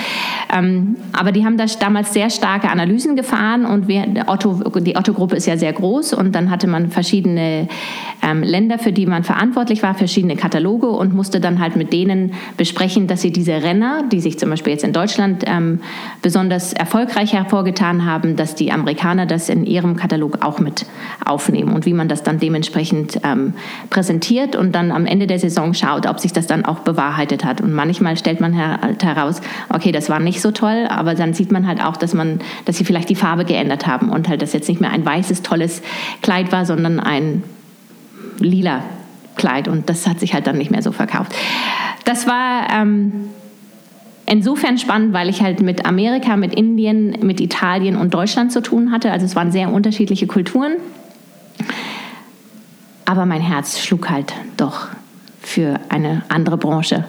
Ähm, 0.53 0.97
aber 1.13 1.33
die 1.33 1.45
haben 1.45 1.57
da 1.57 1.65
damals 1.81 2.13
sehr 2.13 2.31
starke 2.31 2.71
Analysen 2.71 3.17
gefahren 3.17 3.65
und 3.65 3.89
wir, 3.89 4.07
Otto, 4.27 4.63
die 4.81 4.97
Otto-Gruppe 4.97 5.37
ist 5.37 5.47
ja 5.47 5.57
sehr 5.57 5.73
groß 5.73 6.15
und 6.15 6.35
dann 6.35 6.51
hatte 6.51 6.69
man 6.69 6.91
verschiedene 6.91 7.69
ähm, 8.23 8.43
Länder, 8.43 8.79
für 8.79 8.93
die 8.93 9.07
man 9.07 9.25
verantwortlich 9.25 9.83
war, 9.83 9.95
verschiedene 9.95 10.37
Kataloge 10.37 10.89
und 10.89 11.15
musste 11.15 11.41
dann 11.41 11.59
halt 11.59 11.77
mit 11.77 11.93
denen 11.93 12.35
besprechen, 12.57 13.09
dass 13.09 13.23
sie 13.23 13.33
diese 13.33 13.63
Renner, 13.63 14.05
die 14.11 14.21
sich 14.21 14.39
zum 14.39 14.51
Beispiel 14.51 14.75
jetzt 14.75 14.85
in 14.85 14.93
Deutschland 14.93 15.45
ähm, 15.47 15.81
besonders 16.23 16.73
erfolgreich 16.73 17.33
hervorgetan 17.33 18.05
haben, 18.07 18.37
dass 18.37 18.55
die 18.55 18.71
Amerikaner 18.71 19.27
das 19.27 19.49
in 19.49 19.65
ihrem 19.65 19.97
Katalog 19.97 20.45
auch 20.45 20.61
mit 20.61 20.87
aufnehmen 21.25 21.75
und 21.75 21.85
wie 21.85 21.95
man 21.95 22.09
das 22.13 22.23
dann 22.23 22.39
dementsprechend 22.39 23.19
ähm, 23.25 23.55
präsentiert 23.91 24.55
und 24.55 24.73
dann 24.73 24.93
am 24.93 25.07
Ende 25.07 25.27
der 25.27 25.39
Saison 25.39 25.73
schaut, 25.75 26.07
ob 26.07 26.21
sich 26.21 26.33
das 26.33 26.47
dann 26.47 26.65
auch 26.65 26.81
bewahrheitet 26.81 27.45
hat. 27.45 27.61
Und 27.61 27.73
manchmal 27.73 28.17
stellt 28.17 28.41
man 28.41 28.57
halt 28.57 29.03
heraus, 29.03 29.41
okay, 29.71 29.91
das 29.91 30.09
war 30.11 30.21
nicht 30.21 30.41
so 30.41 30.51
toll, 30.51 30.87
aber 30.89 31.15
dann 31.15 31.33
sieht 31.35 31.51
man 31.51 31.67
halt 31.67 31.83
auch, 31.83 31.97
dass 31.97 32.15
man, 32.15 32.41
dass 32.67 32.77
sie 32.77 32.85
vielleicht 32.85 33.09
die 33.09 33.15
Farbe 33.15 33.45
geändert 33.45 33.87
haben 33.87 34.11
und 34.11 34.29
halt 34.29 34.43
das 34.43 34.53
jetzt 34.53 34.69
nicht 34.69 34.81
mehr 34.81 34.91
ein 34.91 35.05
weißes, 35.05 35.43
tolles 35.43 35.83
Kleid 36.21 36.53
war, 36.53 36.67
sondern 36.67 37.01
ein 37.01 37.43
lila 38.39 38.83
Kleid 39.37 39.67
und 39.67 39.89
das 39.89 40.07
hat 40.07 40.21
sich 40.21 40.35
halt 40.35 40.47
dann 40.47 40.59
nicht 40.59 40.71
mehr 40.71 40.83
so 40.83 40.93
verkauft. 40.93 41.35
Das 42.05 42.27
war 42.27 42.69
ähm, 42.71 43.31
insofern 44.27 44.79
spannend, 44.79 45.13
weil 45.13 45.29
ich 45.29 45.43
halt 45.43 45.61
mit 45.61 45.87
Amerika, 45.87 46.37
mit 46.37 46.55
Indien, 46.55 47.17
mit 47.23 47.41
Italien 47.41 47.97
und 47.97 48.13
Deutschland 48.15 48.53
zu 48.53 48.61
tun 48.61 48.93
hatte. 48.93 49.11
Also 49.11 49.27
es 49.27 49.35
waren 49.35 49.53
sehr 49.53 49.73
unterschiedliche 49.73 50.27
Kulturen. 50.27 50.73
Aber 53.13 53.27
mein 53.27 53.43
Herz 53.43 53.79
schlug 53.79 54.09
halt 54.09 54.33
doch 54.57 54.89
für 55.43 55.79
eine 55.91 56.23
andere 56.31 56.57
Branche. 56.57 57.05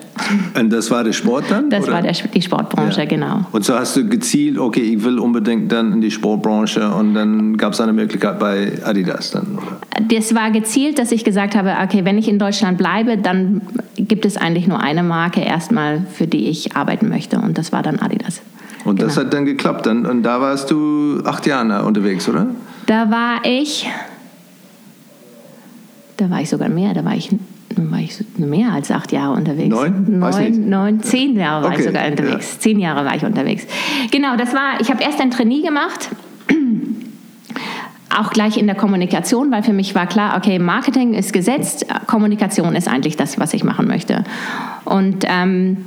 Und 0.60 0.70
das 0.70 0.92
war 0.92 1.02
der 1.06 1.14
Sport 1.14 1.46
dann? 1.48 1.70
Das 1.70 1.86
oder? 1.86 1.94
war 1.94 2.02
der, 2.02 2.12
die 2.12 2.42
Sportbranche, 2.42 3.00
ja. 3.00 3.06
genau. 3.06 3.46
Und 3.54 3.64
so 3.64 3.74
hast 3.74 3.96
du 3.96 4.06
gezielt, 4.10 4.58
okay, 4.58 4.82
ich 4.82 5.02
will 5.02 5.18
unbedingt 5.18 5.72
dann 5.72 5.94
in 5.94 6.02
die 6.02 6.12
Sportbranche 6.12 6.94
und 6.94 7.14
dann 7.14 7.56
gab 7.56 7.72
es 7.72 7.80
eine 7.80 7.94
Möglichkeit 7.94 8.38
bei 8.38 8.74
Adidas 8.84 9.32
dann? 9.32 9.58
Oder? 9.58 9.78
Das 10.10 10.36
war 10.36 10.52
gezielt, 10.52 11.00
dass 11.00 11.14
ich 11.14 11.24
gesagt 11.24 11.56
habe, 11.56 11.74
okay, 11.82 12.04
wenn 12.04 12.18
ich 12.18 12.28
in 12.28 12.38
Deutschland 12.38 12.78
bleibe, 12.78 13.18
dann 13.18 13.62
gibt 13.96 14.26
es 14.26 14.36
eigentlich 14.36 14.68
nur 14.68 14.82
eine 14.82 15.04
Marke 15.04 15.40
erstmal, 15.40 16.02
für 16.12 16.28
die 16.28 16.50
ich 16.50 16.76
arbeiten 16.76 17.08
möchte 17.08 17.38
und 17.38 17.58
das 17.58 17.72
war 17.72 17.82
dann 17.82 18.00
Adidas. 18.00 18.42
Und 18.84 18.98
genau. 18.98 19.08
das 19.08 19.16
hat 19.16 19.34
dann 19.34 19.46
geklappt 19.46 19.86
dann 19.86 20.06
und 20.06 20.24
da 20.24 20.42
warst 20.42 20.70
du 20.70 21.22
acht 21.24 21.46
Jahre 21.46 21.86
unterwegs, 21.86 22.28
oder? 22.28 22.48
Da 22.88 23.10
war 23.10 23.46
ich 23.46 23.88
da 26.18 26.30
war 26.30 26.42
ich 26.42 26.50
sogar 26.50 26.70
mehr, 26.70 26.94
da 26.94 27.04
war 27.04 27.16
ich, 27.16 27.30
war 27.76 28.00
ich 28.00 28.24
mehr 28.38 28.72
als 28.72 28.92
acht 28.92 29.12
Jahre 29.12 29.34
unterwegs. 29.36 29.70
Neun? 29.70 30.20
Neun, 30.20 30.70
neun 30.70 31.04
zehn 31.04 31.36
Jahre 31.36 31.64
war 31.64 31.72
okay. 31.72 31.80
ich 31.82 31.86
sogar 31.88 32.08
unterwegs. 32.08 32.54
Ja. 32.54 32.60
Zehn 32.60 32.80
Jahre 32.80 33.06
war 33.06 33.16
ich 33.16 33.26
unterwegs. 33.26 33.66
Genau, 34.12 34.36
das 34.36 34.54
war, 34.54 34.80
ich 34.80 34.90
habe 34.90 35.04
erst 35.04 35.20
ein 35.20 35.32
Trainee 35.32 35.62
gemacht 35.62 36.10
auch 38.16 38.32
gleich 38.32 38.58
in 38.58 38.68
der 38.68 38.76
Kommunikation, 38.76 39.52
weil 39.52 39.64
für 39.64 39.74
mich 39.74 39.96
war 39.96 40.06
klar, 40.08 40.38
okay, 40.38 40.60
Marketing 40.60 41.14
ist 41.14 41.34
gesetzt, 41.34 41.86
Kommunikation 42.08 42.76
ist 42.76 42.88
eigentlich 42.88 43.18
das, 43.18 43.40
was 43.40 43.54
ich 43.54 43.64
machen 43.64 43.88
möchte. 43.88 44.24
Und 44.86 45.26
ähm, 45.28 45.78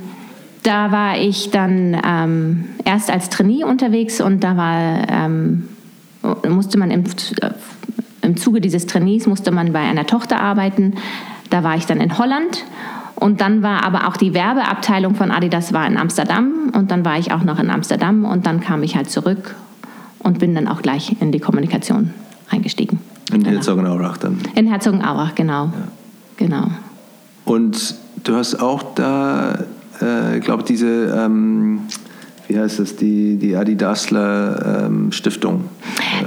da 0.63 0.91
war 0.91 1.17
ich 1.17 1.51
dann 1.51 1.99
ähm, 2.05 2.65
erst 2.83 3.09
als 3.09 3.29
Trainee 3.29 3.63
unterwegs 3.63 4.19
und 4.19 4.43
da 4.43 4.57
war, 4.57 5.09
ähm, 5.09 5.69
musste 6.49 6.77
man 6.77 6.91
im 6.91 7.05
im 8.27 8.37
Zuge 8.37 8.61
dieses 8.61 8.85
Trainees 8.85 9.25
musste 9.25 9.51
man 9.51 9.73
bei 9.73 9.79
einer 9.79 10.05
Tochter 10.05 10.39
arbeiten. 10.39 10.95
Da 11.49 11.63
war 11.63 11.75
ich 11.75 11.85
dann 11.85 11.99
in 11.99 12.17
Holland. 12.17 12.65
Und 13.15 13.41
dann 13.41 13.63
war 13.63 13.83
aber 13.83 14.07
auch 14.07 14.17
die 14.17 14.35
Werbeabteilung 14.35 15.15
von 15.15 15.31
Adidas 15.31 15.73
war 15.73 15.87
in 15.87 15.97
Amsterdam. 15.97 16.71
Und 16.75 16.91
dann 16.91 17.03
war 17.03 17.17
ich 17.17 17.31
auch 17.31 17.43
noch 17.43 17.57
in 17.57 17.71
Amsterdam. 17.71 18.25
Und 18.25 18.45
dann 18.45 18.59
kam 18.59 18.83
ich 18.83 18.95
halt 18.95 19.09
zurück 19.09 19.55
und 20.19 20.39
bin 20.39 20.53
dann 20.53 20.67
auch 20.67 20.81
gleich 20.81 21.15
in 21.19 21.31
die 21.31 21.39
Kommunikation 21.39 22.13
eingestiegen. 22.49 22.99
In 23.31 23.39
genau. 23.39 23.55
Herzogenaurach 23.55 24.17
dann? 24.17 24.39
In 24.55 24.67
Herzogenaurach, 24.67 25.33
genau. 25.33 25.65
Ja. 25.65 25.71
genau. 26.35 26.67
Und 27.45 27.95
du 28.23 28.35
hast 28.35 28.61
auch 28.61 28.83
da, 28.93 29.63
äh, 30.01 30.37
ich 30.37 30.43
glaube, 30.43 30.63
diese... 30.63 31.15
Ähm 31.17 31.87
wie 32.47 32.57
heißt 32.57 32.79
das, 32.79 32.95
die, 32.95 33.37
die 33.37 33.55
Adidasler 33.55 34.85
ähm, 34.85 35.11
Stiftung. 35.11 35.65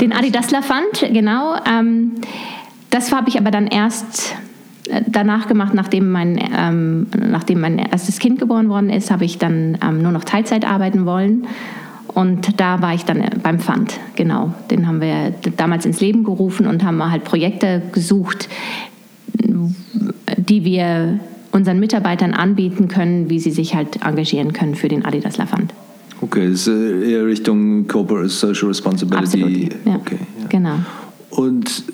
Den 0.00 0.12
Adidasler 0.12 0.62
Fund, 0.62 1.12
genau. 1.12 1.56
Ähm, 1.66 2.12
das 2.90 3.12
habe 3.12 3.28
ich 3.28 3.38
aber 3.38 3.50
dann 3.50 3.66
erst 3.66 4.34
äh, 4.88 5.02
danach 5.06 5.48
gemacht, 5.48 5.74
nachdem 5.74 6.10
mein, 6.10 6.38
ähm, 6.56 7.06
nachdem 7.16 7.60
mein 7.60 7.78
erstes 7.78 8.18
Kind 8.18 8.38
geboren 8.38 8.68
worden 8.68 8.90
ist, 8.90 9.10
habe 9.10 9.24
ich 9.24 9.38
dann 9.38 9.78
ähm, 9.82 10.02
nur 10.02 10.12
noch 10.12 10.24
Teilzeit 10.24 10.66
arbeiten 10.66 11.06
wollen. 11.06 11.46
Und 12.08 12.60
da 12.60 12.82
war 12.82 12.92
ich 12.92 13.04
dann 13.04 13.24
beim 13.42 13.60
Fund, 13.60 14.00
genau. 14.16 14.52
Den 14.70 14.88
haben 14.88 15.00
wir 15.00 15.32
damals 15.56 15.86
ins 15.86 16.00
Leben 16.00 16.24
gerufen 16.24 16.66
und 16.66 16.82
haben 16.82 17.08
halt 17.08 17.22
Projekte 17.22 17.82
gesucht, 17.92 18.48
die 20.36 20.64
wir 20.64 21.20
unseren 21.52 21.78
Mitarbeitern 21.78 22.34
anbieten 22.34 22.88
können, 22.88 23.30
wie 23.30 23.38
sie 23.38 23.52
sich 23.52 23.76
halt 23.76 24.04
engagieren 24.04 24.52
können 24.52 24.74
für 24.74 24.88
den 24.88 25.04
Adidas 25.04 25.36
Fund. 25.36 25.72
Okay, 26.22 26.50
das 26.50 26.66
ist 26.66 26.68
äh, 26.68 27.12
eher 27.12 27.26
Richtung 27.26 27.86
Corporate 27.86 28.28
Social 28.28 28.68
Responsibility. 28.68 29.68
Absolut, 29.72 29.86
ja. 29.86 29.96
Okay, 29.96 30.18
ja. 30.40 30.46
Genau. 30.48 30.74
Und 31.30 31.68
äh, 31.68 31.92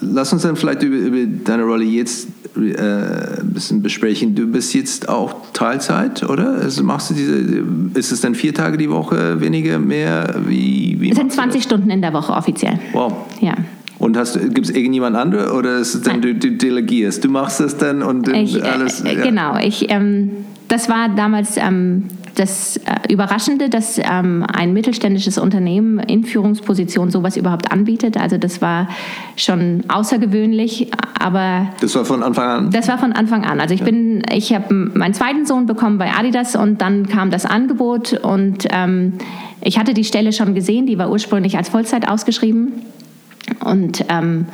lass 0.00 0.32
uns 0.32 0.42
dann 0.42 0.56
vielleicht 0.56 0.82
über, 0.82 0.96
über 0.96 1.26
deine 1.44 1.64
Rolle 1.64 1.84
jetzt 1.84 2.28
äh, 2.56 3.40
ein 3.40 3.52
bisschen 3.52 3.82
besprechen. 3.82 4.34
Du 4.34 4.46
bist 4.46 4.74
jetzt 4.74 5.08
auch 5.08 5.34
Teilzeit, 5.52 6.22
oder? 6.22 6.54
Also 6.54 6.82
machst 6.82 7.10
du 7.10 7.14
diese, 7.14 7.64
ist 7.94 8.12
es 8.12 8.20
dann 8.20 8.34
vier 8.34 8.54
Tage 8.54 8.76
die 8.78 8.90
Woche, 8.90 9.40
weniger, 9.40 9.78
mehr? 9.78 10.34
Wie, 10.46 10.96
wie 10.98 11.10
es 11.10 11.16
sind 11.16 11.32
20 11.32 11.62
Stunden 11.62 11.90
in 11.90 12.00
der 12.00 12.12
Woche 12.12 12.32
offiziell. 12.32 12.78
Wow. 12.92 13.12
Ja. 13.40 13.54
Und 13.98 14.16
gibt 14.54 14.66
es 14.66 14.70
irgendjemand 14.70 15.16
andere 15.16 15.52
oder 15.52 15.78
ist 15.78 15.94
es 15.94 16.02
dann, 16.02 16.22
du, 16.22 16.34
du, 16.34 16.52
delegierst? 16.52 17.24
Du 17.24 17.28
machst 17.28 17.60
das 17.60 17.76
dann 17.76 18.02
und 18.02 18.28
ich, 18.28 18.62
alles? 18.62 19.00
Äh, 19.00 19.16
ja. 19.16 19.22
Genau, 19.22 19.58
ich, 19.58 19.90
ähm, 19.90 20.30
das 20.68 20.88
war 20.88 21.08
damals 21.14 21.56
ähm, 21.56 22.04
das 22.38 22.76
äh, 22.78 23.12
Überraschende, 23.12 23.68
dass 23.68 23.98
ähm, 23.98 24.44
ein 24.52 24.72
mittelständisches 24.72 25.38
Unternehmen 25.38 25.98
in 25.98 26.24
Führungsposition 26.24 27.10
sowas 27.10 27.36
überhaupt 27.36 27.72
anbietet. 27.72 28.16
Also 28.16 28.38
das 28.38 28.62
war 28.62 28.88
schon 29.36 29.84
außergewöhnlich, 29.88 30.90
aber 31.18 31.68
das 31.80 31.94
war 31.94 32.04
von 32.04 32.22
Anfang 32.22 32.48
an. 32.48 32.70
Das 32.70 32.88
war 32.88 32.98
von 32.98 33.12
Anfang 33.12 33.44
an. 33.44 33.60
Also 33.60 33.74
ich 33.74 33.80
ja. 33.80 33.86
bin, 33.86 34.22
ich 34.32 34.54
habe 34.54 34.74
meinen 34.74 35.14
zweiten 35.14 35.46
Sohn 35.46 35.66
bekommen 35.66 35.98
bei 35.98 36.12
Adidas 36.12 36.56
und 36.56 36.80
dann 36.80 37.08
kam 37.08 37.30
das 37.30 37.44
Angebot 37.44 38.12
und 38.12 38.66
ähm, 38.70 39.14
ich 39.60 39.78
hatte 39.78 39.94
die 39.94 40.04
Stelle 40.04 40.32
schon 40.32 40.54
gesehen. 40.54 40.86
Die 40.86 40.98
war 40.98 41.10
ursprünglich 41.10 41.56
als 41.56 41.68
Vollzeit 41.68 42.08
ausgeschrieben 42.08 42.72
und 43.64 44.04
ähm, 44.08 44.46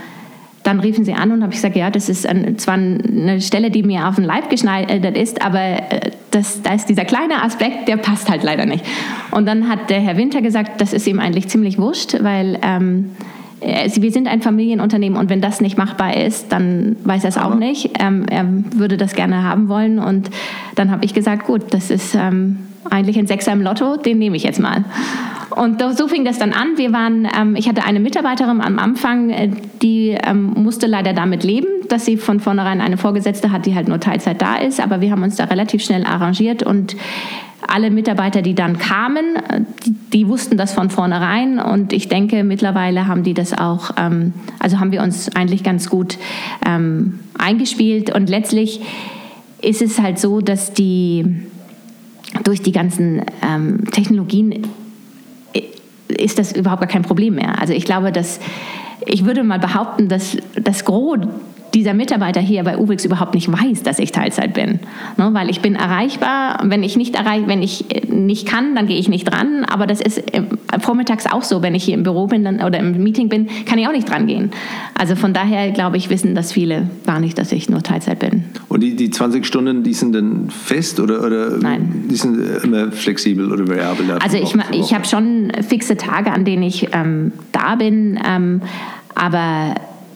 dann 0.64 0.80
riefen 0.80 1.04
sie 1.04 1.12
an 1.12 1.30
und 1.30 1.42
habe 1.42 1.52
ich 1.52 1.58
gesagt, 1.58 1.76
ja, 1.76 1.90
das 1.90 2.08
ist 2.08 2.26
ein, 2.26 2.58
zwar 2.58 2.74
eine 2.74 3.40
Stelle, 3.40 3.70
die 3.70 3.82
mir 3.82 4.08
auf 4.08 4.14
den 4.14 4.24
Leib 4.24 4.48
geschneidert 4.48 5.16
ist, 5.16 5.42
aber 5.44 5.60
äh, 5.60 6.10
das, 6.34 6.62
da 6.62 6.74
ist 6.74 6.86
dieser 6.88 7.04
kleine 7.04 7.42
Aspekt, 7.42 7.88
der 7.88 7.96
passt 7.96 8.28
halt 8.28 8.42
leider 8.42 8.66
nicht. 8.66 8.84
Und 9.30 9.46
dann 9.46 9.68
hat 9.68 9.90
der 9.90 10.00
Herr 10.00 10.16
Winter 10.16 10.42
gesagt, 10.42 10.80
das 10.80 10.92
ist 10.92 11.06
ihm 11.06 11.20
eigentlich 11.20 11.48
ziemlich 11.48 11.78
wurscht, 11.78 12.16
weil 12.22 12.58
ähm, 12.62 13.10
wir 13.60 14.12
sind 14.12 14.28
ein 14.28 14.42
Familienunternehmen 14.42 15.18
und 15.18 15.30
wenn 15.30 15.40
das 15.40 15.60
nicht 15.60 15.78
machbar 15.78 16.16
ist, 16.16 16.52
dann 16.52 16.96
weiß 17.04 17.24
er 17.24 17.28
es 17.28 17.38
auch 17.38 17.54
nicht. 17.54 17.90
Ähm, 17.98 18.26
er 18.28 18.46
würde 18.74 18.96
das 18.96 19.14
gerne 19.14 19.42
haben 19.42 19.68
wollen 19.68 19.98
und 19.98 20.28
dann 20.74 20.90
habe 20.90 21.04
ich 21.04 21.14
gesagt, 21.14 21.46
gut, 21.46 21.72
das 21.72 21.90
ist 21.90 22.14
ähm, 22.14 22.58
eigentlich 22.90 23.18
ein 23.18 23.26
Sechser 23.26 23.52
im 23.52 23.62
Lotto, 23.62 23.96
den 23.96 24.18
nehme 24.18 24.36
ich 24.36 24.42
jetzt 24.42 24.60
mal. 24.60 24.84
Und 25.50 25.82
so 25.96 26.08
fing 26.08 26.24
das 26.24 26.38
dann 26.38 26.52
an. 26.52 26.76
Wir 26.76 26.92
waren, 26.92 27.28
ähm, 27.38 27.54
ich 27.56 27.68
hatte 27.68 27.84
eine 27.84 28.00
Mitarbeiterin 28.00 28.60
am 28.60 28.78
Anfang, 28.78 29.30
äh, 29.30 29.50
die 29.82 30.10
ähm, 30.10 30.54
musste 30.56 30.86
leider 30.86 31.12
damit 31.12 31.44
leben, 31.44 31.68
dass 31.88 32.04
sie 32.04 32.16
von 32.16 32.40
vornherein 32.40 32.80
eine 32.80 32.96
Vorgesetzte 32.96 33.52
hat, 33.52 33.66
die 33.66 33.74
halt 33.74 33.88
nur 33.88 34.00
Teilzeit 34.00 34.42
da 34.42 34.56
ist. 34.56 34.80
Aber 34.80 35.00
wir 35.00 35.10
haben 35.10 35.22
uns 35.22 35.36
da 35.36 35.44
relativ 35.44 35.82
schnell 35.82 36.04
arrangiert 36.04 36.62
und 36.62 36.96
alle 37.66 37.90
Mitarbeiter, 37.90 38.42
die 38.42 38.54
dann 38.54 38.78
kamen, 38.78 39.36
äh, 39.48 39.60
die, 39.84 39.94
die, 40.12 40.28
wussten 40.28 40.56
das 40.56 40.72
von 40.72 40.90
vornherein 40.90 41.58
und 41.58 41.92
ich 41.92 42.08
denke, 42.08 42.44
mittlerweile 42.44 43.06
haben 43.06 43.22
die 43.22 43.34
das 43.34 43.56
auch, 43.56 43.92
ähm, 43.96 44.32
also 44.58 44.80
haben 44.80 44.92
wir 44.92 45.02
uns 45.02 45.34
eigentlich 45.34 45.62
ganz 45.62 45.88
gut 45.88 46.18
ähm, 46.66 47.20
eingespielt 47.38 48.14
und 48.14 48.28
letztlich 48.28 48.80
ist 49.62 49.82
es 49.82 50.00
halt 50.00 50.18
so, 50.18 50.40
dass 50.40 50.74
die 50.74 51.24
durch 52.42 52.62
die 52.62 52.72
ganzen 52.72 53.22
ähm, 53.42 53.84
Technologien 53.90 54.66
ist 56.08 56.38
das 56.38 56.52
überhaupt 56.52 56.80
gar 56.80 56.88
kein 56.88 57.02
Problem 57.02 57.36
mehr. 57.36 57.60
Also 57.60 57.72
ich 57.72 57.84
glaube, 57.84 58.12
dass 58.12 58.40
ich 59.06 59.24
würde 59.24 59.44
mal 59.44 59.58
behaupten, 59.58 60.08
dass 60.08 60.36
das 60.54 60.84
Gros 60.84 61.18
dieser 61.74 61.92
Mitarbeiter 61.92 62.40
hier 62.40 62.62
bei 62.62 62.78
UWIX 62.78 63.04
überhaupt 63.04 63.34
nicht 63.34 63.50
weiß, 63.50 63.82
dass 63.82 63.98
ich 63.98 64.12
Teilzeit 64.12 64.54
bin. 64.54 64.78
Ne, 65.16 65.30
weil 65.32 65.50
ich 65.50 65.60
bin 65.60 65.74
erreichbar. 65.74 66.60
Wenn 66.64 66.82
ich 66.82 66.96
nicht 66.96 67.16
erreich, 67.16 67.42
wenn 67.46 67.62
ich 67.62 67.84
nicht 68.08 68.46
kann, 68.46 68.74
dann 68.74 68.86
gehe 68.86 68.98
ich 68.98 69.08
nicht 69.08 69.24
dran. 69.24 69.64
Aber 69.64 69.86
das 69.86 70.00
ist 70.00 70.18
äh, 70.32 70.42
vormittags 70.80 71.26
auch 71.26 71.42
so. 71.42 71.62
Wenn 71.62 71.74
ich 71.74 71.84
hier 71.84 71.94
im 71.94 72.04
Büro 72.04 72.26
bin 72.26 72.44
dann, 72.44 72.62
oder 72.62 72.78
im 72.78 73.02
Meeting 73.02 73.28
bin, 73.28 73.48
kann 73.66 73.78
ich 73.78 73.88
auch 73.88 73.92
nicht 73.92 74.08
dran 74.08 74.26
gehen. 74.26 74.52
Also 74.94 75.16
von 75.16 75.32
daher, 75.32 75.72
glaube 75.72 75.96
ich, 75.96 76.10
wissen 76.10 76.34
das 76.34 76.52
viele 76.52 76.88
gar 77.06 77.18
nicht, 77.18 77.36
dass 77.38 77.50
ich 77.50 77.68
nur 77.68 77.82
Teilzeit 77.82 78.20
bin. 78.20 78.44
Und 78.68 78.82
die, 78.82 78.94
die 78.94 79.10
20 79.10 79.44
Stunden, 79.44 79.82
die 79.82 79.94
sind 79.94 80.14
dann 80.14 80.50
fest 80.50 81.00
oder, 81.00 81.24
oder 81.24 81.58
Nein. 81.58 82.04
die 82.10 82.16
sind 82.16 82.38
immer 82.62 82.92
flexibel 82.92 83.52
oder 83.52 83.66
variabel? 83.66 84.12
Also 84.22 84.36
ich, 84.36 84.54
ich 84.72 84.94
habe 84.94 85.06
schon 85.06 85.50
fixe 85.68 85.96
Tage, 85.96 86.30
an 86.30 86.44
denen 86.44 86.62
ich 86.62 86.88
ähm, 86.92 87.32
da 87.52 87.74
bin. 87.74 88.18
Ähm, 88.24 88.62
aber 89.16 89.74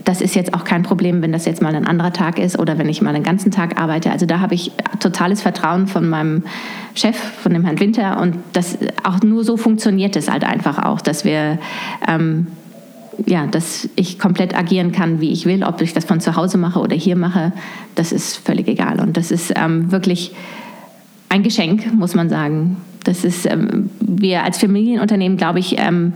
das 0.09 0.23
ist 0.23 0.35
jetzt 0.35 0.55
auch 0.55 0.65
kein 0.65 0.85
Problem, 0.85 1.21
wenn 1.21 1.33
das 1.33 1.45
jetzt 1.45 1.61
mal 1.61 1.75
ein 1.75 1.87
anderer 1.87 2.15
Tag 2.15 2.39
ist 2.39 2.59
oder 2.59 2.79
wenn 2.79 2.89
ich 2.89 3.03
mal 3.03 3.15
einen 3.15 3.25
ganzen 3.25 3.51
Tag 3.51 3.79
arbeite. 3.79 4.11
Also 4.11 4.25
da 4.25 4.41
habe 4.41 4.55
ich 4.55 4.73
totales 5.01 5.43
Vertrauen 5.43 5.87
von 5.87 6.09
meinem 6.09 6.45
Chef, 6.95 7.15
von 7.15 7.53
dem 7.53 7.63
Herrn 7.63 7.79
Winter. 7.79 8.19
Und 8.19 8.37
das 8.55 8.79
auch 9.05 9.21
nur 9.21 9.45
so 9.45 9.59
funktioniert 9.59 10.17
es 10.17 10.31
halt 10.31 10.45
einfach 10.45 10.83
auch, 10.83 11.03
dass 11.03 11.27
wir 11.27 11.59
ähm, 12.09 12.47
ja, 13.27 13.47
dass 13.49 13.87
ich 13.97 14.19
komplett 14.19 14.57
agieren 14.57 14.93
kann, 14.93 15.21
wie 15.21 15.31
ich 15.31 15.45
will, 15.45 15.63
ob 15.63 15.83
ich 15.83 15.93
das 15.93 16.07
von 16.07 16.21
zu 16.21 16.37
Hause 16.37 16.57
mache 16.57 16.79
oder 16.79 16.97
hier 16.97 17.17
mache, 17.17 17.53
das 17.95 18.11
ist 18.11 18.39
völlig 18.39 18.67
egal. 18.67 19.01
Und 19.01 19.19
das 19.19 19.31
ist 19.31 19.53
ähm, 19.57 19.93
wirklich 19.93 20.35
ein 21.29 21.43
Geschenk, 21.43 21.93
muss 21.93 22.15
man 22.15 22.31
sagen. 22.31 22.79
Das 23.05 23.25
ist, 23.25 23.45
ähm, 23.45 23.91
wir 24.01 24.43
als 24.43 24.57
Familienunternehmen, 24.57 25.37
glaube 25.37 25.59
ich, 25.59 25.79
ähm, 25.79 26.15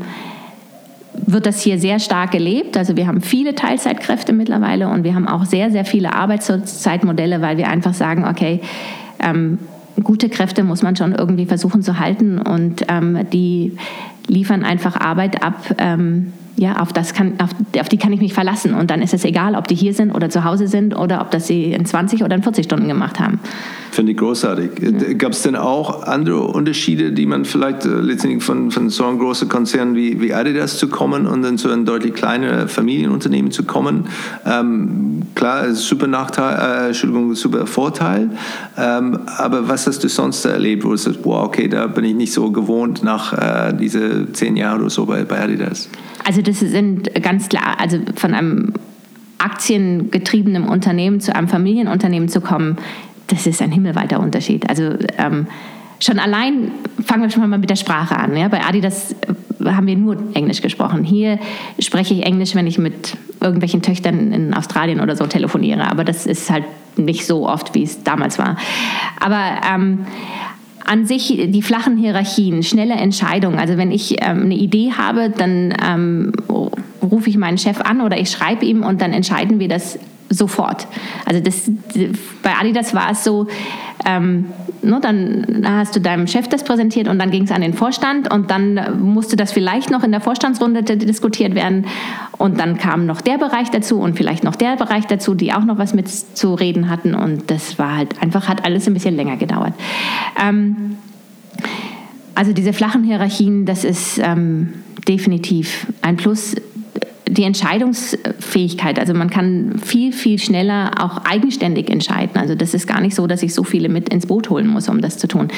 wird 1.14 1.46
das 1.46 1.60
hier 1.60 1.78
sehr 1.78 1.98
stark 1.98 2.30
gelebt. 2.30 2.76
Also 2.76 2.96
wir 2.96 3.06
haben 3.06 3.20
viele 3.20 3.54
Teilzeitkräfte 3.54 4.32
mittlerweile 4.32 4.88
und 4.88 5.04
wir 5.04 5.14
haben 5.14 5.28
auch 5.28 5.44
sehr, 5.44 5.70
sehr 5.70 5.84
viele 5.84 6.14
Arbeitszeitmodelle, 6.14 7.40
weil 7.40 7.58
wir 7.58 7.68
einfach 7.68 7.94
sagen, 7.94 8.26
okay, 8.26 8.60
ähm, 9.20 9.58
gute 10.02 10.28
Kräfte 10.28 10.64
muss 10.64 10.82
man 10.82 10.96
schon 10.96 11.14
irgendwie 11.14 11.46
versuchen 11.46 11.82
zu 11.82 11.98
halten 11.98 12.38
und 12.38 12.84
ähm, 12.88 13.26
die 13.32 13.76
liefern 14.26 14.64
einfach 14.64 14.98
Arbeit 14.98 15.42
ab. 15.42 15.74
Ähm, 15.78 16.32
ja, 16.56 16.80
auf, 16.80 16.92
das 16.92 17.14
kann, 17.14 17.34
auf, 17.40 17.50
auf, 17.80 17.88
die 17.88 17.96
kann 17.96 18.12
ich 18.12 18.20
mich 18.20 18.34
verlassen. 18.34 18.74
Und 18.74 18.90
dann 18.90 19.02
ist 19.02 19.14
es 19.14 19.24
egal, 19.24 19.54
ob 19.54 19.68
die 19.68 19.74
hier 19.74 19.94
sind 19.94 20.12
oder 20.12 20.28
zu 20.28 20.44
Hause 20.44 20.68
sind 20.68 20.94
oder 20.96 21.20
ob 21.20 21.30
das 21.30 21.46
sie 21.46 21.72
in 21.72 21.86
20 21.86 22.22
oder 22.22 22.36
in 22.36 22.42
40 22.42 22.64
Stunden 22.64 22.88
gemacht 22.88 23.20
haben. 23.20 23.40
Finde 23.90 24.12
ich 24.12 24.18
großartig. 24.18 24.70
Ja. 24.80 25.12
Gab 25.14 25.32
es 25.32 25.42
denn 25.42 25.56
auch 25.56 26.02
andere 26.04 26.40
Unterschiede, 26.44 27.12
die 27.12 27.26
man 27.26 27.44
vielleicht 27.44 27.84
äh, 27.84 27.88
letztendlich 27.88 28.42
von, 28.42 28.70
von 28.70 28.88
so 28.88 29.04
einem 29.04 29.18
großen 29.18 29.48
Konzern 29.48 29.94
wie, 29.94 30.20
wie 30.20 30.32
Adidas 30.32 30.78
zu 30.78 30.88
kommen 30.88 31.26
und 31.26 31.42
dann 31.42 31.58
zu 31.58 31.70
einem 31.70 31.84
deutlich 31.84 32.14
kleineren 32.14 32.68
Familienunternehmen 32.68 33.50
zu 33.50 33.64
kommen? 33.64 34.06
Ähm, 34.46 35.22
klar, 35.34 35.74
super 35.74 36.06
Nachteil, 36.06 36.84
äh, 36.84 36.86
Entschuldigung, 36.88 37.34
super 37.34 37.66
Vorteil. 37.66 38.30
Ähm, 38.78 39.20
aber 39.26 39.68
was 39.68 39.86
hast 39.86 40.04
du 40.04 40.08
sonst 40.08 40.44
erlebt, 40.44 40.84
wo 40.84 40.90
du 40.90 40.96
sagst, 40.96 41.20
wow, 41.24 41.44
okay, 41.44 41.68
da 41.68 41.86
bin 41.86 42.04
ich 42.04 42.14
nicht 42.14 42.32
so 42.32 42.50
gewohnt 42.50 43.02
nach 43.02 43.32
äh, 43.32 43.74
diese 43.74 44.32
zehn 44.32 44.56
Jahren 44.56 44.80
oder 44.80 44.90
so 44.90 45.06
bei, 45.06 45.24
bei 45.24 45.40
Adidas? 45.40 45.88
Also 46.24 46.40
das 46.42 46.60
sind 46.60 47.14
ganz 47.22 47.48
klar, 47.48 47.76
also 47.78 47.98
von 48.16 48.34
einem 48.34 48.74
aktiengetriebenen 49.38 50.64
Unternehmen 50.64 51.20
zu 51.20 51.34
einem 51.34 51.48
Familienunternehmen 51.48 52.28
zu 52.28 52.40
kommen, 52.40 52.76
das 53.26 53.46
ist 53.46 53.60
ein 53.62 53.72
himmelweiter 53.72 54.20
Unterschied. 54.20 54.68
Also 54.68 54.90
ähm, 55.18 55.46
schon 56.00 56.18
allein 56.18 56.70
fangen 57.04 57.22
wir 57.22 57.30
schon 57.30 57.48
mal 57.48 57.58
mit 57.58 57.70
der 57.70 57.76
Sprache 57.76 58.16
an. 58.16 58.36
Ja? 58.36 58.48
Bei 58.48 58.64
Adidas 58.64 59.12
äh, 59.12 59.64
haben 59.64 59.86
wir 59.86 59.96
nur 59.96 60.16
Englisch 60.34 60.60
gesprochen. 60.60 61.04
Hier 61.04 61.38
spreche 61.78 62.14
ich 62.14 62.24
Englisch, 62.24 62.54
wenn 62.54 62.66
ich 62.66 62.78
mit 62.78 63.16
irgendwelchen 63.40 63.82
Töchtern 63.82 64.32
in 64.32 64.54
Australien 64.54 65.00
oder 65.00 65.16
so 65.16 65.26
telefoniere. 65.26 65.90
Aber 65.90 66.04
das 66.04 66.26
ist 66.26 66.50
halt 66.50 66.64
nicht 66.96 67.26
so 67.26 67.48
oft, 67.48 67.74
wie 67.74 67.82
es 67.82 68.02
damals 68.04 68.38
war. 68.38 68.56
Aber 69.18 69.60
ähm, 69.72 70.06
an 70.84 71.06
sich 71.06 71.28
die 71.48 71.62
flachen 71.62 71.96
Hierarchien, 71.96 72.62
schnelle 72.62 72.94
Entscheidungen. 72.94 73.58
Also 73.58 73.76
wenn 73.76 73.90
ich 73.90 74.22
ähm, 74.22 74.42
eine 74.42 74.54
Idee 74.54 74.92
habe, 74.92 75.30
dann 75.30 75.74
ähm, 75.84 76.32
rufe 77.02 77.30
ich 77.30 77.36
meinen 77.36 77.58
Chef 77.58 77.80
an 77.80 78.00
oder 78.00 78.18
ich 78.18 78.30
schreibe 78.30 78.64
ihm 78.64 78.82
und 78.82 79.00
dann 79.00 79.12
entscheiden 79.12 79.58
wir 79.58 79.68
das 79.68 79.98
sofort. 80.32 80.86
Also 81.26 81.40
das, 81.40 81.70
bei 82.42 82.54
Adidas 82.58 82.94
war 82.94 83.10
es 83.10 83.24
so, 83.24 83.46
ähm, 84.04 84.46
ne, 84.82 84.98
dann 85.00 85.64
hast 85.64 85.94
du 85.94 86.00
deinem 86.00 86.26
Chef 86.26 86.48
das 86.48 86.64
präsentiert 86.64 87.08
und 87.08 87.18
dann 87.18 87.30
ging 87.30 87.44
es 87.44 87.50
an 87.50 87.60
den 87.60 87.74
Vorstand 87.74 88.32
und 88.32 88.50
dann 88.50 89.00
musste 89.00 89.36
das 89.36 89.52
vielleicht 89.52 89.90
noch 89.90 90.02
in 90.02 90.10
der 90.10 90.20
Vorstandsrunde 90.20 90.82
diskutiert 90.82 91.54
werden 91.54 91.86
und 92.38 92.58
dann 92.58 92.78
kam 92.78 93.06
noch 93.06 93.20
der 93.20 93.38
Bereich 93.38 93.70
dazu 93.70 94.00
und 94.00 94.16
vielleicht 94.16 94.44
noch 94.44 94.56
der 94.56 94.76
Bereich 94.76 95.06
dazu, 95.06 95.34
die 95.34 95.52
auch 95.52 95.64
noch 95.64 95.78
was 95.78 95.94
mit 95.94 96.08
zu 96.08 96.54
reden 96.54 96.88
hatten 96.88 97.14
und 97.14 97.50
das 97.50 97.78
war 97.78 97.96
halt 97.96 98.20
einfach, 98.22 98.48
hat 98.48 98.64
alles 98.64 98.86
ein 98.86 98.94
bisschen 98.94 99.16
länger 99.16 99.36
gedauert. 99.36 99.74
Ähm, 100.42 100.96
also 102.34 102.52
diese 102.52 102.72
flachen 102.72 103.04
Hierarchien, 103.04 103.66
das 103.66 103.84
ist 103.84 104.18
ähm, 104.18 104.72
definitiv 105.06 105.86
ein 106.00 106.16
Plus 106.16 106.56
die 107.32 107.44
Entscheidungsfähigkeit. 107.44 108.98
Also 108.98 109.14
man 109.14 109.30
kann 109.30 109.78
viel, 109.82 110.12
viel 110.12 110.38
schneller 110.38 110.90
auch 111.00 111.24
eigenständig 111.24 111.88
entscheiden. 111.88 112.36
Also 112.36 112.54
das 112.54 112.74
ist 112.74 112.86
gar 112.86 113.00
nicht 113.00 113.14
so, 113.14 113.26
dass 113.26 113.42
ich 113.42 113.54
so 113.54 113.64
viele 113.64 113.88
mit 113.88 114.10
ins 114.10 114.26
Boot 114.26 114.50
holen 114.50 114.66
muss, 114.66 114.88
um 114.88 115.00
das 115.00 115.16
zu 115.16 115.26
tun. 115.26 115.48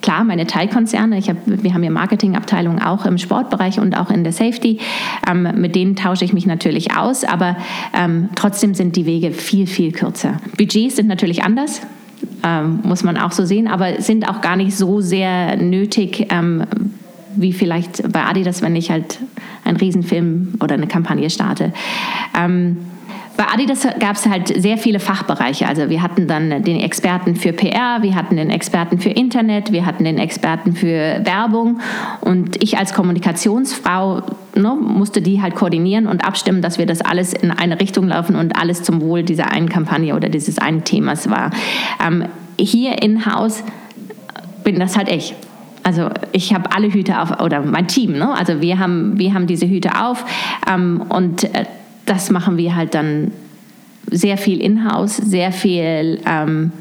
Klar, 0.00 0.24
meine 0.24 0.46
Teilkonzerne, 0.46 1.18
ich 1.18 1.28
hab, 1.28 1.36
wir 1.46 1.74
haben 1.74 1.84
ja 1.84 1.90
Marketingabteilungen 1.90 2.82
auch 2.82 3.06
im 3.06 3.18
Sportbereich 3.18 3.78
und 3.78 3.96
auch 3.96 4.10
in 4.10 4.24
der 4.24 4.32
Safety. 4.32 4.78
Ähm, 5.30 5.48
mit 5.56 5.76
denen 5.76 5.94
tausche 5.94 6.24
ich 6.24 6.32
mich 6.32 6.46
natürlich 6.46 6.96
aus, 6.96 7.22
aber 7.22 7.56
ähm, 7.96 8.28
trotzdem 8.34 8.74
sind 8.74 8.96
die 8.96 9.06
Wege 9.06 9.30
viel, 9.30 9.68
viel 9.68 9.92
kürzer. 9.92 10.38
Budgets 10.56 10.96
sind 10.96 11.06
natürlich 11.06 11.44
anders. 11.44 11.82
Ähm, 12.44 12.80
muss 12.82 13.04
man 13.04 13.16
auch 13.16 13.32
so 13.32 13.44
sehen, 13.44 13.68
aber 13.68 14.00
sind 14.00 14.28
auch 14.28 14.40
gar 14.40 14.56
nicht 14.56 14.76
so 14.76 15.00
sehr 15.00 15.56
nötig, 15.56 16.26
ähm, 16.30 16.64
wie 17.36 17.52
vielleicht 17.52 18.12
bei 18.12 18.24
Adidas, 18.24 18.62
wenn 18.62 18.76
ich 18.76 18.90
halt 18.90 19.18
einen 19.72 19.80
Riesenfilm 19.80 20.54
oder 20.60 20.74
eine 20.74 20.86
Kampagne 20.86 21.30
starte. 21.30 21.72
Ähm, 22.38 22.76
bei 23.36 23.44
Adidas 23.48 23.86
gab 23.98 24.16
es 24.16 24.26
halt 24.26 24.48
sehr 24.48 24.76
viele 24.76 25.00
Fachbereiche. 25.00 25.66
Also 25.66 25.88
wir 25.88 26.02
hatten 26.02 26.26
dann 26.26 26.62
den 26.62 26.80
Experten 26.80 27.34
für 27.34 27.52
PR, 27.52 28.02
wir 28.02 28.14
hatten 28.14 28.36
den 28.36 28.50
Experten 28.50 28.98
für 28.98 29.08
Internet, 29.08 29.72
wir 29.72 29.86
hatten 29.86 30.04
den 30.04 30.18
Experten 30.18 30.74
für 30.74 31.20
Werbung 31.24 31.80
und 32.20 32.62
ich 32.62 32.76
als 32.76 32.92
Kommunikationsfrau 32.92 34.22
ne, 34.54 34.76
musste 34.80 35.22
die 35.22 35.40
halt 35.40 35.54
koordinieren 35.54 36.06
und 36.06 36.24
abstimmen, 36.24 36.60
dass 36.60 36.78
wir 36.78 36.86
das 36.86 37.00
alles 37.00 37.32
in 37.32 37.50
eine 37.50 37.80
Richtung 37.80 38.06
laufen 38.06 38.36
und 38.36 38.56
alles 38.56 38.82
zum 38.82 39.00
Wohl 39.00 39.22
dieser 39.22 39.50
einen 39.50 39.68
Kampagne 39.68 40.14
oder 40.14 40.28
dieses 40.28 40.58
einen 40.58 40.84
Themas 40.84 41.30
war. 41.30 41.50
Ähm, 42.06 42.26
hier 42.58 43.02
in-house 43.02 43.64
bin 44.62 44.78
das 44.78 44.96
halt 44.96 45.10
ich. 45.10 45.34
Also 45.82 46.10
ich 46.32 46.54
habe 46.54 46.70
alle 46.72 46.92
Hüte 46.92 47.20
auf, 47.20 47.40
oder 47.40 47.60
mein 47.60 47.88
Team, 47.88 48.12
ne? 48.12 48.32
also 48.32 48.60
wir 48.60 48.78
haben, 48.78 49.18
wir 49.18 49.34
haben 49.34 49.46
diese 49.46 49.66
Hüte 49.68 50.00
auf 50.00 50.24
ähm, 50.70 51.02
und 51.08 51.44
äh, 51.44 51.64
das 52.06 52.30
machen 52.30 52.56
wir 52.56 52.76
halt 52.76 52.94
dann 52.94 53.32
sehr 54.10 54.36
viel 54.36 54.60
in-house, 54.60 55.16
sehr 55.16 55.52
viel, 55.52 56.20
ähm, 56.26 56.72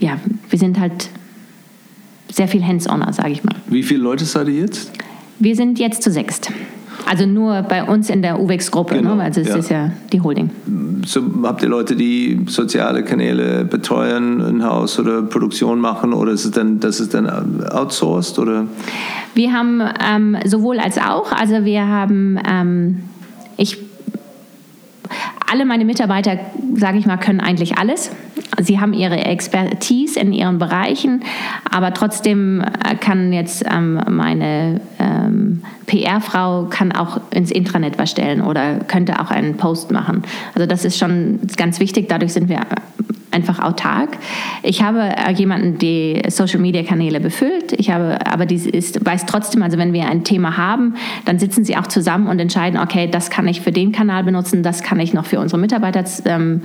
ja, 0.00 0.18
wir 0.50 0.58
sind 0.58 0.80
halt 0.80 1.08
sehr 2.30 2.48
viel 2.48 2.64
hands-oner, 2.64 3.12
sage 3.12 3.30
ich 3.30 3.44
mal. 3.44 3.54
Wie 3.68 3.82
viele 3.82 4.00
Leute 4.00 4.24
seid 4.24 4.48
ihr 4.48 4.60
jetzt? 4.60 4.90
Wir 5.38 5.54
sind 5.54 5.78
jetzt 5.78 6.02
zu 6.02 6.10
sechst. 6.10 6.50
Also 7.06 7.26
nur 7.26 7.62
bei 7.62 7.84
uns 7.84 8.10
in 8.10 8.22
der 8.22 8.40
UWEX-Gruppe, 8.40 8.96
genau, 8.96 9.16
ne? 9.16 9.24
also 9.24 9.40
es 9.40 9.48
ja. 9.48 9.56
ist 9.56 9.70
ja 9.70 9.90
die 10.12 10.20
Holding. 10.20 10.50
So, 11.06 11.22
habt 11.42 11.62
ihr 11.62 11.68
Leute, 11.68 11.96
die 11.96 12.40
soziale 12.48 13.04
Kanäle 13.04 13.64
betreuen 13.64 14.40
in 14.40 14.64
Haus 14.64 14.98
oder 14.98 15.22
Produktion 15.22 15.80
machen 15.80 16.12
oder 16.12 16.32
ist 16.32 16.44
es 16.44 16.50
dann, 16.52 16.80
das 16.80 17.00
ist 17.00 17.14
dann 17.14 17.28
outsourced? 17.70 18.38
Oder? 18.38 18.66
Wir 19.34 19.52
haben 19.52 19.82
ähm, 20.00 20.36
sowohl 20.44 20.78
als 20.78 20.98
auch, 20.98 21.32
also 21.32 21.64
wir 21.64 21.86
haben, 21.86 22.38
ähm, 22.48 23.02
ich 23.56 23.78
alle 25.50 25.64
meine 25.64 25.84
Mitarbeiter, 25.84 26.38
sage 26.76 26.98
ich 26.98 27.06
mal, 27.06 27.16
können 27.16 27.40
eigentlich 27.40 27.78
alles. 27.78 28.10
Sie 28.60 28.80
haben 28.80 28.92
ihre 28.92 29.18
Expertise 29.18 30.18
in 30.18 30.32
ihren 30.32 30.58
Bereichen, 30.58 31.22
aber 31.70 31.92
trotzdem 31.92 32.60
äh, 32.60 32.94
kann 32.96 33.32
jetzt 33.32 33.64
ähm, 33.70 34.00
meine 34.08 34.80
ähm, 34.98 35.62
PR-Frau 35.86 36.66
kann 36.70 36.92
auch 36.92 37.20
ins 37.30 37.50
Intranet 37.50 37.98
was 37.98 38.10
stellen 38.10 38.40
oder 38.40 38.76
könnte 38.80 39.20
auch 39.20 39.30
einen 39.30 39.56
Post 39.56 39.90
machen. 39.90 40.22
Also 40.54 40.66
das 40.66 40.84
ist 40.84 40.98
schon 40.98 41.40
ganz 41.56 41.80
wichtig. 41.80 42.08
Dadurch 42.08 42.32
sind 42.32 42.48
wir 42.48 42.60
einfach 43.34 43.58
autark. 43.58 44.16
Ich 44.62 44.82
habe 44.82 45.00
äh, 45.00 45.32
jemanden, 45.32 45.78
die 45.78 46.22
Social-Media-Kanäle 46.28 47.20
befüllt. 47.20 47.72
Ich 47.72 47.90
habe, 47.90 48.18
aber 48.24 48.46
die 48.46 48.54
ist, 48.54 49.04
weiß 49.04 49.26
trotzdem, 49.26 49.62
also 49.62 49.76
wenn 49.76 49.92
wir 49.92 50.06
ein 50.06 50.24
Thema 50.24 50.56
haben, 50.56 50.94
dann 51.24 51.38
sitzen 51.38 51.64
sie 51.64 51.76
auch 51.76 51.88
zusammen 51.88 52.28
und 52.28 52.38
entscheiden, 52.38 52.78
okay, 52.78 53.08
das 53.10 53.30
kann 53.30 53.48
ich 53.48 53.60
für 53.60 53.72
den 53.72 53.92
Kanal 53.92 54.22
benutzen, 54.22 54.62
das 54.62 54.82
kann 54.82 55.00
ich 55.00 55.12
noch 55.12 55.26
für 55.26 55.33
unsere 55.40 55.60
Mitarbeiter 55.60 56.04
ähm, 56.24 56.62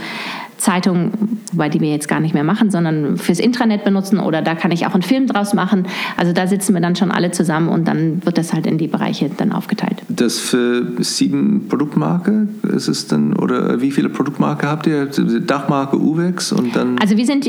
Zeitung, 0.60 1.12
wobei 1.54 1.70
die 1.70 1.80
wir 1.80 1.90
jetzt 1.90 2.08
gar 2.08 2.20
nicht 2.20 2.34
mehr 2.34 2.44
machen, 2.44 2.70
sondern 2.70 3.18
fürs 3.18 3.40
Intranet 3.40 3.84
benutzen 3.84 4.20
oder 4.20 4.42
da 4.42 4.56
kann 4.56 4.72
ich 4.72 4.86
auch 4.86 4.94
einen 4.94 5.04
Film 5.04 5.26
draus 5.26 5.54
machen. 5.54 5.88
Also 6.18 6.34
da 6.34 6.48
sitzen 6.48 6.74
wir 6.74 6.82
dann 6.82 6.96
schon 6.96 7.12
alle 7.12 7.32
zusammen 7.32 7.70
und 7.70 7.88
dann 7.88 8.26
wird 8.26 8.38
das 8.38 8.54
halt 8.54 8.68
in 8.68 8.78
die 8.78 8.88
Bereiche 8.88 9.30
dann 9.36 9.52
aufgeteilt. 9.52 10.02
Das 10.10 10.38
für 10.38 10.86
sieben 11.00 11.68
Produktmarke 11.70 12.48
ist 12.74 12.88
es 12.88 13.08
dann 13.08 13.34
oder 13.34 13.82
wie 13.82 13.92
viele 13.92 14.10
Produktmarke 14.10 14.68
habt 14.68 14.86
ihr? 14.86 15.06
Dachmarke 15.06 15.98
Uwex 15.98 16.52
und 16.52 16.76
dann? 16.76 16.98
Also 17.00 17.16
wir 17.16 17.26
sind 17.26 17.48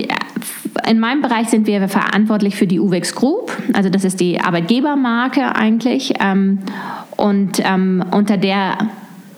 in 0.88 1.00
meinem 1.00 1.20
Bereich 1.20 1.48
sind 1.48 1.66
wir 1.66 1.88
verantwortlich 1.88 2.54
für 2.54 2.66
die 2.66 2.78
Uwex 2.78 3.14
Group. 3.14 3.50
Also 3.72 3.90
das 3.90 4.04
ist 4.04 4.20
die 4.20 4.40
Arbeitgebermarke 4.40 5.54
eigentlich 5.56 6.14
ähm, 6.20 6.60
und 7.16 7.60
ähm, 7.64 8.04
unter 8.12 8.36
der 8.36 8.78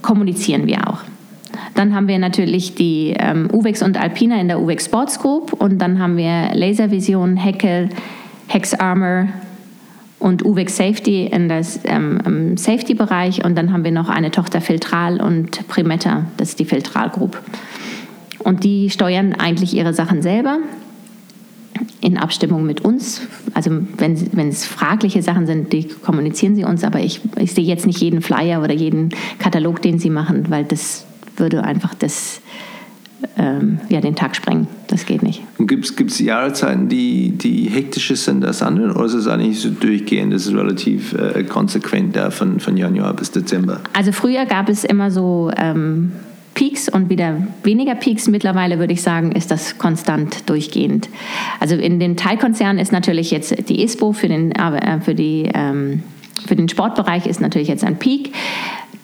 kommunizieren 0.02 0.66
wir 0.66 0.88
auch. 0.88 0.98
Dann 1.74 1.94
haben 1.94 2.08
wir 2.08 2.18
natürlich 2.18 2.74
die 2.74 3.14
ähm, 3.18 3.48
UVEX 3.52 3.82
und 3.82 4.00
Alpina 4.00 4.40
in 4.40 4.48
der 4.48 4.60
UVEX 4.60 4.86
Sports 4.86 5.18
Group 5.18 5.52
und 5.52 5.78
dann 5.78 5.98
haben 5.98 6.16
wir 6.16 6.50
Laservision, 6.54 7.36
Heckel, 7.36 7.88
Hex 8.48 8.74
Armor 8.74 9.28
und 10.18 10.44
UVEX 10.44 10.76
Safety 10.76 11.26
in 11.26 11.48
das 11.48 11.80
ähm, 11.84 12.56
Safety-Bereich 12.56 13.44
und 13.44 13.56
dann 13.56 13.72
haben 13.72 13.84
wir 13.84 13.90
noch 13.90 14.08
eine 14.08 14.30
Tochter 14.30 14.60
Filtral 14.60 15.20
und 15.20 15.66
Primetta, 15.68 16.26
das 16.36 16.50
ist 16.50 16.60
die 16.60 16.64
Filtral 16.64 17.10
Group. 17.10 17.40
Und 18.38 18.64
die 18.64 18.90
steuern 18.90 19.34
eigentlich 19.34 19.74
ihre 19.74 19.94
Sachen 19.94 20.22
selber 20.22 20.58
in 22.00 22.18
Abstimmung 22.18 22.64
mit 22.64 22.82
uns. 22.82 23.22
Also 23.54 23.70
wenn, 23.96 24.36
wenn 24.36 24.48
es 24.48 24.66
fragliche 24.66 25.22
Sachen 25.22 25.46
sind, 25.46 25.72
die 25.72 25.88
kommunizieren 25.88 26.54
sie 26.54 26.64
uns, 26.64 26.84
aber 26.84 27.00
ich, 27.00 27.20
ich 27.38 27.52
sehe 27.52 27.64
jetzt 27.64 27.86
nicht 27.86 28.00
jeden 28.00 28.22
Flyer 28.22 28.62
oder 28.62 28.74
jeden 28.74 29.10
Katalog, 29.38 29.82
den 29.82 29.98
sie 29.98 30.10
machen, 30.10 30.46
weil 30.50 30.64
das 30.64 31.06
würde 31.42 31.62
einfach 31.62 31.92
das, 31.94 32.40
ähm, 33.36 33.80
ja, 33.90 34.00
den 34.00 34.16
Tag 34.16 34.34
sprengen. 34.34 34.66
Das 34.86 35.04
geht 35.04 35.22
nicht. 35.22 35.42
Und 35.58 35.66
gibt 35.66 35.84
es 36.00 36.18
Jahreszeiten, 36.18 36.88
die, 36.88 37.32
die 37.32 37.68
hektischer 37.68 38.16
sind 38.16 38.44
als 38.46 38.62
andere? 38.62 38.94
Oder 38.94 39.04
ist 39.04 39.14
es 39.14 39.28
eigentlich 39.28 39.60
so 39.60 39.68
durchgehend? 39.68 40.32
Das 40.32 40.46
ist 40.46 40.54
relativ 40.54 41.12
äh, 41.12 41.44
konsequent 41.44 42.16
da 42.16 42.30
von, 42.30 42.60
von 42.60 42.78
Januar 42.78 43.14
bis 43.14 43.30
Dezember? 43.30 43.80
Also 43.92 44.12
früher 44.12 44.46
gab 44.46 44.70
es 44.70 44.84
immer 44.84 45.10
so 45.10 45.50
ähm, 45.56 46.12
Peaks 46.54 46.88
und 46.88 47.08
wieder 47.08 47.46
weniger 47.62 47.94
Peaks. 47.94 48.28
Mittlerweile 48.28 48.78
würde 48.78 48.92
ich 48.92 49.02
sagen, 49.02 49.32
ist 49.32 49.50
das 49.50 49.78
konstant 49.78 50.48
durchgehend. 50.48 51.08
Also 51.60 51.76
in 51.76 51.98
den 51.98 52.16
Teilkonzernen 52.16 52.78
ist 52.78 52.92
natürlich 52.92 53.30
jetzt 53.30 53.68
die 53.68 53.82
ISPO 53.82 54.12
für 54.12 54.28
den, 54.28 54.52
äh, 54.52 55.00
für 55.00 55.14
die, 55.14 55.50
ähm, 55.52 56.02
für 56.46 56.56
den 56.56 56.68
Sportbereich 56.68 57.26
ist 57.26 57.40
natürlich 57.40 57.68
jetzt 57.68 57.84
ein 57.84 57.98
Peak. 57.98 58.32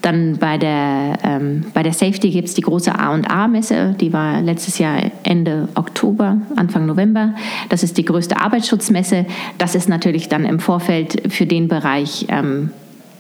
Dann 0.03 0.37
bei 0.39 0.59
der, 0.59 1.19
ähm, 1.25 1.65
bei 1.75 1.83
der 1.83 1.93
Safety 1.93 2.31
gibt 2.31 2.49
es 2.49 2.55
die 2.55 2.61
große 2.61 2.97
A&A-Messe, 2.97 3.97
die 4.01 4.13
war 4.13 4.41
letztes 4.41 4.79
Jahr 4.79 5.11
Ende 5.25 5.69
Oktober, 5.75 6.37
Anfang 6.55 6.87
November. 6.87 7.35
Das 7.69 7.83
ist 7.83 7.99
die 7.99 8.05
größte 8.05 8.41
Arbeitsschutzmesse. 8.41 9.27
Das 9.59 9.75
ist 9.75 9.89
natürlich 9.89 10.29
dann 10.29 10.45
im 10.45 10.61
Vorfeld 10.61 11.33
für 11.33 11.47
den 11.47 11.67
Bereich 11.67 12.27
ähm, 12.29 12.71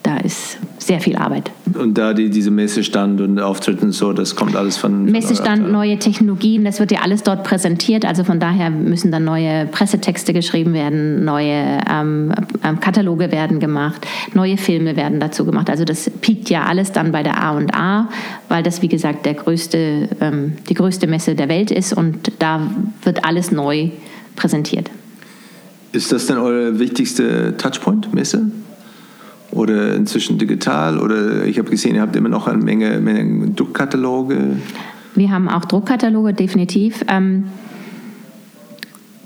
da 0.02 0.16
ist 0.18 0.58
sehr 0.78 1.00
viel 1.00 1.16
Arbeit. 1.16 1.50
Und 1.74 1.98
da 1.98 2.14
die, 2.14 2.30
diese 2.30 2.50
Messestand 2.50 3.20
und 3.20 3.38
Auftritte 3.38 3.84
und 3.84 3.92
so, 3.92 4.12
das 4.12 4.34
kommt 4.36 4.56
alles 4.56 4.78
von. 4.78 5.04
Messestand, 5.04 5.64
von 5.64 5.72
neue 5.72 5.98
Technologien, 5.98 6.64
das 6.64 6.80
wird 6.80 6.92
ja 6.92 7.00
alles 7.02 7.22
dort 7.22 7.44
präsentiert. 7.44 8.06
Also 8.06 8.24
von 8.24 8.40
daher 8.40 8.70
müssen 8.70 9.12
dann 9.12 9.24
neue 9.24 9.66
Pressetexte 9.66 10.32
geschrieben 10.32 10.72
werden, 10.72 11.24
neue 11.24 11.80
ähm, 11.90 12.32
ähm 12.64 12.80
Kataloge 12.80 13.30
werden 13.30 13.60
gemacht, 13.60 14.06
neue 14.34 14.56
Filme 14.56 14.96
werden 14.96 15.20
dazu 15.20 15.44
gemacht. 15.44 15.68
Also 15.68 15.84
das 15.84 16.10
piekt 16.10 16.48
ja 16.48 16.64
alles 16.64 16.92
dann 16.92 17.12
bei 17.12 17.22
der 17.22 17.42
A&A, 17.42 18.08
weil 18.48 18.62
das 18.62 18.80
wie 18.80 18.88
gesagt 18.88 19.26
der 19.26 19.34
größte, 19.34 20.08
ähm, 20.20 20.54
die 20.68 20.74
größte 20.74 21.06
Messe 21.06 21.34
der 21.34 21.48
Welt 21.48 21.70
ist 21.70 21.92
und 21.92 22.32
da 22.38 22.70
wird 23.02 23.24
alles 23.24 23.52
neu 23.52 23.90
präsentiert. 24.36 24.90
Ist 25.92 26.12
das 26.12 26.26
denn 26.26 26.38
eure 26.38 26.78
wichtigste 26.78 27.56
Touchpoint-Messe? 27.56 28.50
Oder 29.50 29.94
inzwischen 29.94 30.38
digital? 30.38 30.98
Oder 30.98 31.44
ich 31.44 31.58
habe 31.58 31.70
gesehen, 31.70 31.94
ihr 31.94 32.02
habt 32.02 32.16
immer 32.16 32.28
noch 32.28 32.46
eine 32.46 32.62
Menge, 32.62 32.98
Menge 33.00 33.50
Druckkataloge. 33.50 34.56
Wir 35.14 35.30
haben 35.30 35.48
auch 35.48 35.64
Druckkataloge, 35.64 36.34
definitiv. 36.34 37.04
Ähm, 37.08 37.44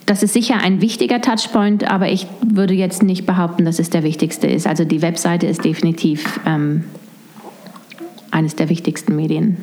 das 0.06 0.22
ist 0.22 0.32
sicher 0.32 0.56
ein 0.62 0.80
wichtiger 0.80 1.20
Touchpoint, 1.20 1.90
aber 1.90 2.10
ich 2.10 2.26
würde 2.46 2.74
jetzt 2.74 3.02
nicht 3.02 3.24
behaupten, 3.24 3.64
dass 3.64 3.78
es 3.78 3.90
der 3.90 4.02
wichtigste 4.02 4.46
ist. 4.46 4.66
Also 4.66 4.84
die 4.84 5.02
Webseite 5.02 5.46
ist 5.46 5.64
definitiv 5.64 6.40
ähm, 6.44 6.84
eines 8.30 8.56
der 8.56 8.68
wichtigsten 8.68 9.14
Medien. 9.16 9.58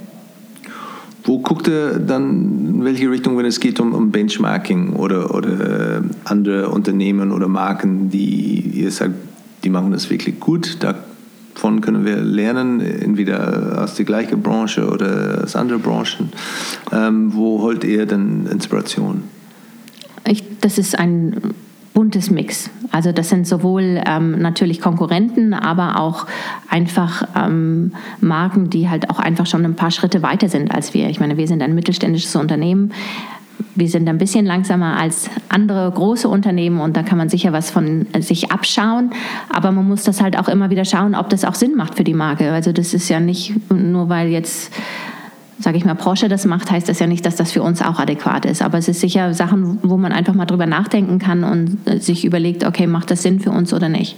Wo 1.24 1.40
guckt 1.40 1.68
ihr 1.68 2.00
dann, 2.00 2.78
in 2.78 2.86
welche 2.86 3.12
Richtung, 3.12 3.38
wenn 3.38 3.46
es 3.46 3.60
geht 3.60 3.80
um, 3.80 3.94
um 3.94 4.12
Benchmarking 4.12 4.94
oder, 4.94 5.36
oder 5.36 6.02
andere 6.24 6.70
Unternehmen 6.70 7.32
oder 7.32 7.48
Marken, 7.48 8.10
die 8.10 8.72
ihr 8.74 8.90
sagt, 8.92 9.16
die 9.64 9.70
machen 9.70 9.92
das 9.92 10.10
wirklich 10.10 10.40
gut. 10.40 10.78
Davon 10.80 11.82
können 11.82 12.06
wir 12.06 12.18
lernen, 12.18 12.82
entweder 12.82 13.84
aus 13.84 13.96
der 13.96 14.06
gleichen 14.06 14.42
Branche 14.42 14.90
oder 14.90 15.42
aus 15.44 15.56
anderen 15.56 15.82
Branchen. 15.82 16.32
Ähm, 16.92 17.34
wo 17.34 17.62
holt 17.62 17.84
ihr 17.84 18.06
denn 18.06 18.48
Inspiration? 18.48 19.24
Ich, 20.26 20.44
das 20.62 20.78
ist 20.78 20.98
ein 20.98 21.54
buntes 21.94 22.32
Mix. 22.32 22.70
Also 22.92 23.12
das 23.12 23.30
sind 23.30 23.46
sowohl 23.46 24.02
ähm, 24.06 24.40
natürlich 24.40 24.80
Konkurrenten, 24.80 25.54
aber 25.54 26.00
auch 26.00 26.28
einfach 26.70 27.24
ähm, 27.36 27.92
Marken, 28.22 28.70
die 28.70 28.90
halt 28.90 29.10
auch 29.10 29.20
einfach 29.20 29.46
schon 29.46 29.66
ein 29.66 29.76
paar 29.76 29.92
Schritte 29.92 30.22
weiter 30.22 30.50
sind 30.50 30.74
als 30.74 30.94
wir. 30.94 31.10
Ich 31.10 31.20
meine, 31.20 31.38
wir 31.38 31.48
sind 31.48 31.62
ein 31.62 31.76
mittelständisches 31.76 32.36
Unternehmen. 32.36 32.94
Wir 33.76 33.88
sind 33.88 34.10
ein 34.10 34.18
bisschen 34.18 34.46
langsamer 34.46 34.98
als 34.98 35.30
andere 35.48 35.92
große 35.92 36.28
Unternehmen 36.28 36.82
und 36.82 36.98
da 36.98 37.04
kann 37.04 37.18
man 37.18 37.30
sicher 37.30 37.54
was 37.54 37.72
von 37.72 38.08
sich 38.20 38.52
abschauen. 38.52 39.12
Aber 39.54 39.72
man 39.72 39.88
muss 39.88 40.04
das 40.04 40.22
halt 40.22 40.38
auch 40.38 40.50
immer 40.50 40.70
wieder 40.70 40.86
schauen, 40.86 41.16
ob 41.16 41.30
das 41.30 41.46
auch 41.46 41.56
Sinn 41.56 41.76
macht 41.76 41.96
für 41.96 42.04
die 42.04 42.14
Marke. 42.14 42.52
Also 42.52 42.72
das 42.72 42.94
ist 42.94 43.10
ja 43.10 43.20
nicht 43.20 43.54
nur, 43.72 44.10
weil 44.10 44.30
jetzt 44.30 44.72
sage 45.60 45.78
ich 45.78 45.86
mal, 45.86 45.96
Porsche 45.96 46.30
das 46.30 46.46
macht, 46.46 46.72
heißt 46.72 46.88
das 46.88 47.00
ja 47.00 47.08
nicht, 47.08 47.26
dass 47.26 47.36
das 47.36 47.52
für 47.52 47.62
uns 47.62 47.82
auch 47.82 48.00
adäquat 48.00 48.46
ist. 48.46 48.62
Aber 48.62 48.78
es 48.78 48.88
ist 48.88 49.02
sicher 49.02 49.34
Sachen, 49.34 49.80
wo 49.84 49.98
man 49.98 50.14
einfach 50.14 50.34
mal 50.34 50.46
drüber 50.46 50.66
nachdenken 50.66 51.20
kann 51.20 51.44
und 51.44 51.78
äh, 51.86 52.00
sich 52.00 52.26
überlegt, 52.26 52.66
okay, 52.66 52.88
macht 52.88 53.12
das 53.12 53.24
Sinn 53.24 53.40
für 53.40 53.52
uns 53.52 53.74
oder 53.74 53.90
nicht. 53.90 54.16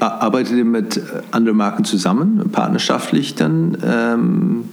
Arbeitet 0.00 0.56
ihr 0.56 0.64
mit 0.64 0.96
äh, 0.96 1.00
anderen 1.30 1.58
Marken 1.58 1.84
zusammen, 1.84 2.50
partnerschaftlich 2.50 3.34
dann? 3.34 3.76
Ähm, 3.84 4.64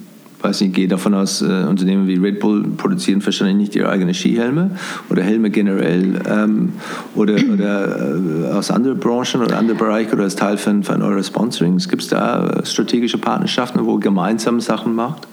weiß 0.42 0.62
nicht, 0.62 0.74
gehe 0.74 0.88
davon 0.88 1.14
aus, 1.14 1.42
äh, 1.42 1.46
Unternehmen 1.46 2.08
wie 2.08 2.16
Red 2.16 2.40
Bull 2.40 2.66
produzieren 2.78 3.24
wahrscheinlich 3.24 3.58
nicht 3.58 3.76
ihre 3.76 3.90
eigenen 3.90 4.14
Skihelme 4.14 4.72
oder 5.10 5.22
Helme 5.22 5.50
generell 5.50 6.22
ähm, 6.30 6.74
oder, 7.16 7.34
oder 7.54 8.16
äh, 8.16 8.54
aus 8.54 8.72
anderen 8.72 9.00
Branchen 9.00 9.42
oder 9.42 9.58
anderen 9.58 9.78
Bereichen 9.78 10.14
oder 10.14 10.24
als 10.24 10.36
Teil 10.36 10.58
von, 10.58 10.84
von 10.84 11.02
eurer 11.02 11.24
Sponsorings. 11.24 11.90
Gibt 11.90 12.04
es 12.04 12.10
da 12.10 12.62
strategische 12.64 13.18
Partnerschaften, 13.18 13.86
wo 13.86 13.96
ihr 13.96 14.00
gemeinsam 14.00 14.60
Sachen 14.60 14.96
macht? 14.96 15.28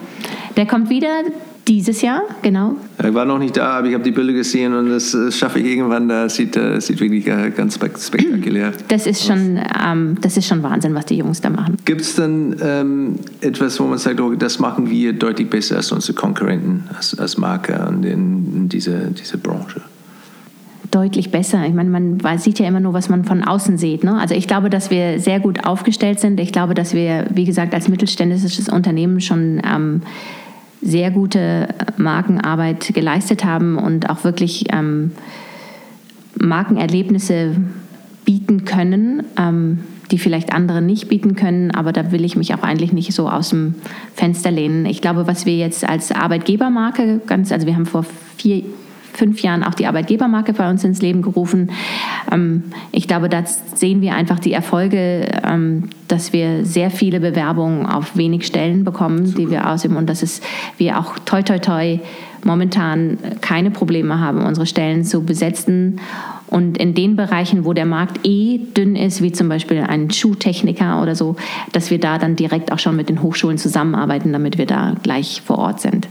Der 0.57 0.67
kommt 0.67 0.91
wieder. 0.91 1.23
Dieses 1.67 2.03
Jahr, 2.03 2.23
genau. 2.43 2.77
Ich 2.99 3.15
war 3.15 3.25
noch 3.25 3.39
nicht 3.39 3.57
da, 3.57 3.79
aber 3.79 3.87
ich 3.87 3.95
habe 3.95 4.05
die 4.05 4.11
Bilder 4.11 4.35
gesehen 4.35 4.75
und 4.75 4.91
das 4.91 5.17
schaffe 5.31 5.61
ich 5.61 5.67
irgendwann. 5.67 6.09
Das 6.09 6.35
sieht, 6.35 6.57
das 6.57 6.87
sieht 6.87 7.01
wirklich 7.01 7.25
ganz 7.25 7.75
spektakulär 7.75 8.73
Das 8.89 9.07
ist 9.07 9.25
schon, 9.25 9.59
ähm, 9.83 10.19
das 10.21 10.37
ist 10.37 10.47
schon 10.47 10.63
Wahnsinn, 10.63 10.95
was 10.95 11.07
die 11.07 11.17
Jungs 11.17 11.41
da 11.41 11.49
machen. 11.49 11.77
Gibt 11.87 12.03
es 12.03 12.17
dann 12.17 12.57
ähm, 12.61 13.15
etwas, 13.41 13.81
wo 13.81 13.85
man 13.85 13.99
sagt, 13.99 14.21
oh, 14.21 14.35
das 14.35 14.59
machen 14.59 14.91
wir 14.91 15.15
deutlich 15.15 15.49
besser 15.49 15.77
als 15.77 15.91
unsere 15.91 16.13
Konkurrenten, 16.13 16.85
als, 16.95 17.19
als 17.19 17.39
Marke 17.39 17.73
in, 17.91 18.05
in 18.05 18.69
dieser 18.69 19.07
diese 19.07 19.39
Branche? 19.39 19.81
deutlich 20.91 21.33
besser. 21.33 21.67
Ich 21.67 21.75
meine, 21.75 21.91
man 21.91 22.39
sieht 22.39 22.61
ja 22.61 22.69
immer 22.69 22.79
nur, 22.79 22.93
was 22.93 23.09
man 23.09 23.25
von 23.25 23.43
außen 23.43 23.79
sieht. 23.79 24.05
Ne? 24.05 24.17
Also 24.17 24.37
ich 24.37 24.47
glaube, 24.47 24.71
dass 24.71 24.91
wir 24.91 25.19
sehr 25.19 25.41
gut 25.41 25.67
aufgestellt 25.67 26.21
sind. 26.21 26.39
Ich 26.39 26.53
glaube, 26.53 26.75
dass 26.75 26.95
wir, 26.95 27.27
wie 27.31 27.45
gesagt, 27.45 27.75
als 27.75 27.89
mittelständisches 27.89 28.69
Unternehmen 28.69 29.21
schon 29.21 29.61
ähm, 29.69 30.03
sehr 30.85 31.11
gute 31.11 31.69
Markenarbeit 31.97 32.93
geleistet 32.95 33.45
haben 33.45 33.79
und 33.79 34.11
auch 34.11 34.23
wirklich 34.23 34.67
ähm, 34.73 35.13
Markenerlebnisse 36.39 37.57
bieten 38.25 38.65
können, 38.65 39.23
ähm, 39.39 39.81
die 40.11 40.19
vielleicht 40.19 40.53
andere 40.53 40.83
nicht 40.83 41.09
bieten 41.09 41.37
können. 41.37 41.71
Aber 41.71 41.93
da 41.93 42.13
will 42.13 42.25
ich 42.25 42.37
mich 42.37 42.55
auch 42.55 42.63
eigentlich 42.63 42.93
nicht 42.93 43.15
so 43.15 43.29
aus 43.29 43.51
dem 43.51 43.75
Fenster 44.15 44.51
lehnen. 44.51 44.85
Ich 44.85 45.01
glaube, 45.01 45.27
was 45.27 45.47
wir 45.47 45.57
jetzt 45.57 45.89
als 45.89 46.13
Arbeitgebermarke 46.13 47.23
ganz, 47.27 47.51
also 47.51 47.67
wir 47.67 47.75
haben 47.75 47.87
vor 47.87 48.05
vier 48.37 48.63
fünf 49.15 49.41
Jahren 49.43 49.63
auch 49.63 49.75
die 49.75 49.87
Arbeitgebermarke 49.87 50.53
bei 50.53 50.69
uns 50.69 50.85
ins 50.85 51.01
Leben 51.01 51.23
gerufen. 51.23 51.71
Ähm, 52.31 52.65
ich 52.93 53.09
glaube, 53.09 53.29
da 53.29 53.45
sehen 53.47 54.01
wir 54.01 54.15
einfach 54.15 54.39
die 54.39 54.53
Erfolge, 54.53 55.29
ähm, 55.45 55.89
dass 56.09 56.33
wir 56.33 56.65
sehr 56.65 56.91
viele 56.91 57.21
Bewerbungen 57.21 57.87
auf 57.87 58.17
wenig 58.17 58.47
Stellen 58.47 58.85
bekommen, 58.85 59.27
Super. 59.27 59.39
die 59.39 59.51
wir 59.51 59.71
ausüben 59.71 59.97
und 59.97 60.09
dass 60.09 60.23
es 60.23 60.41
wir 60.77 60.99
auch 60.99 61.19
toi 61.21 61.43
toi 61.43 61.59
toi 61.59 61.99
momentan 62.45 63.19
keine 63.41 63.71
Probleme 63.71 64.21
haben, 64.21 64.45
unsere 64.45 64.67
Stellen 64.67 65.05
zu 65.05 65.25
besetzen. 65.25 66.01
Und 66.47 66.79
in 66.79 66.95
den 66.95 67.17
Bereichen, 67.17 67.65
wo 67.65 67.73
der 67.73 67.87
Markt 67.87 68.21
eh 68.25 68.59
dünn 68.59 68.97
ist, 68.97 69.23
wie 69.23 69.33
zum 69.33 69.49
Beispiel 69.49 69.81
ein 69.81 70.11
Schuhtechniker 70.11 71.03
oder 71.03 71.17
so, 71.17 71.37
dass 71.73 71.91
wir 71.91 71.99
da 71.99 72.19
dann 72.19 72.37
direkt 72.37 72.71
auch 72.71 72.79
schon 72.79 72.97
mit 72.97 73.09
den 73.09 73.23
Hochschulen 73.23 73.59
zusammenarbeiten, 73.59 74.33
damit 74.33 74.59
wir 74.59 74.67
da 74.67 74.95
gleich 75.03 75.43
vor 75.45 75.59
Ort 75.59 75.81
sind. 75.81 76.07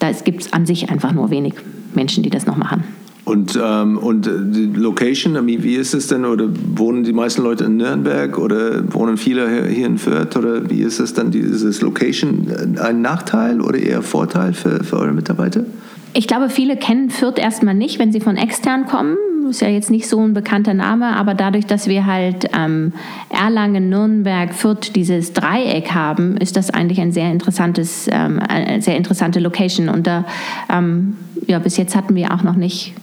Da 0.00 0.10
gibt 0.10 0.42
es 0.42 0.52
an 0.52 0.66
sich 0.66 0.90
einfach 0.90 1.12
nur 1.12 1.30
wenig 1.30 1.54
Menschen, 1.94 2.24
die 2.24 2.30
das 2.30 2.46
noch 2.46 2.56
machen. 2.56 2.82
Und, 3.24 3.56
ähm, 3.62 3.96
und 3.98 4.26
die 4.26 4.72
Location, 4.74 5.46
wie 5.46 5.76
ist 5.76 5.94
es 5.94 6.08
denn? 6.08 6.24
Oder 6.24 6.48
wohnen 6.74 7.04
die 7.04 7.12
meisten 7.12 7.42
Leute 7.42 7.64
in 7.64 7.76
Nürnberg 7.76 8.36
oder 8.38 8.92
wohnen 8.92 9.16
viele 9.16 9.68
hier 9.68 9.86
in 9.86 9.98
Fürth? 9.98 10.36
Oder 10.36 10.68
wie 10.68 10.80
ist 10.80 10.98
es 10.98 11.14
dann, 11.14 11.30
dieses 11.30 11.80
Location 11.80 12.48
ein 12.82 13.02
Nachteil 13.02 13.60
oder 13.60 13.78
eher 13.78 14.02
Vorteil 14.02 14.52
für, 14.52 14.82
für 14.82 14.98
eure 14.98 15.12
Mitarbeiter? 15.12 15.64
Ich 16.12 16.26
glaube, 16.26 16.48
viele 16.48 16.76
kennen 16.76 17.10
Fürth 17.10 17.38
erstmal 17.38 17.74
nicht, 17.74 18.00
wenn 18.00 18.10
sie 18.10 18.20
von 18.20 18.36
extern 18.36 18.86
kommen. 18.86 19.16
Ist 19.48 19.62
ja 19.62 19.68
jetzt 19.68 19.90
nicht 19.90 20.08
so 20.08 20.20
ein 20.20 20.32
bekannter 20.32 20.74
Name, 20.74 21.16
aber 21.16 21.34
dadurch, 21.34 21.66
dass 21.66 21.88
wir 21.88 22.06
halt 22.06 22.48
ähm, 22.56 22.92
Erlangen, 23.30 23.88
Nürnberg, 23.88 24.54
Fürth 24.54 24.94
dieses 24.94 25.32
Dreieck 25.32 25.92
haben, 25.92 26.36
ist 26.36 26.56
das 26.56 26.70
eigentlich 26.70 27.00
ein 27.00 27.12
sehr 27.12 27.32
interessantes, 27.32 28.08
ähm, 28.12 28.38
eine 28.38 28.80
sehr 28.82 28.96
interessante 28.96 29.40
Location. 29.40 29.88
Und 29.88 30.06
da, 30.06 30.24
ähm, 30.72 31.16
ja, 31.46 31.58
bis 31.58 31.76
jetzt 31.76 31.96
hatten 31.96 32.14
wir 32.14 32.32
auch 32.32 32.42
noch 32.42 32.56
nicht 32.56 32.94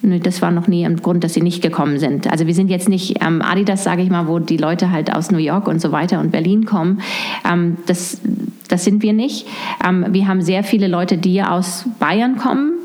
das 0.00 0.40
war 0.42 0.50
noch 0.52 0.68
nie 0.68 0.84
ein 0.86 0.96
Grund, 0.96 1.24
dass 1.24 1.34
sie 1.34 1.42
nicht 1.42 1.60
gekommen 1.60 1.98
sind. 1.98 2.30
Also 2.30 2.46
wir 2.46 2.54
sind 2.54 2.70
jetzt 2.70 2.88
nicht 2.88 3.22
ähm, 3.22 3.42
Adidas, 3.42 3.82
sage 3.82 4.02
ich 4.02 4.10
mal, 4.10 4.28
wo 4.28 4.38
die 4.38 4.56
Leute 4.56 4.90
halt 4.92 5.14
aus 5.14 5.30
New 5.30 5.38
York 5.38 5.66
und 5.66 5.80
so 5.80 5.90
weiter 5.90 6.20
und 6.20 6.30
Berlin 6.30 6.66
kommen. 6.66 7.00
Ähm, 7.44 7.78
das, 7.86 8.20
das 8.68 8.84
sind 8.84 9.02
wir 9.02 9.12
nicht. 9.12 9.46
Ähm, 9.86 10.06
wir 10.10 10.28
haben 10.28 10.40
sehr 10.40 10.62
viele 10.62 10.86
Leute, 10.86 11.18
die 11.18 11.42
aus 11.42 11.84
Bayern 11.98 12.36
kommen 12.36 12.77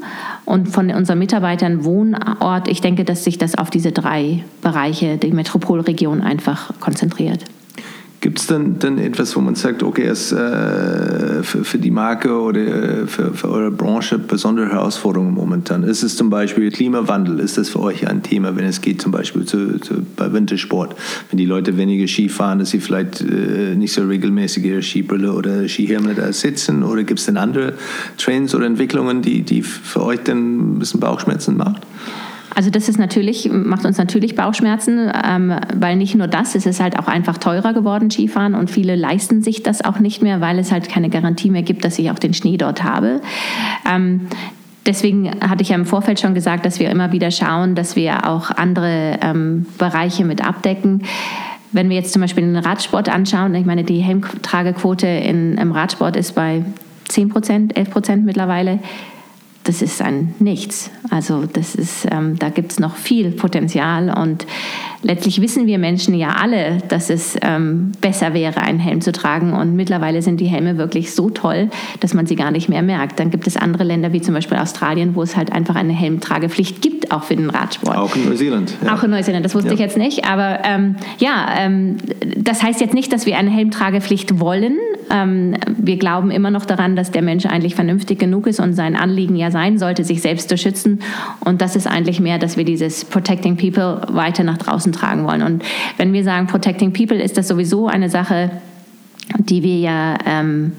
und 0.45 0.67
von 0.67 0.89
unseren 0.91 1.19
Mitarbeitern 1.19 1.83
Wohnort. 1.83 2.67
Ich 2.67 2.81
denke, 2.81 3.05
dass 3.05 3.23
sich 3.23 3.37
das 3.37 3.55
auf 3.55 3.69
diese 3.69 3.91
drei 3.91 4.43
Bereiche, 4.61 5.17
die 5.17 5.31
Metropolregion 5.31 6.21
einfach 6.21 6.79
konzentriert. 6.79 7.45
Gibt 8.23 8.39
es 8.39 8.47
dann, 8.47 8.79
dann 8.79 8.99
etwas, 8.99 9.35
wo 9.35 9.41
man 9.41 9.55
sagt, 9.55 9.83
okay, 9.83 10.05
es 10.05 10.31
äh, 10.31 11.43
für, 11.43 11.65
für 11.65 11.77
die 11.77 11.91
Marke 11.91 12.39
oder 12.39 13.01
äh, 13.01 13.05
für, 13.05 13.33
für 13.33 13.49
eure 13.49 13.69
Branche 13.69 14.17
besondere 14.17 14.69
Herausforderungen 14.69 15.33
momentan? 15.33 15.83
Ist 15.83 16.03
es 16.03 16.15
zum 16.15 16.29
Beispiel 16.29 16.71
Klimawandel? 16.71 17.41
Ist 17.41 17.57
das 17.57 17.67
für 17.67 17.81
euch 17.81 18.07
ein 18.07 18.23
Thema, 18.23 18.55
wenn 18.55 18.63
es 18.63 18.79
geht 18.79 19.01
zum 19.01 19.11
Beispiel 19.11 19.43
zu, 19.43 19.77
zu, 19.81 19.95
bei 20.15 20.31
Wintersport? 20.31 20.95
Wenn 21.31 21.37
die 21.37 21.45
Leute 21.45 21.75
weniger 21.75 22.07
Ski 22.07 22.29
fahren, 22.29 22.59
dass 22.59 22.69
sie 22.69 22.79
vielleicht 22.79 23.19
äh, 23.19 23.75
nicht 23.75 23.91
so 23.91 24.03
regelmäßig 24.03 24.63
ihre 24.63 24.81
Skibrille 24.81 25.33
oder 25.33 25.67
Skihelme 25.67 26.13
da 26.13 26.31
sitzen? 26.31 26.83
Oder 26.83 27.03
gibt 27.03 27.19
es 27.19 27.25
denn 27.25 27.35
andere 27.35 27.73
Trends 28.17 28.55
oder 28.55 28.65
Entwicklungen, 28.65 29.21
die, 29.21 29.41
die 29.41 29.63
für 29.63 30.01
euch 30.01 30.21
dann 30.21 30.75
ein 30.75 30.79
bisschen 30.79 31.01
Bauchschmerzen 31.01 31.57
macht? 31.57 31.81
Also 32.55 32.69
das 32.69 32.87
ist 32.87 32.99
natürlich, 32.99 33.49
macht 33.51 33.85
uns 33.85 33.97
natürlich 33.97 34.35
Bauchschmerzen, 34.35 35.11
ähm, 35.25 35.55
weil 35.75 35.95
nicht 35.95 36.15
nur 36.15 36.27
das, 36.27 36.55
es 36.55 36.65
ist 36.65 36.79
halt 36.79 36.99
auch 36.99 37.07
einfach 37.07 37.37
teurer 37.37 37.73
geworden, 37.73 38.11
Skifahren 38.11 38.53
und 38.53 38.69
viele 38.69 38.95
leisten 38.95 39.41
sich 39.41 39.63
das 39.63 39.83
auch 39.83 39.99
nicht 39.99 40.21
mehr, 40.21 40.39
weil 40.41 40.59
es 40.59 40.71
halt 40.71 40.89
keine 40.89 41.09
Garantie 41.09 41.49
mehr 41.49 41.63
gibt, 41.63 41.83
dass 41.83 41.97
ich 41.97 42.11
auch 42.11 42.19
den 42.19 42.33
Schnee 42.33 42.57
dort 42.57 42.83
habe. 42.83 43.21
Ähm, 43.91 44.27
deswegen 44.85 45.31
hatte 45.41 45.63
ich 45.63 45.69
ja 45.69 45.75
im 45.75 45.85
Vorfeld 45.85 46.19
schon 46.19 46.35
gesagt, 46.35 46.65
dass 46.65 46.79
wir 46.79 46.89
immer 46.89 47.11
wieder 47.11 47.31
schauen, 47.31 47.75
dass 47.75 47.95
wir 47.95 48.27
auch 48.29 48.51
andere 48.51 49.19
ähm, 49.21 49.65
Bereiche 49.77 50.23
mit 50.23 50.45
abdecken. 50.45 51.03
Wenn 51.71 51.89
wir 51.89 51.95
jetzt 51.95 52.13
zum 52.13 52.21
Beispiel 52.21 52.43
den 52.43 52.57
Radsport 52.57 53.09
anschauen, 53.09 53.55
ich 53.55 53.65
meine, 53.65 53.83
die 53.83 53.99
Helmtragequote 53.99 55.07
in, 55.07 55.57
im 55.57 55.71
Radsport 55.71 56.15
ist 56.15 56.35
bei 56.35 56.63
10 57.07 57.29
Prozent, 57.29 57.75
11 57.75 57.89
Prozent 57.89 58.25
mittlerweile 58.25 58.79
das 59.63 59.81
ist 59.81 60.01
ein 60.01 60.35
Nichts. 60.39 60.91
Also 61.09 61.45
das 61.51 61.75
ist, 61.75 62.07
ähm, 62.11 62.37
da 62.37 62.49
gibt 62.49 62.73
es 62.73 62.79
noch 62.79 62.95
viel 62.95 63.31
Potenzial 63.31 64.09
und 64.09 64.45
letztlich 65.03 65.41
wissen 65.41 65.67
wir 65.67 65.77
Menschen 65.77 66.15
ja 66.15 66.35
alle, 66.41 66.79
dass 66.89 67.09
es 67.09 67.37
ähm, 67.41 67.91
besser 68.01 68.33
wäre, 68.33 68.61
einen 68.61 68.79
Helm 68.79 69.01
zu 69.01 69.11
tragen 69.11 69.53
und 69.53 69.75
mittlerweile 69.75 70.21
sind 70.21 70.39
die 70.39 70.47
Helme 70.47 70.77
wirklich 70.77 71.13
so 71.13 71.29
toll, 71.29 71.69
dass 71.99 72.13
man 72.13 72.25
sie 72.25 72.35
gar 72.35 72.51
nicht 72.51 72.67
mehr 72.67 72.81
merkt. 72.81 73.19
Dann 73.19 73.31
gibt 73.31 73.47
es 73.47 73.55
andere 73.55 73.83
Länder 73.83 74.11
wie 74.11 74.21
zum 74.21 74.33
Beispiel 74.33 74.57
Australien, 74.57 75.15
wo 75.15 75.21
es 75.21 75.37
halt 75.37 75.51
einfach 75.51 75.75
eine 75.75 75.93
Helmtragepflicht 75.93 76.81
gibt 76.81 77.11
auch 77.11 77.23
für 77.23 77.35
den 77.35 77.49
Radsport. 77.49 77.97
Auch 77.97 78.15
in 78.15 78.25
Neuseeland. 78.25 78.73
Ja. 78.83 78.95
Auch 78.95 79.03
in 79.03 79.11
Neuseeland, 79.11 79.45
das 79.45 79.55
wusste 79.55 79.69
ja. 79.69 79.73
ich 79.75 79.79
jetzt 79.79 79.97
nicht. 79.97 80.25
Aber 80.25 80.59
ähm, 80.63 80.95
ja, 81.19 81.47
ähm, 81.57 81.97
das 82.37 82.63
heißt 82.63 82.81
jetzt 82.81 82.93
nicht, 82.93 83.13
dass 83.13 83.25
wir 83.25 83.37
eine 83.37 83.49
Helmtragepflicht 83.49 84.39
wollen. 84.39 84.77
Ähm, 85.13 85.55
wir 85.67 85.97
glauben 85.97 86.31
immer 86.31 86.49
noch 86.49 86.65
daran, 86.65 86.95
dass 86.95 87.11
der 87.11 87.21
Mensch 87.21 87.45
eigentlich 87.45 87.75
vernünftig 87.75 88.17
genug 88.17 88.47
ist 88.47 88.59
und 88.59 88.73
sein 88.73 88.95
Anliegen 88.95 89.35
ja 89.35 89.51
sein 89.51 89.77
sollte, 89.77 90.03
sich 90.03 90.21
selbst 90.21 90.49
zu 90.49 90.57
schützen. 90.57 90.99
Und 91.39 91.61
das 91.61 91.75
ist 91.75 91.85
eigentlich 91.85 92.19
mehr, 92.19 92.39
dass 92.39 92.57
wir 92.57 92.65
dieses 92.65 93.05
Protecting 93.05 93.55
People 93.55 94.01
weiter 94.09 94.43
nach 94.43 94.57
draußen 94.57 94.91
tragen 94.91 95.25
wollen. 95.25 95.43
Und 95.43 95.63
wenn 95.97 96.13
wir 96.13 96.23
sagen 96.23 96.47
Protecting 96.47 96.93
People, 96.93 97.21
ist 97.21 97.37
das 97.37 97.47
sowieso 97.47 97.87
eine 97.87 98.09
Sache, 98.09 98.49
die 99.37 99.61
wir 99.61 99.77
ja 99.77 100.17
ähm, 100.25 100.71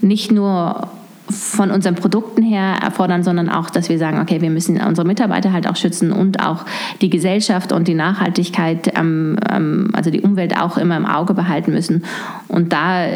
nicht 0.00 0.30
nur 0.30 0.88
von 1.28 1.70
unseren 1.70 1.94
Produkten 1.94 2.42
her 2.42 2.76
erfordern, 2.82 3.22
sondern 3.22 3.48
auch, 3.48 3.70
dass 3.70 3.88
wir 3.88 3.98
sagen, 3.98 4.20
okay, 4.20 4.40
wir 4.40 4.50
müssen 4.50 4.80
unsere 4.80 5.06
Mitarbeiter 5.06 5.52
halt 5.52 5.68
auch 5.68 5.76
schützen 5.76 6.12
und 6.12 6.44
auch 6.44 6.64
die 7.00 7.10
Gesellschaft 7.10 7.72
und 7.72 7.88
die 7.88 7.94
Nachhaltigkeit, 7.94 8.92
ähm, 8.96 9.38
ähm, 9.50 9.90
also 9.92 10.10
die 10.10 10.20
Umwelt 10.20 10.56
auch 10.60 10.76
immer 10.76 10.96
im 10.96 11.06
Auge 11.06 11.34
behalten 11.34 11.72
müssen. 11.72 12.04
Und 12.48 12.72
da 12.72 13.06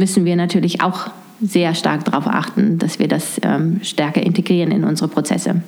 müssen 0.00 0.24
wir 0.24 0.34
natürlich 0.34 0.80
auch 0.80 1.10
sehr 1.42 1.74
stark 1.74 2.04
darauf 2.06 2.26
achten, 2.26 2.78
dass 2.78 2.98
wir 2.98 3.06
das 3.06 3.38
ähm, 3.42 3.80
stärker 3.82 4.22
integrieren 4.22 4.72
in 4.72 4.82
unsere 4.82 5.08
Prozesse. 5.08 5.62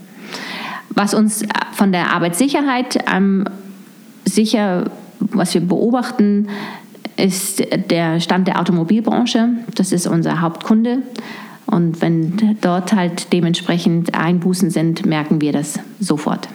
Was 0.91 1.15
uns 1.15 1.45
von 1.73 1.93
der 1.93 2.13
Arbeitssicherheit 2.13 2.99
ähm, 3.11 3.45
sicher, 4.25 4.91
was 5.21 5.55
wir 5.55 5.61
beobachten, 5.61 6.49
ist 7.17 7.63
der 7.91 8.21
Stand 8.21 8.49
der 8.49 8.59
Automobilbranche. 8.59 9.51
Das 9.75 9.93
ist 9.93 10.07
unser 10.07 10.41
Hauptkunde. 10.41 11.03
Und 11.67 12.01
wenn 12.01 12.57
dort 12.61 12.93
halt 12.93 13.33
dementsprechend 13.33 14.15
Einbußen 14.15 14.71
sind, 14.71 15.07
merken 15.07 15.41
wir 15.41 15.53
das 15.53 15.79
sofort 16.01 16.49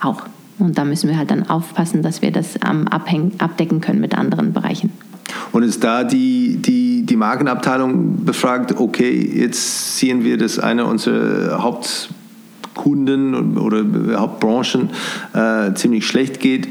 auch. 0.00 0.22
Und 0.58 0.78
da 0.78 0.84
müssen 0.84 1.08
wir 1.08 1.18
halt 1.18 1.30
dann 1.30 1.48
aufpassen, 1.48 2.02
dass 2.02 2.22
wir 2.22 2.30
das 2.30 2.58
ähm, 2.66 2.88
abdecken 2.88 3.80
können 3.80 4.00
mit 4.00 4.16
anderen 4.16 4.52
Bereichen. 4.52 4.92
Und 5.52 5.62
ist 5.62 5.82
da 5.82 6.04
die, 6.04 6.56
die, 6.56 7.04
die 7.04 7.16
Markenabteilung 7.16 8.24
befragt, 8.24 8.74
okay, 8.78 9.12
jetzt 9.34 9.98
sehen 9.98 10.24
wir, 10.24 10.38
dass 10.38 10.58
eine 10.58 10.86
unserer 10.86 11.62
Haupt 11.62 12.10
Kunden 12.76 13.56
oder 13.56 13.84
Hauptbranchen 14.20 14.90
äh, 15.32 15.72
ziemlich 15.74 16.06
schlecht 16.06 16.40
geht. 16.40 16.68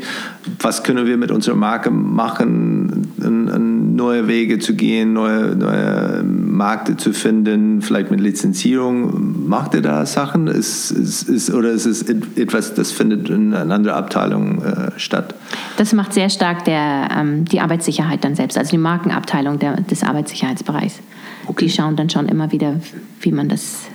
Was 0.59 0.83
können 0.83 1.07
wir 1.07 1.17
mit 1.17 1.31
unserer 1.31 1.55
Marke 1.55 1.89
machen, 1.89 3.11
an, 3.21 3.49
an 3.49 3.64
neue 3.95 4.27
Wege 4.27 4.59
zu 4.59 4.75
gehen, 4.75 5.13
neue, 5.13 5.55
neue 5.55 6.23
Märkte 6.23 6.97
zu 6.97 7.13
finden, 7.13 7.81
vielleicht 7.81 8.11
mit 8.11 8.19
Lizenzierung? 8.19 9.47
Macht 9.47 9.73
ihr 9.73 9.81
da 9.81 10.05
Sachen? 10.05 10.47
Ist, 10.47 10.91
ist, 10.91 11.29
ist, 11.29 11.53
oder 11.53 11.71
ist 11.71 11.85
es 11.85 12.03
etwas, 12.03 12.73
das 12.73 12.91
findet 12.91 13.29
in 13.29 13.53
einer 13.53 13.73
anderen 13.73 13.95
Abteilung 13.95 14.63
äh, 14.63 14.91
statt? 14.97 15.35
Das 15.77 15.93
macht 15.93 16.13
sehr 16.13 16.29
stark 16.29 16.65
der, 16.65 17.09
ähm, 17.17 17.45
die 17.45 17.61
Arbeitssicherheit 17.61 18.23
dann 18.23 18.35
selbst, 18.35 18.57
also 18.57 18.71
die 18.71 18.77
Markenabteilung 18.77 19.59
der, 19.59 19.81
des 19.81 20.03
Arbeitssicherheitsbereichs. 20.03 20.99
Okay. 21.47 21.65
Die 21.65 21.71
schauen 21.71 21.95
dann 21.95 22.09
schon 22.09 22.27
immer 22.27 22.51
wieder, 22.51 22.79
wie 23.21 23.31
man 23.31 23.49
das 23.49 23.87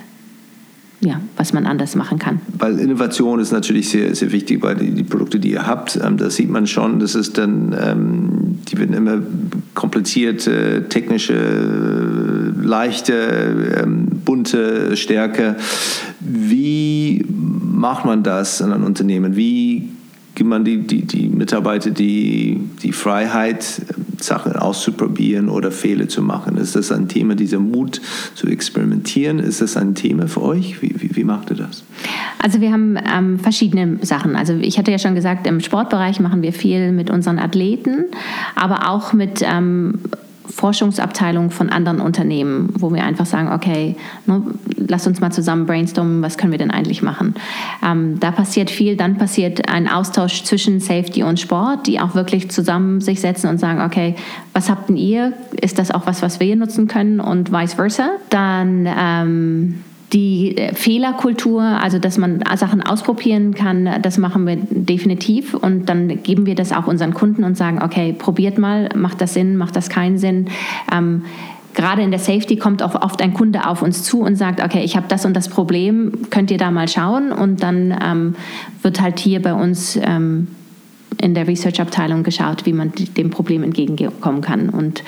ja, 1.01 1.19
was 1.35 1.51
man 1.51 1.65
anders 1.65 1.95
machen 1.95 2.19
kann. 2.19 2.39
Weil 2.59 2.79
Innovation 2.79 3.39
ist 3.39 3.51
natürlich 3.51 3.89
sehr, 3.89 4.13
sehr 4.15 4.31
wichtig 4.31 4.61
bei 4.61 4.75
den 4.75 4.95
die 4.95 5.03
Produkte, 5.03 5.39
die 5.39 5.51
ihr 5.51 5.65
habt. 5.65 5.99
Ähm, 6.01 6.17
das 6.17 6.35
sieht 6.35 6.49
man 6.49 6.67
schon, 6.67 6.99
das 6.99 7.15
ist 7.15 7.37
dann, 7.37 7.75
ähm, 7.79 8.59
die 8.67 8.77
werden 8.77 8.93
immer 8.93 9.19
komplizierte, 9.73 10.85
technische, 10.89 12.53
leichte, 12.61 13.81
ähm, 13.83 14.07
bunte, 14.23 14.95
stärker. 14.95 15.55
Wie 16.19 17.25
macht 17.27 18.05
man 18.05 18.21
das 18.21 18.61
in 18.61 18.71
einem 18.71 18.83
Unternehmen? 18.83 19.35
Wie 19.35 19.89
gibt 20.41 20.49
man 20.49 20.65
die, 20.65 20.79
die, 20.79 21.05
die 21.05 21.29
Mitarbeiter 21.29 21.91
die, 21.91 22.59
die 22.81 22.93
Freiheit, 22.93 23.63
Sachen 24.19 24.55
auszuprobieren 24.55 25.49
oder 25.49 25.69
Fehler 25.69 26.07
zu 26.07 26.23
machen? 26.23 26.57
Ist 26.57 26.75
das 26.75 26.91
ein 26.91 27.07
Thema, 27.07 27.35
dieser 27.35 27.59
Mut 27.59 28.01
zu 28.33 28.47
experimentieren? 28.47 29.37
Ist 29.37 29.61
das 29.61 29.77
ein 29.77 29.93
Thema 29.93 30.27
für 30.27 30.41
euch? 30.41 30.81
Wie, 30.81 30.95
wie, 30.97 31.15
wie 31.15 31.23
macht 31.25 31.51
ihr 31.51 31.57
das? 31.57 31.83
Also 32.39 32.59
wir 32.59 32.71
haben 32.71 32.97
ähm, 32.97 33.37
verschiedene 33.37 33.99
Sachen. 34.01 34.35
Also 34.35 34.53
ich 34.55 34.79
hatte 34.79 34.89
ja 34.89 34.97
schon 34.97 35.13
gesagt, 35.13 35.45
im 35.45 35.59
Sportbereich 35.59 36.19
machen 36.19 36.41
wir 36.41 36.53
viel 36.53 36.91
mit 36.91 37.11
unseren 37.11 37.37
Athleten, 37.37 38.05
aber 38.55 38.89
auch 38.89 39.13
mit 39.13 39.43
ähm, 39.43 39.99
Forschungsabteilung 40.51 41.51
von 41.51 41.69
anderen 41.69 41.99
Unternehmen, 42.01 42.73
wo 42.77 42.93
wir 42.93 43.03
einfach 43.03 43.25
sagen, 43.25 43.51
okay, 43.51 43.95
ne, 44.25 44.43
lass 44.87 45.07
uns 45.07 45.19
mal 45.19 45.31
zusammen 45.31 45.65
brainstormen, 45.65 46.21
was 46.21 46.37
können 46.37 46.51
wir 46.51 46.59
denn 46.59 46.71
eigentlich 46.71 47.01
machen. 47.01 47.35
Ähm, 47.85 48.19
da 48.19 48.31
passiert 48.31 48.69
viel, 48.69 48.95
dann 48.95 49.17
passiert 49.17 49.69
ein 49.69 49.87
Austausch 49.87 50.43
zwischen 50.43 50.79
Safety 50.79 51.23
und 51.23 51.39
Sport, 51.39 51.87
die 51.87 51.99
auch 51.99 52.15
wirklich 52.15 52.51
zusammen 52.51 53.01
sich 53.01 53.21
setzen 53.21 53.47
und 53.47 53.59
sagen, 53.59 53.81
okay, 53.81 54.15
was 54.53 54.69
habt 54.69 54.89
denn 54.89 54.97
ihr? 54.97 55.33
Ist 55.59 55.79
das 55.79 55.91
auch 55.91 56.05
was, 56.05 56.21
was 56.21 56.39
wir 56.39 56.55
nutzen 56.55 56.87
können 56.87 57.19
und 57.19 57.51
vice 57.51 57.73
versa? 57.75 58.11
Dann 58.29 58.87
ähm, 58.87 59.83
die 60.13 60.57
äh, 60.57 60.73
Fehlerkultur, 60.73 61.61
also 61.61 61.99
dass 61.99 62.17
man 62.17 62.43
Sachen 62.55 62.81
ausprobieren 62.81 63.53
kann, 63.53 63.89
das 64.01 64.17
machen 64.17 64.45
wir 64.45 64.57
definitiv. 64.57 65.53
Und 65.53 65.87
dann 65.87 66.23
geben 66.23 66.45
wir 66.45 66.55
das 66.55 66.71
auch 66.71 66.87
unseren 66.87 67.13
Kunden 67.13 67.43
und 67.43 67.55
sagen, 67.55 67.81
okay, 67.81 68.13
probiert 68.13 68.57
mal, 68.57 68.89
macht 68.95 69.21
das 69.21 69.33
Sinn, 69.33 69.57
macht 69.57 69.75
das 69.75 69.89
keinen 69.89 70.17
Sinn. 70.17 70.49
Ähm, 70.91 71.23
gerade 71.73 72.01
in 72.01 72.11
der 72.11 72.19
Safety 72.19 72.57
kommt 72.57 72.83
auch 72.83 72.95
oft 72.95 73.21
ein 73.21 73.33
Kunde 73.33 73.67
auf 73.67 73.81
uns 73.81 74.03
zu 74.03 74.21
und 74.21 74.35
sagt, 74.35 74.61
okay, 74.61 74.83
ich 74.83 74.95
habe 74.95 75.07
das 75.07 75.25
und 75.25 75.33
das 75.33 75.47
Problem, 75.47 76.29
könnt 76.29 76.51
ihr 76.51 76.57
da 76.57 76.71
mal 76.71 76.87
schauen? 76.87 77.31
Und 77.31 77.63
dann 77.63 77.97
ähm, 78.03 78.35
wird 78.81 79.01
halt 79.01 79.19
hier 79.19 79.41
bei 79.41 79.53
uns 79.53 79.97
ähm, 80.01 80.47
in 81.21 81.33
der 81.33 81.47
Research-Abteilung 81.47 82.23
geschaut, 82.23 82.65
wie 82.65 82.73
man 82.73 82.91
dem 83.17 83.29
Problem 83.29 83.63
entgegenkommen 83.63 84.41
kann. 84.41 84.69
Und 84.69 85.03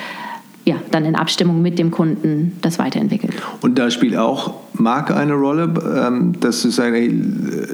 ja, 0.66 0.76
dann 0.92 1.04
in 1.04 1.16
Abstimmung 1.16 1.62
mit 1.62 1.78
dem 1.78 1.92
Kunden 1.92 2.54
das 2.62 2.80
weiterentwickelt. 2.80 3.34
Und 3.62 3.78
da 3.78 3.92
spielt 3.92 4.16
auch 4.16 4.54
Marke 4.74 5.16
eine 5.16 5.34
Rolle, 5.34 5.74
ähm, 6.08 6.40
dass 6.40 6.62
du 6.62 6.70
sagst, 6.70 7.02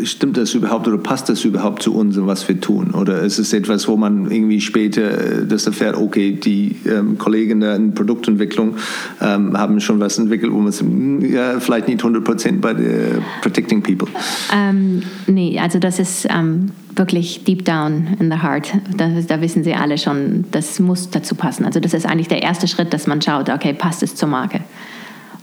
stimmt 0.03 0.37
das 0.37 0.53
überhaupt 0.55 0.87
oder 0.87 0.97
passt 0.97 1.29
das 1.29 1.45
überhaupt 1.45 1.83
zu 1.83 1.93
uns 1.93 2.17
und 2.17 2.25
was 2.25 2.47
wir 2.47 2.59
tun? 2.59 2.91
Oder 2.91 3.21
ist 3.21 3.37
es 3.37 3.53
etwas, 3.53 3.87
wo 3.87 3.95
man 3.95 4.31
irgendwie 4.31 4.59
später 4.59 5.41
äh, 5.41 5.45
das 5.47 5.67
erfährt, 5.67 5.97
okay, 5.97 6.31
die 6.31 6.77
ähm, 6.87 7.17
Kollegen 7.17 7.61
in 7.61 7.93
Produktentwicklung 7.93 8.75
ähm, 9.21 9.55
haben 9.55 9.79
schon 9.79 9.99
was 9.99 10.17
entwickelt, 10.17 10.51
wo 10.51 10.57
man 10.57 10.73
hm, 10.73 11.31
ja, 11.31 11.59
vielleicht 11.59 11.87
nicht 11.87 11.99
100 11.99 12.23
Prozent 12.23 12.61
bei 12.61 12.73
der 12.73 13.21
Protecting 13.41 13.83
People? 13.83 14.07
Ähm, 14.53 15.03
nee, 15.27 15.59
also 15.59 15.77
das 15.77 15.99
ist 15.99 16.27
ähm, 16.29 16.71
wirklich 16.99 17.43
deep 17.45 17.65
down 17.65 18.15
in 18.19 18.29
the 18.29 18.43
heart. 18.43 18.71
Da, 18.95 19.07
da, 19.07 19.41
wissen 19.41 19.63
Sie 19.63 19.73
alle 19.73 19.97
schon, 19.97 20.45
das 20.51 20.79
muss 20.79 21.09
dazu 21.09 21.33
passen. 21.33 21.65
Also 21.65 21.79
das 21.79 21.93
ist 21.93 22.05
eigentlich 22.05 22.27
der 22.27 22.43
erste 22.43 22.67
Schritt, 22.67 22.93
dass 22.93 23.07
man 23.07 23.21
schaut, 23.21 23.49
okay, 23.49 23.73
passt 23.73 24.03
es 24.03 24.15
zur 24.15 24.29
Marke? 24.29 24.61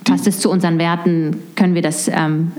Passt 0.04 0.28
es 0.28 0.38
zu 0.38 0.50
unseren 0.50 0.78
Werten? 0.78 1.36
Können 1.56 1.74
wir 1.74 1.82
das, 1.82 2.06
ähm, 2.06 2.52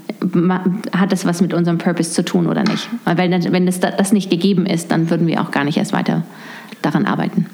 hat 0.91 1.14
das 1.14 1.26
was 1.26 1.39
mit 1.39 1.54
unserem 1.54 1.78
Purpose 1.78 2.12
zu 2.12 2.26
tun 2.26 2.48
oder 2.48 2.64
nicht? 2.64 2.89
Weil 3.06 3.18
wenn 3.18 3.66
das, 3.66 3.80
das 3.80 4.12
nicht 4.12 4.30
gegeben 4.30 4.66
ist, 4.66 4.91
dann 4.91 5.10
würden 5.10 5.28
wir 5.28 5.41
auch 5.41 5.52
gar 5.52 5.64
nicht 5.64 5.78
erst 5.78 5.93
weiter 5.93 6.24
daran 6.82 7.06
arbeiten. 7.06 7.45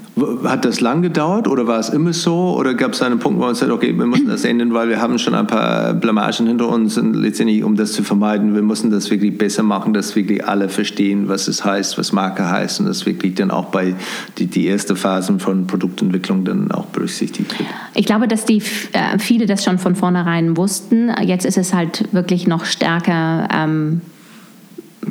Hat 0.43 0.63
das 0.63 0.79
lang 0.79 1.01
gedauert 1.01 1.47
oder 1.47 1.65
war 1.65 1.79
es 1.79 1.89
immer 1.89 2.13
so? 2.13 2.55
Oder 2.55 2.75
gab 2.75 2.93
es 2.93 3.01
einen 3.01 3.17
Punkt, 3.17 3.39
wo 3.39 3.45
man 3.45 3.55
sagt, 3.55 3.71
okay, 3.71 3.97
wir 3.97 4.05
müssen 4.05 4.27
das 4.27 4.45
ändern, 4.45 4.71
weil 4.73 4.87
wir 4.87 5.01
haben 5.01 5.17
schon 5.17 5.33
ein 5.33 5.47
paar 5.47 5.95
Blamagen 5.95 6.45
hinter 6.45 6.69
uns 6.69 6.99
und 6.99 7.15
letztendlich, 7.15 7.63
um 7.63 7.75
das 7.75 7.93
zu 7.93 8.03
vermeiden, 8.03 8.53
wir 8.53 8.61
müssen 8.61 8.91
das 8.91 9.09
wirklich 9.09 9.35
besser 9.37 9.63
machen, 9.63 9.93
dass 9.93 10.15
wirklich 10.15 10.47
alle 10.47 10.69
verstehen, 10.69 11.29
was 11.29 11.47
es 11.47 11.65
heißt, 11.65 11.97
was 11.97 12.11
Marke 12.11 12.47
heißt 12.47 12.79
und 12.79 12.85
das 12.85 13.07
wirklich 13.07 13.33
dann 13.33 13.49
auch 13.49 13.65
bei 13.65 13.95
die, 14.37 14.45
die 14.45 14.67
erste 14.67 14.95
Phase 14.95 15.39
von 15.39 15.65
Produktentwicklung 15.65 16.45
dann 16.45 16.71
auch 16.71 16.85
berücksichtigt 16.85 17.57
wird? 17.57 17.69
Ich 17.95 18.05
glaube, 18.05 18.27
dass 18.27 18.45
die 18.45 18.61
äh, 18.91 19.17
viele 19.17 19.47
das 19.47 19.63
schon 19.63 19.79
von 19.79 19.95
vornherein 19.95 20.57
wussten. 20.57 21.11
Jetzt 21.23 21.45
ist 21.45 21.57
es 21.57 21.73
halt 21.73 22.13
wirklich 22.13 22.45
noch 22.45 22.65
stärker 22.65 23.47
ähm, 23.51 24.01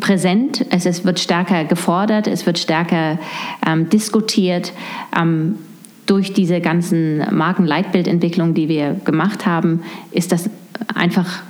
präsent, 0.01 0.65
es 0.71 0.87
ist, 0.87 1.05
wird 1.05 1.21
stärker 1.21 1.65
gefordert, 1.65 2.27
es 2.27 2.47
wird 2.47 2.59
stärker 2.59 3.19
ähm, 3.67 3.89
diskutiert. 3.89 4.73
Ähm, 5.19 5.59
durch 6.07 6.33
diese 6.33 6.61
ganzen 6.61 7.25
Markenleitbildentwicklungen, 7.35 8.55
die 8.55 8.69
wir 8.69 8.95
gemacht 9.05 9.47
haben, 9.47 9.83
ist 10.11 10.33
das 10.33 10.51
einfach 10.95 11.43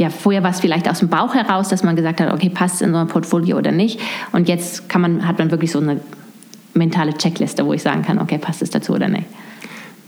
ja, 0.00 0.08
vorher 0.08 0.42
war 0.42 0.50
es 0.50 0.60
vielleicht 0.60 0.88
aus 0.88 1.00
dem 1.00 1.08
Bauch 1.08 1.34
heraus, 1.34 1.68
dass 1.68 1.82
man 1.82 1.94
gesagt 1.94 2.22
hat, 2.22 2.32
okay, 2.32 2.48
passt 2.48 2.76
es 2.76 2.80
in 2.80 2.92
so 2.92 2.96
ein 2.96 3.06
Portfolio 3.06 3.58
oder 3.58 3.70
nicht. 3.70 4.00
Und 4.32 4.48
jetzt 4.48 4.88
kann 4.88 5.02
man, 5.02 5.28
hat 5.28 5.38
man 5.38 5.50
wirklich 5.50 5.70
so 5.70 5.78
eine 5.78 6.00
mentale 6.72 7.12
Checkliste, 7.12 7.66
wo 7.66 7.74
ich 7.74 7.82
sagen 7.82 8.00
kann, 8.00 8.18
okay, 8.18 8.38
passt 8.38 8.62
es 8.62 8.70
dazu 8.70 8.94
oder 8.94 9.08
nicht. 9.08 9.26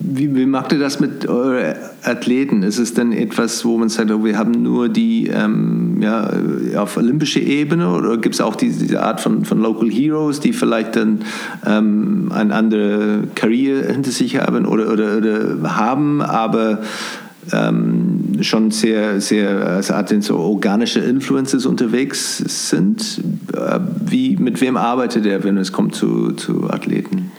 Wie, 0.05 0.35
wie 0.35 0.47
macht 0.47 0.73
ihr 0.73 0.81
das 0.81 0.99
mit 0.99 1.29
euren 1.29 1.75
Athleten? 2.03 2.63
Ist 2.63 2.79
es 2.79 2.93
denn 2.95 3.13
etwas, 3.13 3.65
wo 3.65 3.79
man 3.79 3.89
sagt, 3.89 4.11
oh, 4.11 4.25
wir 4.25 4.37
haben 4.37 4.51
nur 4.51 4.89
die 4.89 5.29
ähm, 5.29 5.99
ja, 6.01 6.29
auf 6.77 6.97
olympischer 6.97 7.41
Ebene 7.41 7.89
oder 7.89 8.17
gibt 8.19 8.35
es 8.35 8.41
auch 8.41 8.57
diese, 8.57 8.81
diese, 8.81 9.03
Art 9.03 9.21
von, 9.21 9.45
von 9.45 9.61
Local 9.61 9.89
Heroes, 9.89 10.41
die 10.41 10.53
vielleicht 10.53 10.97
dann 10.97 11.21
ähm, 11.65 12.33
eine 12.35 12.55
andere 12.55 13.25
Karriere 13.37 13.93
hinter 13.93 14.11
sich 14.11 14.39
haben 14.39 14.67
oder, 14.67 14.93
oder, 14.93 15.19
oder 15.19 15.77
haben, 15.77 16.21
aber 16.21 16.81
ähm, 17.53 18.39
schon 18.41 18.71
sehr, 18.71 19.21
sehr 19.21 19.67
also 19.67 19.95
so 20.21 20.39
organische 20.39 21.01
Influences 21.01 21.65
unterwegs 21.65 22.39
sind. 22.71 23.23
Äh, 23.55 23.79
wie, 24.05 24.37
mit 24.37 24.61
wem 24.61 24.77
arbeitet 24.77 25.27
er, 25.27 25.45
wenn 25.45 25.57
es 25.59 25.73
kommt 25.73 25.95
zu, 25.95 26.33
zu 26.33 26.71
Athleten? 26.71 27.31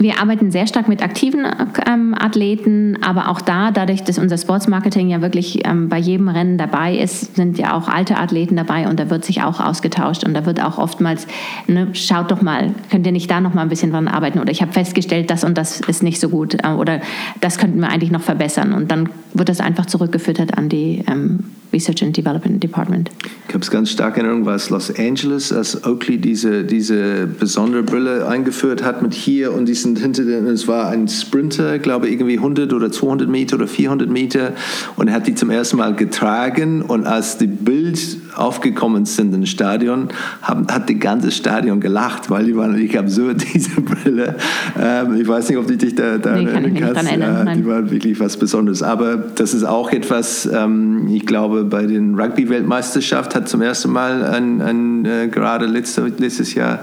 Wir 0.00 0.20
arbeiten 0.20 0.52
sehr 0.52 0.68
stark 0.68 0.86
mit 0.86 1.02
aktiven 1.02 1.44
ähm, 1.84 2.14
Athleten, 2.16 2.98
aber 3.02 3.28
auch 3.28 3.40
da, 3.40 3.72
dadurch, 3.72 4.04
dass 4.04 4.18
unser 4.18 4.38
Sportsmarketing 4.38 5.08
ja 5.08 5.20
wirklich 5.20 5.66
ähm, 5.66 5.88
bei 5.88 5.98
jedem 5.98 6.28
Rennen 6.28 6.56
dabei 6.56 6.96
ist, 6.96 7.34
sind 7.34 7.58
ja 7.58 7.76
auch 7.76 7.88
alte 7.88 8.16
Athleten 8.16 8.54
dabei 8.54 8.88
und 8.88 9.00
da 9.00 9.10
wird 9.10 9.24
sich 9.24 9.42
auch 9.42 9.58
ausgetauscht 9.58 10.22
und 10.22 10.34
da 10.34 10.46
wird 10.46 10.62
auch 10.62 10.78
oftmals, 10.78 11.26
ne, 11.66 11.88
schaut 11.94 12.30
doch 12.30 12.42
mal, 12.42 12.74
könnt 12.90 13.06
ihr 13.06 13.12
nicht 13.12 13.28
da 13.28 13.40
noch 13.40 13.54
mal 13.54 13.62
ein 13.62 13.68
bisschen 13.68 13.90
dran 13.90 14.06
arbeiten? 14.06 14.38
Oder 14.38 14.52
ich 14.52 14.62
habe 14.62 14.72
festgestellt, 14.72 15.30
das 15.30 15.42
und 15.42 15.58
das 15.58 15.80
ist 15.80 16.04
nicht 16.04 16.20
so 16.20 16.28
gut 16.28 16.56
äh, 16.62 16.68
oder 16.68 17.00
das 17.40 17.58
könnten 17.58 17.80
wir 17.80 17.88
eigentlich 17.88 18.12
noch 18.12 18.22
verbessern. 18.22 18.74
Und 18.74 18.92
dann 18.92 19.08
wird 19.34 19.48
das 19.48 19.60
einfach 19.60 19.86
zurückgefüttert 19.86 20.56
an 20.56 20.68
die 20.68 21.02
ähm, 21.08 21.40
Research 21.72 22.02
and 22.02 22.16
Development 22.16 22.62
Department. 22.62 23.10
Ich 23.48 23.54
habe 23.54 23.62
es 23.62 23.70
ganz 23.70 23.90
stark 23.90 24.16
in 24.16 24.24
Erinnerung, 24.24 24.46
war 24.46 24.56
es 24.56 24.70
Los 24.70 24.92
Angeles, 24.98 25.52
als 25.52 25.84
Oakley 25.84 26.18
diese, 26.18 26.64
diese 26.64 27.26
besondere 27.26 27.82
Brille 27.82 28.26
eingeführt 28.26 28.82
hat 28.82 29.02
mit 29.02 29.14
hier 29.14 29.52
und 29.52 29.66
diesen 29.66 29.96
hinter 29.96 30.22
es 30.52 30.68
war 30.68 30.88
ein 30.88 31.08
Sprinter, 31.08 31.78
glaube 31.78 32.06
ich, 32.06 32.12
irgendwie 32.14 32.36
100 32.36 32.72
oder 32.72 32.90
200 32.90 33.28
Meter 33.28 33.56
oder 33.56 33.66
400 33.66 34.08
Meter 34.08 34.52
und 34.96 35.08
er 35.08 35.14
hat 35.14 35.26
die 35.26 35.34
zum 35.34 35.50
ersten 35.50 35.76
Mal 35.76 35.94
getragen 35.94 36.82
und 36.82 37.06
als 37.06 37.38
die 37.38 37.46
Bild 37.46 37.98
aufgekommen 38.38 39.04
sind 39.04 39.34
im 39.34 39.46
Stadion, 39.46 40.08
haben, 40.42 40.66
hat 40.68 40.88
das 40.88 40.98
ganze 40.98 41.30
Stadion 41.30 41.80
gelacht, 41.80 42.30
weil 42.30 42.44
die 42.44 42.56
waren 42.56 42.74
wirklich 42.74 42.98
absurd, 42.98 43.44
diese 43.54 43.80
Brille. 43.80 44.36
Ähm, 44.80 45.20
ich 45.20 45.26
weiß 45.26 45.48
nicht, 45.48 45.58
ob 45.58 45.66
du 45.66 45.76
dich 45.76 45.94
da, 45.94 46.18
da 46.18 46.36
nee, 46.36 46.44
erinnern 46.44 46.74
kannst. 46.74 47.12
Äh, 47.12 47.54
die 47.56 47.66
waren 47.66 47.90
wirklich 47.90 48.20
was 48.20 48.36
Besonderes. 48.36 48.82
Aber 48.82 49.16
das 49.16 49.54
ist 49.54 49.64
auch 49.64 49.90
etwas, 49.90 50.48
ähm, 50.52 51.08
ich 51.08 51.26
glaube, 51.26 51.57
bei 51.64 51.86
den 51.86 52.18
Rugby-Weltmeisterschaft 52.18 53.34
hat 53.34 53.48
zum 53.48 53.62
ersten 53.62 53.92
Mal 53.92 54.24
ein, 54.24 54.60
ein 54.60 55.04
äh, 55.04 55.28
gerade 55.28 55.66
letzte, 55.66 56.06
letztes 56.18 56.54
Jahr 56.54 56.80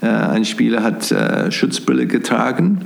äh, 0.00 0.06
ein 0.06 0.44
Spieler 0.44 0.82
hat 0.82 1.10
äh, 1.10 1.50
Schutzbrille 1.50 2.06
getragen 2.06 2.80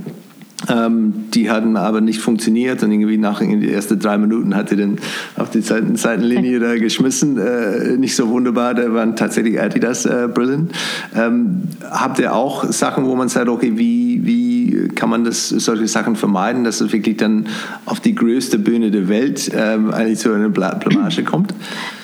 ähm, 0.69 1.31
die 1.33 1.51
hatten 1.51 1.77
aber 1.77 2.01
nicht 2.01 2.21
funktioniert 2.21 2.83
und 2.83 2.93
irgendwie 2.93 3.17
nach 3.17 3.41
in 3.41 3.61
die 3.61 3.73
ersten 3.73 3.99
drei 3.99 4.19
Minuten 4.19 4.55
hat 4.55 4.71
er 4.71 4.77
dann 4.77 4.99
auf 5.37 5.51
die 5.51 5.63
Seiten, 5.63 5.97
Seitenlinie 5.97 6.59
da 6.61 6.77
geschmissen. 6.77 7.39
Äh, 7.39 7.97
nicht 7.97 8.15
so 8.15 8.29
wunderbar, 8.29 8.75
da 8.75 8.93
waren 8.93 9.17
tatsächlich 9.17 9.61
Adidas-Brillen. 9.61 10.71
Äh, 11.15 11.27
ähm, 11.27 11.63
habt 11.91 12.19
ihr 12.19 12.35
auch 12.35 12.65
Sachen, 12.65 13.07
wo 13.07 13.15
man 13.15 13.29
sagt, 13.29 13.49
okay, 13.49 13.73
wie, 13.77 14.21
wie 14.25 14.60
kann 14.95 15.11
man 15.11 15.25
das, 15.25 15.49
solche 15.49 15.89
Sachen 15.89 16.17
vermeiden, 16.17 16.65
dass 16.65 16.81
es 16.81 16.93
wirklich 16.93 17.17
dann 17.17 17.47
auf 17.87 18.01
die 18.01 18.15
größte 18.15 18.59
Bühne 18.59 18.91
der 18.91 19.09
Welt 19.09 19.51
ähm, 19.55 19.91
eigentlich 19.91 20.21
so 20.21 20.33
eine 20.33 20.51
Blamage 20.51 21.23
kommt? 21.25 21.55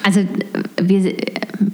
Also 0.02 0.20
wir, 0.80 1.14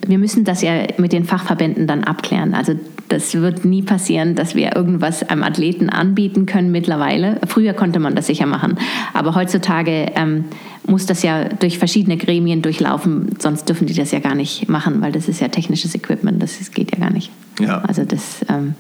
wir 0.07 0.19
müssen 0.19 0.45
das 0.45 0.63
ja 0.63 0.87
mit 0.99 1.13
den 1.13 1.25
Fachverbänden 1.25 1.87
dann 1.87 2.05
abklären. 2.05 2.55
Also 2.55 2.75
das 3.13 3.35
wird 3.35 3.65
nie 3.65 3.83
passieren, 3.83 4.35
dass 4.35 4.55
wir 4.55 4.75
irgendwas 4.75 5.23
einem 5.23 5.43
Athleten 5.43 5.91
anbieten 5.91 6.47
können 6.47 6.73
mittlerweile. 6.73 7.39
Früher 7.47 7.75
konnte 7.75 7.99
man 7.99 8.15
das 8.15 8.27
sicher 8.27 8.47
machen, 8.47 8.79
aber 9.13 9.35
heutzutage 9.35 10.07
ähm, 10.15 10.47
muss 10.87 11.05
das 11.05 11.23
ja 11.23 11.45
durch 11.45 11.79
verschiedene 11.79 12.17
Gremien 12.17 12.63
durchlaufen, 12.63 13.31
sonst 13.39 13.69
dürfen 13.69 13.87
die 13.87 13.95
das 13.95 14.13
ja 14.13 14.21
gar 14.21 14.35
nicht 14.35 14.69
machen, 14.69 15.03
weil 15.03 15.13
das 15.13 15.29
ist 15.29 15.41
ja 15.41 15.49
technisches 15.49 15.95
Equipment, 15.95 16.43
das 16.43 16.71
geht 16.71 16.93
ja 16.93 16.99
gar 16.99 17.13
nicht. 17.13 17.31
Ja. 17.61 17.83
Also 17.83 18.05
das, 18.05 18.45
ähm, 18.49 18.75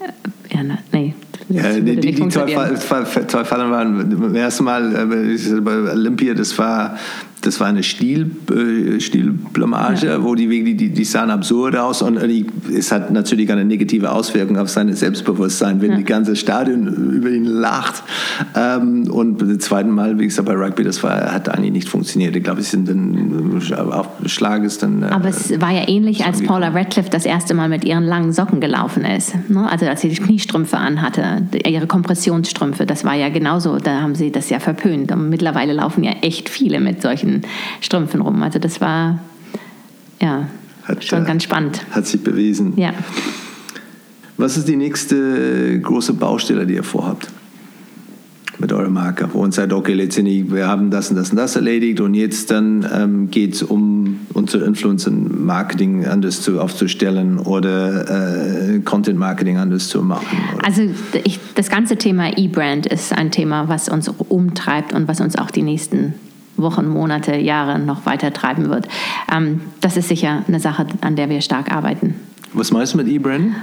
äh, 0.00 0.56
ja, 0.56 0.62
nee, 0.92 1.14
ja, 1.50 1.72
die, 1.72 1.96
die, 1.96 2.12
die 2.12 2.28
zwei, 2.28 2.74
zwei, 2.74 3.44
Fälle 3.44 3.70
waren 3.70 4.20
beim 4.20 4.34
ersten 4.34 4.64
Mal 4.64 4.94
äh, 4.94 5.60
bei 5.60 5.92
Olympia, 5.92 6.34
das 6.34 6.56
war 6.58 6.96
das 7.42 7.58
war 7.60 7.68
eine 7.68 7.82
Stil, 7.82 8.30
äh, 8.50 9.00
Stilblamage, 9.00 10.06
ja. 10.06 10.22
wo 10.22 10.34
die, 10.34 10.74
die, 10.74 10.90
die 10.90 11.04
sahen 11.04 11.30
absurd 11.30 11.76
aus 11.76 12.02
und 12.02 12.20
die, 12.22 12.46
es 12.72 12.92
hat 12.92 13.10
natürlich 13.10 13.50
eine 13.50 13.64
negative 13.64 14.10
Auswirkung 14.10 14.58
auf 14.58 14.68
sein 14.68 14.92
Selbstbewusstsein, 14.92 15.80
wenn 15.80 15.92
ja. 15.92 15.96
die 15.96 16.04
ganze 16.04 16.36
Stadion 16.36 16.86
über 16.86 17.30
ihn 17.30 17.44
lacht. 17.44 18.02
Ähm, 18.54 19.10
und 19.10 19.40
das 19.40 19.58
zweite 19.58 19.88
Mal, 19.88 20.18
wie 20.18 20.24
gesagt, 20.24 20.46
bei 20.46 20.54
Rugby, 20.54 20.84
das 20.84 21.02
war, 21.02 21.32
hat 21.32 21.48
eigentlich 21.48 21.72
nicht 21.72 21.88
funktioniert. 21.88 22.36
Ich 22.36 22.44
glaube, 22.44 22.60
es 22.60 22.70
sind 22.70 22.88
dann 22.88 23.62
auf 23.90 24.08
Schlag 24.26 24.64
ist 24.64 24.82
dann. 24.82 25.02
Äh, 25.02 25.06
Aber 25.06 25.28
es 25.28 25.58
war 25.60 25.72
ja 25.72 25.88
ähnlich, 25.88 26.24
als 26.24 26.42
Paula 26.42 26.68
Radcliffe 26.68 27.10
das 27.10 27.24
erste 27.24 27.54
Mal 27.54 27.68
mit 27.68 27.84
ihren 27.84 28.04
langen 28.04 28.32
Socken 28.32 28.60
gelaufen 28.60 29.04
ist. 29.04 29.34
Ne? 29.48 29.70
Also 29.70 29.86
als 29.86 30.02
sie 30.02 30.08
die 30.08 30.16
Kniestrümpfe 30.16 30.76
anhatte, 30.76 31.39
ihre 31.66 31.86
Kompressionsstrümpfe, 31.86 32.86
das 32.86 33.04
war 33.04 33.14
ja 33.14 33.28
genauso. 33.28 33.78
Da 33.78 34.00
haben 34.00 34.14
sie 34.14 34.32
das 34.32 34.50
ja 34.50 34.58
verpönt. 34.58 35.12
Und 35.12 35.28
mittlerweile 35.28 35.72
laufen 35.72 36.02
ja 36.04 36.12
echt 36.22 36.48
viele 36.48 36.80
mit 36.80 37.02
solchen 37.02 37.10
solchen 37.10 37.42
Strümpfen 37.80 38.20
rum. 38.20 38.42
Also 38.42 38.58
das 38.58 38.80
war 38.80 39.18
ja 40.20 40.48
hat, 40.84 41.04
schon 41.04 41.24
ganz 41.24 41.44
spannend. 41.44 41.84
Hat 41.90 42.06
sich 42.06 42.22
bewiesen. 42.22 42.74
Ja. 42.76 42.92
Was 44.36 44.56
ist 44.56 44.68
die 44.68 44.76
nächste 44.76 45.80
große 45.80 46.14
Baustelle, 46.14 46.66
die 46.66 46.74
ihr 46.74 46.84
vorhabt? 46.84 47.28
Mit 48.60 48.74
eurer 48.74 48.90
Marke, 48.90 49.28
wo 49.32 49.42
uns 49.42 49.56
sagt, 49.56 49.72
okay, 49.72 49.94
letztendlich, 49.94 50.52
wir 50.52 50.68
haben 50.68 50.90
das 50.90 51.08
und 51.08 51.16
das 51.16 51.30
und 51.30 51.36
das 51.36 51.56
erledigt 51.56 52.00
und 52.00 52.12
jetzt 52.12 52.50
dann 52.50 52.86
ähm, 52.94 53.30
geht 53.30 53.54
es 53.54 53.62
um 53.62 54.20
unser 54.34 54.64
Influencer-Marketing 54.66 56.04
anders 56.04 56.42
zu, 56.42 56.60
aufzustellen 56.60 57.38
oder 57.38 58.74
äh, 58.74 58.80
Content-Marketing 58.80 59.56
anders 59.56 59.88
zu 59.88 60.02
machen. 60.02 60.38
Oder? 60.54 60.66
Also 60.66 60.82
ich, 61.24 61.40
das 61.54 61.70
ganze 61.70 61.96
Thema 61.96 62.36
E-Brand 62.36 62.86
ist 62.86 63.16
ein 63.16 63.30
Thema, 63.30 63.68
was 63.68 63.88
uns 63.88 64.08
umtreibt 64.08 64.92
und 64.92 65.08
was 65.08 65.22
uns 65.22 65.36
auch 65.36 65.50
die 65.50 65.62
nächsten 65.62 66.12
Wochen, 66.56 66.86
Monate, 66.86 67.36
Jahre 67.36 67.78
noch 67.78 68.04
weiter 68.04 68.32
treiben 68.32 68.68
wird. 68.68 68.88
Ähm, 69.34 69.62
das 69.80 69.96
ist 69.96 70.08
sicher 70.08 70.44
eine 70.46 70.60
Sache, 70.60 70.86
an 71.00 71.16
der 71.16 71.30
wir 71.30 71.40
stark 71.40 71.72
arbeiten. 71.72 72.14
Was 72.52 72.72
meinst 72.72 72.92
du 72.92 72.98
mit 72.98 73.08
E-Brand? 73.08 73.54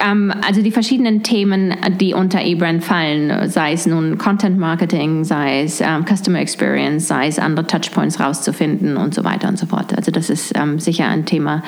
Ähm, 0.00 0.32
also 0.46 0.62
die 0.62 0.70
verschiedenen 0.70 1.22
Themen, 1.22 1.74
die 2.00 2.14
unter 2.14 2.42
E-Brand 2.42 2.84
fallen, 2.84 3.48
sei 3.50 3.72
es 3.72 3.86
nun 3.86 4.18
Content 4.18 4.58
Marketing, 4.58 5.24
sei 5.24 5.62
es 5.62 5.80
ähm, 5.80 6.04
Customer 6.06 6.40
Experience, 6.40 7.08
sei 7.08 7.28
es 7.28 7.38
andere 7.38 7.66
Touchpoints 7.66 8.20
rauszufinden 8.20 8.96
und 8.96 9.14
so 9.14 9.24
weiter 9.24 9.48
und 9.48 9.58
so 9.58 9.66
fort. 9.66 9.96
Also 9.96 10.10
das 10.10 10.30
ist 10.30 10.52
ähm, 10.56 10.78
sicher 10.78 11.06
ein 11.08 11.26
Thema, 11.26 11.62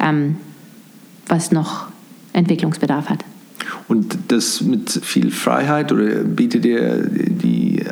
ähm, 0.00 0.36
was 1.26 1.52
noch 1.52 1.88
Entwicklungsbedarf 2.32 3.08
hat. 3.08 3.24
Und 3.88 4.18
das 4.28 4.60
mit 4.60 4.90
viel 4.90 5.30
Freiheit 5.30 5.92
oder 5.92 6.24
bietet 6.24 6.64
ihr 6.64 7.06
die, 7.08 7.84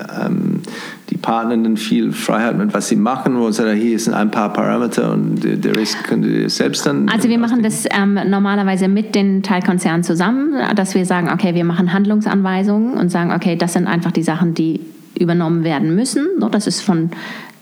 Partnerinnen 1.22 1.76
viel 1.76 2.12
Freiheit 2.12 2.56
mit, 2.56 2.72
was 2.74 2.88
sie 2.88 2.96
machen? 2.96 3.38
Wo 3.38 3.50
sagt, 3.50 3.76
hier 3.78 3.98
sind 3.98 4.14
ein 4.14 4.30
paar 4.30 4.52
Parameter 4.52 5.12
und 5.12 5.40
der 5.42 5.76
Rest 5.76 6.02
könnt 6.04 6.24
ihr 6.24 6.48
selbst 6.50 6.86
dann. 6.86 7.08
Also, 7.08 7.28
wir 7.28 7.38
machen 7.38 7.62
das 7.62 7.84
ähm, 7.90 8.18
normalerweise 8.28 8.88
mit 8.88 9.14
den 9.14 9.42
Teilkonzernen 9.42 10.02
zusammen, 10.02 10.54
dass 10.74 10.94
wir 10.94 11.04
sagen, 11.04 11.30
okay, 11.32 11.54
wir 11.54 11.64
machen 11.64 11.92
Handlungsanweisungen 11.92 12.96
und 12.96 13.10
sagen, 13.10 13.32
okay, 13.32 13.56
das 13.56 13.74
sind 13.74 13.86
einfach 13.86 14.12
die 14.12 14.22
Sachen, 14.22 14.54
die 14.54 14.80
übernommen 15.18 15.64
werden 15.64 15.94
müssen. 15.94 16.26
Das 16.50 16.66
ist 16.66 16.80
von 16.80 17.10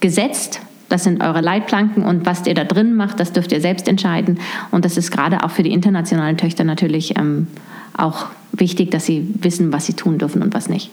gesetzt 0.00 0.60
das 0.88 1.04
sind 1.04 1.22
eure 1.22 1.40
Leitplanken 1.40 2.02
und 2.02 2.24
was 2.24 2.46
ihr 2.46 2.54
da 2.54 2.64
drin 2.64 2.94
macht, 2.94 3.20
das 3.20 3.32
dürft 3.32 3.52
ihr 3.52 3.60
selbst 3.60 3.88
entscheiden. 3.88 4.38
Und 4.70 4.84
das 4.84 4.96
ist 4.96 5.10
gerade 5.10 5.44
auch 5.44 5.50
für 5.50 5.62
die 5.62 5.72
internationalen 5.72 6.36
Töchter 6.38 6.64
natürlich 6.64 7.18
ähm, 7.18 7.46
auch 7.96 8.26
wichtig, 8.52 8.90
dass 8.90 9.04
sie 9.04 9.34
wissen, 9.40 9.72
was 9.72 9.86
sie 9.86 9.92
tun 9.92 10.18
dürfen 10.18 10.42
und 10.42 10.54
was 10.54 10.68
nicht. 10.68 10.90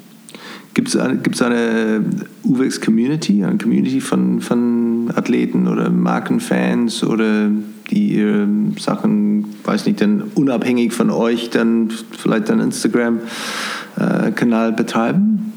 Gibt 0.75 0.89
es 0.89 0.97
eine, 0.97 1.15
gibt's 1.15 1.41
eine 1.41 2.03
UVX-Community, 2.43 3.43
eine 3.45 3.57
Community 3.57 4.01
von, 4.01 4.41
von 4.41 5.09
Athleten 5.15 5.69
oder 5.69 5.89
Markenfans 5.89 7.01
oder 7.01 7.49
die 7.89 8.15
ihre 8.15 8.45
Sachen, 8.77 9.45
weiß 9.63 9.85
nicht, 9.85 10.01
dann 10.01 10.23
unabhängig 10.35 10.91
von 10.91 11.11
euch 11.11 11.49
dann 11.49 11.93
vielleicht 12.11 12.51
einen 12.51 12.59
Instagram-Kanal 12.59 14.73
betreiben? 14.73 15.53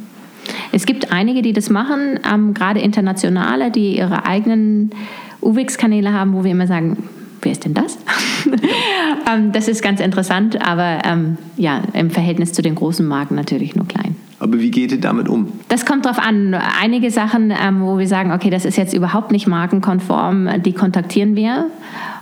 Es 0.70 0.86
gibt 0.86 1.10
einige, 1.10 1.42
die 1.42 1.52
das 1.52 1.68
machen, 1.68 2.20
ähm, 2.32 2.54
gerade 2.54 2.78
internationale, 2.78 3.72
die 3.72 3.98
ihre 3.98 4.24
eigenen 4.24 4.92
UVX-Kanäle 5.42 6.12
haben, 6.12 6.32
wo 6.32 6.44
wir 6.44 6.52
immer 6.52 6.68
sagen, 6.68 6.96
wer 7.42 7.50
ist 7.50 7.64
denn 7.64 7.74
das? 7.74 7.98
ähm, 9.28 9.50
das 9.50 9.66
ist 9.66 9.82
ganz 9.82 10.00
interessant, 10.00 10.64
aber 10.64 11.00
ähm, 11.04 11.38
ja, 11.56 11.82
im 11.92 12.10
Verhältnis 12.10 12.52
zu 12.52 12.62
den 12.62 12.76
großen 12.76 13.04
Marken 13.04 13.34
natürlich 13.34 13.74
nur 13.74 13.88
klein. 13.88 14.14
Aber 14.40 14.60
wie 14.60 14.70
geht 14.70 14.92
ihr 14.92 15.00
damit 15.00 15.28
um? 15.28 15.52
Das 15.68 15.84
kommt 15.84 16.04
darauf 16.04 16.18
an. 16.18 16.54
Einige 16.54 17.10
Sachen, 17.10 17.50
ähm, 17.50 17.80
wo 17.80 17.98
wir 17.98 18.06
sagen, 18.06 18.32
okay, 18.32 18.50
das 18.50 18.64
ist 18.64 18.76
jetzt 18.76 18.94
überhaupt 18.94 19.32
nicht 19.32 19.46
markenkonform, 19.46 20.62
die 20.62 20.72
kontaktieren 20.72 21.34
wir. 21.34 21.66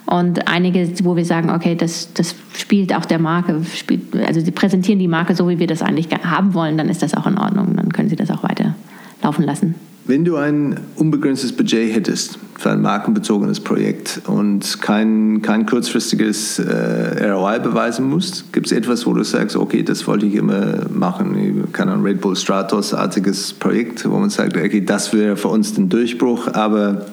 Und 0.06 0.48
einige, 0.48 0.88
wo 1.04 1.16
wir 1.16 1.24
sagen, 1.24 1.50
okay, 1.50 1.74
das, 1.74 2.12
das 2.14 2.36
spielt 2.54 2.94
auch 2.94 3.04
der 3.04 3.18
Marke, 3.18 3.60
spielt, 3.74 4.14
also 4.16 4.40
sie 4.40 4.52
präsentieren 4.52 4.98
die 4.98 5.08
Marke 5.08 5.34
so, 5.34 5.48
wie 5.48 5.58
wir 5.58 5.66
das 5.66 5.82
eigentlich 5.82 6.08
haben 6.24 6.54
wollen, 6.54 6.78
dann 6.78 6.88
ist 6.88 7.02
das 7.02 7.14
auch 7.14 7.26
in 7.26 7.36
Ordnung. 7.36 7.74
Dann 7.76 7.92
können 7.92 8.08
sie 8.08 8.16
das 8.16 8.30
auch 8.30 8.42
weiter 8.44 8.74
laufen 9.22 9.44
lassen. 9.44 9.74
Wenn 10.06 10.24
du 10.24 10.36
ein 10.36 10.78
unbegrenztes 10.94 11.52
Budget 11.52 11.92
hättest, 11.92 12.38
für 12.58 12.70
ein 12.70 12.80
markenbezogenes 12.80 13.60
Projekt 13.60 14.22
und 14.26 14.80
kein, 14.80 15.42
kein 15.42 15.66
kurzfristiges 15.66 16.58
äh, 16.58 17.28
ROI 17.28 17.58
beweisen 17.58 18.08
musst? 18.08 18.52
Gibt 18.52 18.66
es 18.66 18.72
etwas, 18.72 19.06
wo 19.06 19.12
du 19.12 19.22
sagst, 19.22 19.56
okay, 19.56 19.82
das 19.82 20.06
wollte 20.06 20.26
ich 20.26 20.34
immer 20.34 20.88
machen? 20.90 21.68
Kann 21.72 21.88
ein 21.88 22.02
Red 22.02 22.20
Bull 22.20 22.36
Stratos-artiges 22.36 23.52
Projekt, 23.54 24.08
wo 24.08 24.16
man 24.16 24.30
sagt, 24.30 24.56
okay, 24.56 24.80
das 24.80 25.12
wäre 25.12 25.36
für 25.36 25.48
uns 25.48 25.74
den 25.74 25.88
Durchbruch, 25.88 26.48
aber 26.54 27.06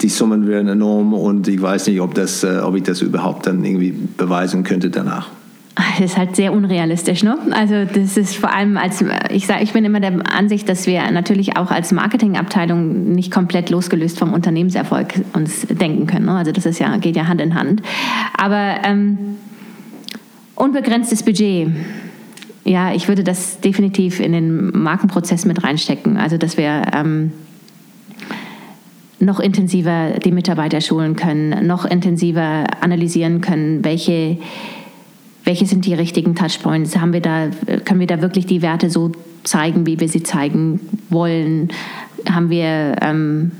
die 0.00 0.08
Summen 0.08 0.46
wären 0.46 0.68
enorm 0.68 1.12
und 1.12 1.46
ich 1.46 1.60
weiß 1.60 1.88
nicht, 1.88 2.00
ob, 2.00 2.14
das, 2.14 2.42
äh, 2.42 2.60
ob 2.62 2.74
ich 2.76 2.82
das 2.82 3.02
überhaupt 3.02 3.46
dann 3.46 3.64
irgendwie 3.64 3.92
beweisen 4.16 4.64
könnte 4.64 4.90
danach. 4.90 5.28
Das 5.98 6.12
ist 6.12 6.16
halt 6.16 6.36
sehr 6.36 6.52
unrealistisch, 6.52 7.22
ne? 7.22 7.38
Also 7.50 7.84
das 7.84 8.16
ist 8.16 8.36
vor 8.36 8.52
allem 8.52 8.76
als 8.76 9.04
ich 9.30 9.46
sage, 9.46 9.62
ich 9.62 9.72
bin 9.72 9.84
immer 9.84 10.00
der 10.00 10.12
Ansicht, 10.32 10.68
dass 10.68 10.86
wir 10.86 11.10
natürlich 11.10 11.56
auch 11.56 11.70
als 11.70 11.92
Marketingabteilung 11.92 13.12
nicht 13.12 13.30
komplett 13.30 13.70
losgelöst 13.70 14.18
vom 14.18 14.32
Unternehmenserfolg 14.32 15.14
uns 15.32 15.66
denken 15.66 16.06
können. 16.06 16.26
Ne? 16.26 16.32
Also 16.32 16.52
das 16.52 16.66
ist 16.66 16.78
ja 16.78 16.96
geht 16.96 17.16
ja 17.16 17.28
Hand 17.28 17.40
in 17.40 17.54
Hand. 17.54 17.82
Aber 18.36 18.76
ähm, 18.84 19.18
unbegrenztes 20.54 21.22
Budget. 21.22 21.68
Ja, 22.64 22.92
ich 22.92 23.08
würde 23.08 23.24
das 23.24 23.60
definitiv 23.60 24.20
in 24.20 24.32
den 24.32 24.82
Markenprozess 24.82 25.44
mit 25.46 25.62
reinstecken. 25.62 26.16
Also 26.16 26.36
dass 26.36 26.56
wir 26.56 26.82
ähm, 26.92 27.32
noch 29.18 29.40
intensiver 29.40 30.18
die 30.24 30.32
Mitarbeiter 30.32 30.80
schulen 30.80 31.14
können, 31.16 31.66
noch 31.66 31.84
intensiver 31.84 32.64
analysieren 32.80 33.40
können, 33.40 33.84
welche 33.84 34.38
welche 35.44 35.66
sind 35.66 35.86
die 35.86 35.94
richtigen 35.94 36.34
Touchpoints? 36.34 36.96
Haben 36.96 37.12
wir 37.12 37.20
da, 37.20 37.48
können 37.84 38.00
wir 38.00 38.06
da 38.06 38.20
wirklich 38.20 38.46
die 38.46 38.62
Werte 38.62 38.90
so 38.90 39.12
zeigen, 39.44 39.86
wie 39.86 39.98
wir 39.98 40.08
sie 40.08 40.22
zeigen 40.22 40.80
wollen? 41.08 41.68
Haben 42.28 42.50
wir, 42.50 42.96
ähm, 43.00 43.52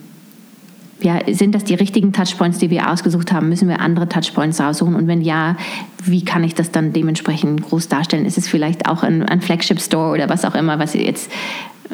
ja, 1.01 1.21
sind 1.33 1.55
das 1.55 1.65
die 1.65 1.75
richtigen 1.75 2.13
Touchpoints, 2.13 2.59
die 2.59 2.71
wir 2.71 2.91
ausgesucht 2.91 3.33
haben? 3.33 3.49
Müssen 3.49 3.69
wir 3.69 3.81
andere 3.81 4.09
Touchpoints 4.09 4.61
raussuchen? 4.61 4.95
Und 4.95 5.07
wenn 5.07 5.23
ja, 5.23 5.57
wie 6.05 6.25
kann 6.25 6.45
ich 6.45 6.55
das 6.55 6.71
dann 6.71 6.93
dementsprechend 6.93 7.63
groß 7.63 7.89
darstellen? 7.89 8.27
Ist 8.27 8.37
es 8.37 8.49
vielleicht 8.49 8.87
auch 8.87 9.03
ein, 9.03 9.23
ein 9.23 9.41
Flagship 9.41 9.81
Store 9.81 10.13
oder 10.13 10.29
was 10.29 10.45
auch 10.45 10.55
immer, 10.55 10.79
was 10.79 10.93
jetzt 10.95 11.31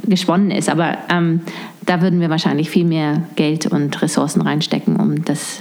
gesponnen 0.05 0.51
ist? 0.51 0.69
Aber 0.69 0.99
ähm, 1.09 1.41
da 1.85 2.03
würden 2.03 2.21
wir 2.21 2.31
wahrscheinlich 2.31 2.69
viel 2.69 2.85
mehr 2.85 3.23
Geld 3.37 3.67
und 3.67 4.03
Ressourcen 4.03 4.43
reinstecken, 4.43 4.97
um 4.97 5.25
das 5.25 5.61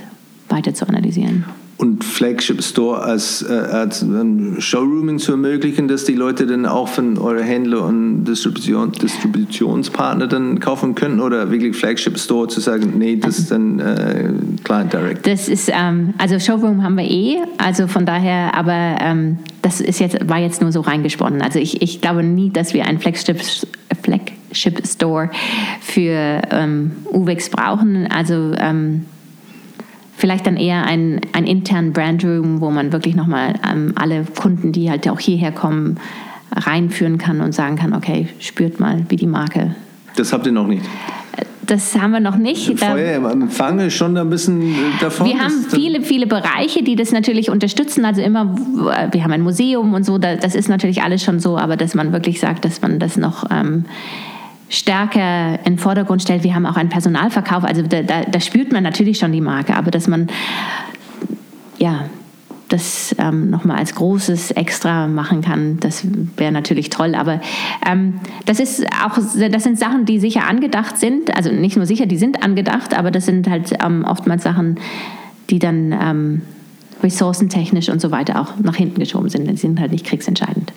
weiter 0.49 0.73
zu 0.73 0.87
analysieren 0.87 1.45
und 1.77 2.05
Flagship 2.05 2.63
Store 2.63 3.01
als, 3.01 3.41
äh, 3.41 3.53
als 3.53 4.01
ein 4.01 4.55
Showrooming 4.59 5.19
zu 5.19 5.33
ermöglichen, 5.33 5.89
dass 5.89 6.05
die 6.05 6.13
Leute 6.13 6.47
dann 6.47 6.65
auch 6.65 6.87
von 6.87 7.17
euren 7.17 7.43
Händler 7.43 7.83
und 7.83 8.23
Distribution, 8.23 8.93
Distributionspartner 8.93 10.27
dann 10.27 10.59
kaufen 10.59 10.95
können 10.95 11.19
oder 11.19 11.51
wirklich 11.51 11.75
Flagship 11.75 12.17
Store 12.17 12.47
zu 12.47 12.61
sagen, 12.61 12.93
nee, 12.97 13.17
das 13.17 13.39
ist 13.39 13.51
dann 13.51 13.79
äh, 13.79 14.31
Client 14.63 14.93
Direct? 14.93 15.27
Das 15.27 15.49
ist, 15.49 15.69
ähm, 15.73 16.13
also 16.17 16.39
Showroom 16.39 16.81
haben 16.81 16.95
wir 16.95 17.09
eh, 17.09 17.39
also 17.57 17.87
von 17.87 18.05
daher, 18.05 18.55
aber 18.55 18.97
ähm, 19.01 19.39
das 19.61 19.81
ist 19.81 19.99
jetzt, 19.99 20.29
war 20.29 20.39
jetzt 20.39 20.61
nur 20.61 20.71
so 20.71 20.79
reingesponnen. 20.79 21.41
Also 21.41 21.59
ich, 21.59 21.81
ich 21.81 21.99
glaube 21.99 22.23
nie, 22.23 22.51
dass 22.51 22.73
wir 22.73 22.85
ein 22.85 22.99
Flagship, 22.99 23.41
Flagship 24.01 24.87
Store 24.87 25.29
für 25.81 26.41
ähm, 26.51 26.91
UVEX 27.11 27.49
brauchen. 27.49 28.07
Also 28.09 28.53
ähm, 28.57 29.05
vielleicht 30.17 30.47
dann 30.47 30.57
eher 30.57 30.85
einen, 30.85 31.21
einen 31.33 31.47
internen 31.47 31.93
Brandroom, 31.93 32.61
wo 32.61 32.71
man 32.71 32.91
wirklich 32.91 33.15
nochmal 33.15 33.55
ähm, 33.69 33.93
alle 33.95 34.25
Kunden, 34.35 34.71
die 34.71 34.89
halt 34.89 35.07
auch 35.09 35.19
hierher 35.19 35.51
kommen, 35.51 35.97
reinführen 36.55 37.17
kann 37.17 37.41
und 37.41 37.53
sagen 37.53 37.75
kann, 37.75 37.93
okay, 37.93 38.27
spürt 38.39 38.79
mal, 38.79 39.05
wie 39.09 39.17
die 39.17 39.27
Marke. 39.27 39.75
Das 40.15 40.31
habt 40.31 40.45
ihr 40.45 40.51
noch 40.51 40.67
nicht? 40.67 40.85
Das 41.65 41.95
haben 41.99 42.11
wir 42.11 42.19
noch 42.19 42.37
nicht. 42.37 42.79
Vorher 42.79 43.17
im 43.17 43.25
Empfang 43.25 43.79
ist 43.79 43.95
schon 43.95 44.15
ein 44.17 44.29
bisschen 44.29 44.61
äh, 44.61 44.75
davon. 45.01 45.27
Wir 45.27 45.39
haben 45.39 45.65
viele, 45.69 46.01
viele 46.01 46.27
Bereiche, 46.27 46.83
die 46.83 46.95
das 46.95 47.11
natürlich 47.11 47.49
unterstützen. 47.49 48.05
Also 48.05 48.21
immer, 48.21 48.55
wir 49.11 49.23
haben 49.23 49.31
ein 49.31 49.41
Museum 49.41 49.93
und 49.93 50.05
so, 50.05 50.17
das 50.17 50.55
ist 50.55 50.69
natürlich 50.69 51.01
alles 51.01 51.23
schon 51.23 51.39
so, 51.39 51.57
aber 51.57 51.75
dass 51.75 51.95
man 51.95 52.13
wirklich 52.13 52.39
sagt, 52.39 52.65
dass 52.65 52.81
man 52.81 52.99
das 52.99 53.17
noch 53.17 53.45
ähm, 53.49 53.85
stärker 54.69 55.59
in 55.59 55.73
den 55.73 55.77
Vordergrund 55.77 56.21
stellt. 56.21 56.43
Wir 56.43 56.55
haben 56.55 56.65
auch 56.65 56.77
einen 56.77 56.89
Personalverkauf, 56.89 57.63
also 57.63 57.81
da, 57.81 58.01
da, 58.01 58.23
da 58.23 58.39
spürt 58.39 58.71
man 58.71 58.83
natürlich 58.83 59.19
schon 59.19 59.31
die 59.31 59.41
Marke, 59.41 59.75
aber 59.75 59.91
dass 59.91 60.07
man 60.07 60.27
ja 61.77 62.05
das 62.69 63.15
ähm, 63.19 63.51
nochmal 63.51 63.77
als 63.77 63.93
großes 63.93 64.51
Extra 64.51 65.07
machen 65.07 65.41
kann, 65.41 65.79
das 65.79 66.05
wäre 66.35 66.51
natürlich 66.51 66.89
toll. 66.89 67.13
Aber 67.13 67.39
ähm, 67.85 68.15
das 68.45 68.59
ist 68.59 68.83
auch, 69.05 69.15
das 69.15 69.63
sind 69.63 69.77
Sachen, 69.77 70.05
die 70.05 70.19
sicher 70.19 70.47
angedacht 70.47 70.97
sind. 70.97 71.35
Also 71.35 71.51
nicht 71.51 71.77
nur 71.77 71.85
sicher, 71.85 72.07
die 72.07 72.17
sind 72.17 72.43
angedacht, 72.43 72.97
aber 72.97 73.11
das 73.11 73.25
sind 73.27 73.47
halt 73.47 73.71
ähm, 73.83 74.03
oftmals 74.03 74.43
Sachen, 74.43 74.79
die 75.51 75.59
dann 75.59 75.91
ähm, 75.91 76.41
ressourcentechnisch 77.03 77.89
und 77.89 78.01
so 78.01 78.09
weiter 78.09 78.41
auch 78.41 78.57
nach 78.57 78.75
hinten 78.75 78.99
geschoben 78.99 79.29
sind. 79.29 79.47
Die 79.47 79.57
sind 79.57 79.79
halt 79.79 79.91
nicht 79.91 80.05
kriegsentscheidend 80.05 80.73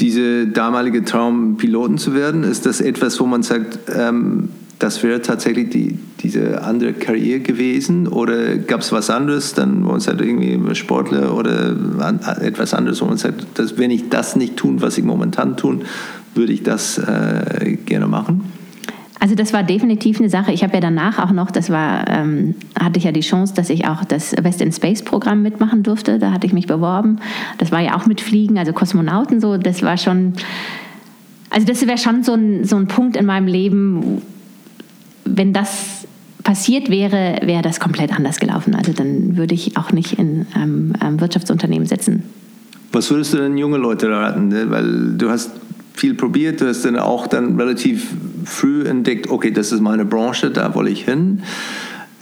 diese 0.00 0.46
damalige 0.46 1.04
Traum, 1.04 1.56
Piloten 1.56 1.98
zu 1.98 2.14
werden? 2.14 2.44
Ist 2.44 2.66
das 2.66 2.80
etwas, 2.80 3.18
wo 3.20 3.26
man 3.26 3.42
sagt, 3.42 3.78
ähm, 3.94 4.50
das 4.78 5.02
wäre 5.02 5.22
tatsächlich 5.22 5.70
die, 5.70 5.98
diese 6.20 6.62
andere 6.62 6.92
Karriere 6.92 7.40
gewesen? 7.40 8.06
Oder 8.08 8.58
gab 8.58 8.80
es 8.80 8.92
was 8.92 9.08
anderes, 9.08 9.54
dann, 9.54 9.84
wo 9.84 9.92
man 9.92 10.00
sagt, 10.00 10.20
irgendwie 10.20 10.74
Sportler 10.74 11.34
oder 11.34 11.74
etwas 12.40 12.74
anderes, 12.74 13.00
wo 13.00 13.06
man 13.06 13.16
sagt, 13.16 13.46
dass, 13.54 13.78
wenn 13.78 13.90
ich 13.90 14.08
das 14.10 14.36
nicht 14.36 14.56
tun, 14.56 14.82
was 14.82 14.98
ich 14.98 15.04
momentan 15.04 15.56
tun, 15.56 15.82
würde 16.34 16.52
ich 16.52 16.62
das 16.62 16.98
äh, 16.98 17.78
gerne 17.86 18.06
machen? 18.06 18.52
Also 19.26 19.34
das 19.34 19.52
war 19.52 19.64
definitiv 19.64 20.20
eine 20.20 20.30
Sache. 20.30 20.52
Ich 20.52 20.62
habe 20.62 20.74
ja 20.74 20.80
danach 20.80 21.18
auch 21.18 21.32
noch, 21.32 21.50
das 21.50 21.68
war, 21.68 22.06
ähm, 22.06 22.54
hatte 22.78 22.98
ich 22.98 23.04
ja 23.06 23.10
die 23.10 23.22
Chance, 23.22 23.54
dass 23.54 23.70
ich 23.70 23.84
auch 23.88 24.04
das 24.04 24.36
West 24.40 24.60
in 24.60 24.70
Space 24.70 25.02
Programm 25.02 25.42
mitmachen 25.42 25.82
durfte. 25.82 26.20
Da 26.20 26.30
hatte 26.30 26.46
ich 26.46 26.52
mich 26.52 26.68
beworben. 26.68 27.18
Das 27.58 27.72
war 27.72 27.80
ja 27.80 27.96
auch 27.96 28.06
mit 28.06 28.20
Fliegen, 28.20 28.56
also 28.56 28.72
Kosmonauten 28.72 29.40
so. 29.40 29.56
Das 29.56 29.82
war 29.82 29.96
schon, 29.96 30.34
also 31.50 31.66
das 31.66 31.84
wäre 31.88 31.98
schon 31.98 32.22
so 32.22 32.34
ein, 32.34 32.62
so 32.62 32.76
ein 32.76 32.86
Punkt 32.86 33.16
in 33.16 33.26
meinem 33.26 33.48
Leben, 33.48 34.22
wenn 35.24 35.52
das 35.52 36.06
passiert 36.44 36.88
wäre, 36.88 37.40
wäre 37.42 37.62
das 37.62 37.80
komplett 37.80 38.16
anders 38.16 38.38
gelaufen. 38.38 38.76
Also 38.76 38.92
dann 38.92 39.36
würde 39.36 39.54
ich 39.54 39.76
auch 39.76 39.90
nicht 39.90 40.20
in 40.20 40.46
einem 40.54 40.92
ähm, 41.02 41.20
Wirtschaftsunternehmen 41.20 41.88
sitzen. 41.88 42.22
Was 42.92 43.10
würdest 43.10 43.34
du 43.34 43.38
denn 43.38 43.58
junge 43.58 43.78
Leute 43.78 44.08
raten? 44.08 44.70
Weil 44.70 45.16
du 45.18 45.30
hast 45.30 45.50
viel 45.96 46.14
probiert, 46.14 46.60
du 46.60 46.68
hast 46.68 46.84
dann 46.84 46.96
auch 46.98 47.26
dann 47.26 47.58
relativ 47.58 48.14
früh 48.44 48.86
entdeckt, 48.86 49.28
okay, 49.28 49.50
das 49.50 49.72
ist 49.72 49.80
meine 49.80 50.04
Branche, 50.04 50.50
da 50.50 50.74
wollte 50.74 50.92
ich 50.92 51.04
hin. 51.04 51.42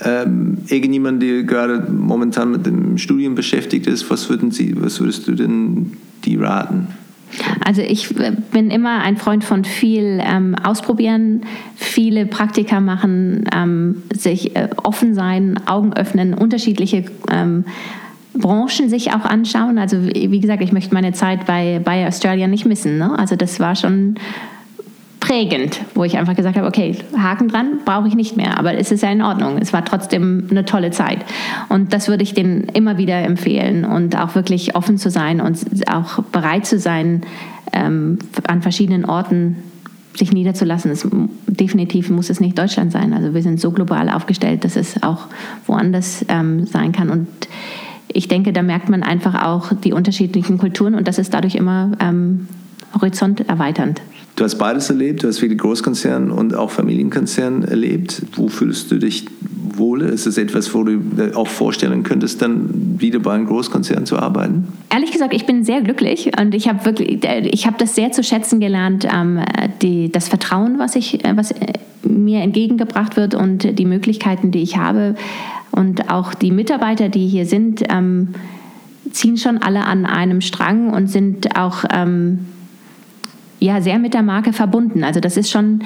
Ähm, 0.03 0.59
irgendjemand, 0.69 1.23
der 1.23 1.43
gerade 1.43 1.91
momentan 1.91 2.51
mit 2.51 2.67
dem 2.67 2.99
Studium 2.99 3.35
beschäftigt 3.35 3.87
ist, 3.87 4.09
was, 4.11 4.31
würden 4.31 4.51
Sie, 4.51 4.75
was 4.81 5.01
würdest 5.01 5.27
du 5.27 5.35
denn 5.35 5.93
die 6.25 6.37
raten? 6.37 6.89
Also 7.65 7.83
ich 7.83 8.15
bin 8.53 8.71
immer 8.71 9.01
ein 9.01 9.17
Freund 9.17 9.43
von 9.43 9.65
viel 9.65 10.21
ähm, 10.23 10.55
ausprobieren, 10.55 11.43
viele 11.75 12.27
Praktika 12.27 12.81
machen, 12.81 13.45
ähm, 13.55 14.03
sich 14.13 14.55
äh, 14.55 14.69
offen 14.83 15.15
sein, 15.15 15.59
Augen 15.67 15.93
öffnen, 15.95 16.35
unterschiedliche 16.35 17.07
ähm, 17.31 17.65
Branchen 18.35 18.89
sich 18.89 19.13
auch 19.13 19.25
anschauen. 19.25 19.79
Also 19.79 19.97
wie 20.03 20.41
gesagt, 20.41 20.63
ich 20.63 20.73
möchte 20.73 20.93
meine 20.93 21.13
Zeit 21.13 21.47
bei, 21.47 21.81
bei 21.83 22.07
Australia 22.07 22.47
nicht 22.47 22.67
missen. 22.67 22.99
Ne? 22.99 23.17
Also 23.19 23.37
das 23.37 23.61
war 23.61 23.77
schon 23.77 24.17
prägend, 25.21 25.81
wo 25.95 26.05
ich 26.05 26.19
einfach 26.19 26.37
gesagt 26.37 26.57
habe, 26.57 26.67
okay, 26.67 26.97
Haken 27.17 27.49
dran, 27.49 27.79
brauche 27.85 28.07
ich 28.09 28.15
nicht 28.15 28.37
mehr, 28.37 28.59
aber 28.59 28.75
es 28.75 28.93
ist 28.93 29.03
ja 29.03 29.11
in 29.11 29.23
Ordnung. 29.23 29.57
Es 29.59 29.73
war 29.73 29.85
trotzdem 29.85 30.49
eine 30.51 30.67
tolle 30.67 30.91
Zeit. 30.91 31.25
Und 31.71 31.95
das 31.95 32.09
würde 32.09 32.23
ich 32.23 32.35
denen 32.35 32.65
immer 32.75 32.99
wieder 32.99 33.23
empfehlen 33.23 33.85
und 33.85 34.19
auch 34.19 34.35
wirklich 34.35 34.77
offen 34.77 34.99
zu 34.99 35.11
sein 35.11 35.41
und 35.41 35.59
auch 35.91 36.23
bereit 36.25 36.67
zu 36.67 36.79
sein, 36.79 37.23
ähm, 37.73 38.19
an 38.47 38.61
verschiedenen 38.61 39.07
Orten 39.07 39.57
sich 40.15 40.33
niederzulassen. 40.33 40.91
Es, 40.91 41.09
definitiv 41.47 42.11
muss 42.11 42.29
es 42.29 42.41
nicht 42.41 42.59
Deutschland 42.59 42.93
sein. 42.93 43.15
Also 43.15 43.33
wir 43.33 43.43
sind 43.43 43.61
so 43.61 43.71
global 43.71 44.11
aufgestellt, 44.11 44.65
dass 44.65 44.77
es 44.77 45.03
auch 45.03 45.27
woanders 45.67 46.25
ähm, 46.29 46.67
sein 46.67 46.93
kann. 46.93 47.09
Und 47.09 47.29
ich 48.09 48.29
denke, 48.29 48.53
da 48.53 48.63
merkt 48.63 48.89
man 48.89 49.03
einfach 49.03 49.45
auch 49.45 49.73
die 49.73 49.93
unterschiedlichen 49.93 50.59
Kulturen 50.59 50.95
und 50.95 51.09
das 51.09 51.19
ist 51.19 51.35
dadurch 51.35 51.55
immer 51.55 51.93
ähm, 52.01 52.49
horizont 52.95 53.49
erweiternd. 53.49 54.01
Du 54.37 54.43
hast 54.43 54.57
beides 54.57 54.91
erlebt, 54.91 55.23
du 55.23 55.29
hast 55.29 55.39
viele 55.39 55.55
Großkonzerne 55.55 56.33
und 56.33 56.57
auch 56.57 56.71
Familienkonzerne 56.71 57.69
erlebt. 57.69 58.23
Wo 58.35 58.49
fühlst 58.49 58.91
du 58.91 58.99
dich 58.99 59.27
wohle? 59.77 60.07
Ist 60.07 60.27
es 60.27 60.39
etwas, 60.39 60.75
wo 60.75 60.83
du 60.83 61.01
auch 61.37 61.47
vorstellen 61.47 62.03
könntest, 62.03 62.43
dann 62.43 62.99
wieder 63.01 63.21
bei 63.21 63.33
einem 63.33 63.47
Großkonzern 63.47 64.07
zu 64.07 64.19
arbeiten? 64.19 64.67
Ehrlich 64.93 65.13
gesagt, 65.13 65.35
ich 65.35 65.47
bin 65.47 65.65
sehr 65.65 65.83
glücklich 65.83 66.33
und 66.41 66.53
ich 66.55 66.69
habe 66.69 66.85
wirklich, 66.85 67.25
ich 67.25 67.67
habe 67.67 67.77
das 67.79 67.95
sehr 67.95 68.11
zu 68.11 68.25
schätzen 68.25 68.59
gelernt, 68.59 69.07
ähm, 69.13 69.41
die, 69.83 70.11
das 70.11 70.29
Vertrauen, 70.29 70.81
was 70.81 70.97
ich, 70.97 71.21
was 71.37 71.55
mir 72.03 72.41
entgegengebracht 72.41 73.17
wird 73.17 73.37
und 73.37 73.79
die 73.79 73.87
Möglichkeiten, 73.87 74.51
die 74.51 74.63
ich 74.63 74.77
habe, 74.77 75.15
und 75.75 76.11
auch 76.11 76.35
die 76.35 76.51
Mitarbeiter, 76.51 77.09
die 77.09 77.27
hier 77.27 77.47
sind, 77.47 77.83
ähm, 77.91 78.35
ziehen 79.11 79.37
schon 79.37 79.59
alle 79.59 79.85
an 79.85 80.07
einem 80.07 80.41
Strang 80.41 80.91
und 80.91 81.09
sind 81.09 81.57
auch 81.57 81.85
ähm, 81.93 82.47
ja 83.61 83.81
sehr 83.81 83.99
mit 83.99 84.15
der 84.15 84.23
Marke 84.23 84.53
verbunden. 84.53 85.05
Also 85.05 85.21
das 85.21 85.37
ist 85.37 85.51
schon 85.51 85.81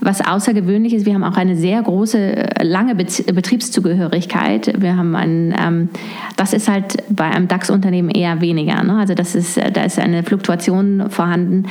was 0.00 0.26
Außergewöhnliches. 0.26 1.04
Wir 1.04 1.14
haben 1.14 1.24
auch 1.24 1.36
eine 1.36 1.56
sehr 1.56 1.82
große, 1.82 2.48
lange 2.62 2.94
Betriebszugehörigkeit. 2.94 4.80
Wir 4.80 4.96
haben 4.96 5.16
ein, 5.16 5.54
ähm, 5.58 5.88
das 6.36 6.52
ist 6.52 6.68
halt 6.68 7.02
bei 7.08 7.24
einem 7.24 7.48
DAX-Unternehmen 7.48 8.10
eher 8.10 8.40
weniger. 8.40 8.82
Ne? 8.82 8.96
Also 8.98 9.14
das 9.14 9.34
ist, 9.34 9.56
da 9.56 9.82
ist 9.82 9.98
eine 9.98 10.22
Fluktuation 10.22 11.10
vorhanden. 11.10 11.66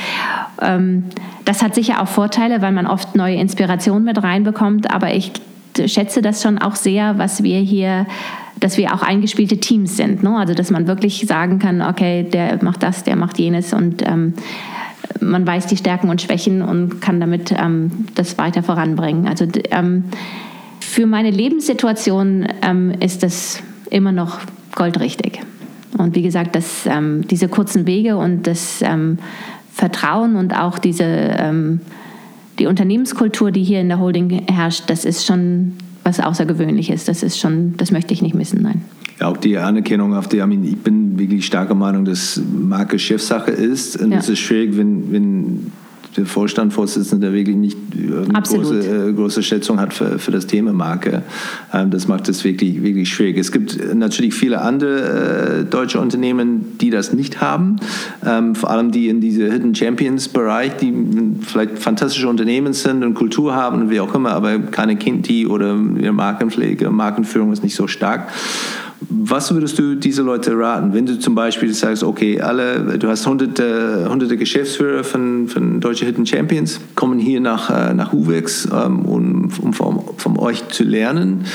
Ähm, 0.62 1.06
das 1.46 1.62
hat 1.64 1.76
sicher 1.76 2.02
auch 2.02 2.08
Vorteile, 2.08 2.62
weil 2.62 2.72
man 2.72 2.88
oft 2.88 3.16
neue 3.16 3.36
Inspirationen 3.36 4.04
mit 4.04 4.22
reinbekommt. 4.22 4.92
Aber 4.94 5.14
ich 5.14 5.32
schätze 5.88 6.22
das 6.22 6.42
schon 6.42 6.58
auch 6.58 6.76
sehr, 6.76 7.18
was 7.18 7.44
wir 7.44 7.60
hier 7.60 8.06
dass 8.60 8.78
wir 8.78 8.94
auch 8.94 9.02
eingespielte 9.02 9.58
Teams 9.58 9.98
sind. 9.98 10.24
Ne? 10.24 10.38
Also 10.38 10.54
dass 10.54 10.72
man 10.72 10.88
wirklich 10.88 11.26
sagen 11.28 11.60
kann, 11.60 11.82
okay, 11.82 12.24
der 12.24 12.64
macht 12.64 12.82
das, 12.82 13.04
der 13.04 13.18
macht 13.18 13.38
jenes 13.38 13.74
und 13.74 14.08
ähm, 14.08 14.36
man 15.20 15.46
weiß 15.46 15.68
die 15.68 15.76
Stärken 15.76 16.10
und 16.10 16.22
Schwächen 16.22 16.62
und 16.62 17.02
kann 17.02 17.20
damit 17.20 17.54
ähm, 17.58 17.92
das 18.16 18.38
weiter 18.38 18.64
voranbringen. 18.64 19.28
Also 19.28 19.46
ähm, 19.72 20.06
für 20.80 21.06
meine 21.06 21.30
Lebenssituation 21.30 22.48
ähm, 22.62 22.94
ist 23.00 23.24
das 23.24 23.62
immer 23.90 24.12
noch 24.12 24.40
goldrichtig. 24.76 25.42
Und 25.98 26.16
wie 26.16 26.22
gesagt, 26.22 26.56
dass 26.56 26.86
ähm, 26.86 27.28
diese 27.28 27.50
kurzen 27.50 27.86
Wege 27.86 28.18
und 28.18 28.48
das 28.48 28.82
ähm, 28.82 29.18
Vertrauen 29.72 30.36
und 30.36 30.58
auch 30.58 30.80
diese 30.80 31.04
die 32.60 32.68
Unternehmenskultur, 32.68 33.51
die 33.51 33.64
hier 33.64 33.82
in 33.82 33.89
der 33.89 33.99
Holding 33.99 34.30
herrscht, 34.47 34.84
das 34.88 35.06
ist 35.06 35.26
schon 35.26 35.74
was 36.04 36.20
Außergewöhnliches. 36.20 37.06
Das 37.06 37.24
ist 37.24 37.39
schon, 37.39 37.76
das 37.78 37.91
möchte 37.91 38.14
ich 38.14 38.22
nicht 38.22 38.36
missen, 38.36 38.62
nein. 38.62 38.82
Ja, 39.20 39.28
auch 39.28 39.38
die 39.38 39.58
Anerkennung 39.58 40.16
auf 40.16 40.28
die, 40.28 40.38
ich 40.38 40.78
bin 40.78 41.18
wirklich 41.18 41.45
starker 41.45 41.76
Meinung, 41.76 42.06
dass 42.06 42.41
Marke 42.51 42.99
Chefsache 42.99 43.51
ist. 43.51 43.97
Und 44.01 44.12
ja. 44.12 44.18
es 44.18 44.30
ist 44.30 44.39
schwierig, 44.39 44.78
wenn, 44.78 45.12
wenn 45.12 45.72
der 46.18 46.26
Vorstandsvorsitzende, 46.26 47.28
der 47.28 47.36
wirklich 47.36 47.55
nicht 47.55 47.78
eine 47.93 48.41
große, 48.41 49.09
äh, 49.09 49.14
große 49.14 49.43
Schätzung 49.43 49.80
hat 49.80 49.93
für, 49.93 50.20
für 50.20 50.32
das 50.32 50.47
Thema 50.47 50.74
Marke. 50.74 51.24
Ähm, 51.74 51.91
das 51.91 52.07
macht 52.07 52.30
es 52.30 52.43
wirklich, 52.43 52.84
wirklich 52.84 53.09
schwierig. 53.09 53.38
Es 53.38 53.51
gibt 53.51 53.93
natürlich 53.93 54.34
viele 54.34 54.61
andere 54.61 55.61
äh, 55.61 55.64
deutsche 55.66 55.99
Unternehmen, 55.99 56.78
die 56.80 56.89
das 56.89 57.14
nicht 57.14 57.41
haben. 57.41 57.78
Ähm, 58.26 58.55
vor 58.55 58.70
allem 58.70 58.91
die 58.91 59.09
in 59.09 59.22
diese 59.22 59.51
Hidden 59.51 59.76
Champions 59.76 60.28
Bereich, 60.30 60.78
die 60.78 60.93
vielleicht 61.41 61.80
fantastische 61.80 62.28
Unternehmen 62.28 62.74
sind 62.74 63.03
und 63.03 63.14
Kultur 63.14 63.55
haben 63.55 63.82
und 63.82 63.89
wie 63.89 63.99
auch 63.99 64.14
immer, 64.16 64.32
aber 64.32 64.59
keine 64.59 64.95
Kinti 64.95 65.47
oder 65.47 65.76
Markenpflege, 65.76 66.89
Markenführung 66.89 67.51
ist 67.51 67.64
nicht 67.64 67.76
so 67.76 67.88
stark. 67.88 68.28
Was 69.16 69.53
würdest 69.53 69.78
du 69.78 69.95
diese 69.95 70.24
Leute 70.24 70.57
raten, 70.57 70.93
wenn 70.93 71.05
du 71.05 71.20
zum 71.20 71.36
Beispiel 71.36 71.72
sagst, 71.74 72.03
okay, 72.03 72.41
alle, 72.41 72.97
du 72.97 73.07
hast 73.07 73.28
hunderte, 73.28 74.07
hunderte 74.09 74.38
Geschäftsführer 74.38 75.03
von, 75.03 75.47
von 75.47 75.80
Deutsche 75.80 76.05
Hidden 76.05 76.26
Champions, 76.26 76.80
kommen 76.95 77.20
hier 77.20 77.39
nach, 77.39 77.70
äh, 77.70 77.93
nach 77.93 78.11
UVEX, 78.11 78.66
ähm, 78.74 79.05
um, 79.05 79.49
um 79.61 79.74
von, 79.74 80.01
von, 80.18 80.39
euch 80.39 80.68
zu 80.70 80.84
lernen. 80.84 81.45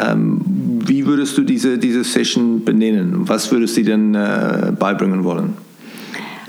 Ähm, 0.00 0.40
wie 0.44 1.06
würdest 1.06 1.36
du 1.36 1.42
diese, 1.42 1.78
diese 1.78 2.04
Session 2.04 2.64
benennen? 2.64 3.28
Was 3.28 3.50
würdest 3.50 3.76
du 3.76 3.82
denn 3.82 4.14
äh, 4.14 4.72
beibringen 4.78 5.24
wollen? 5.24 5.54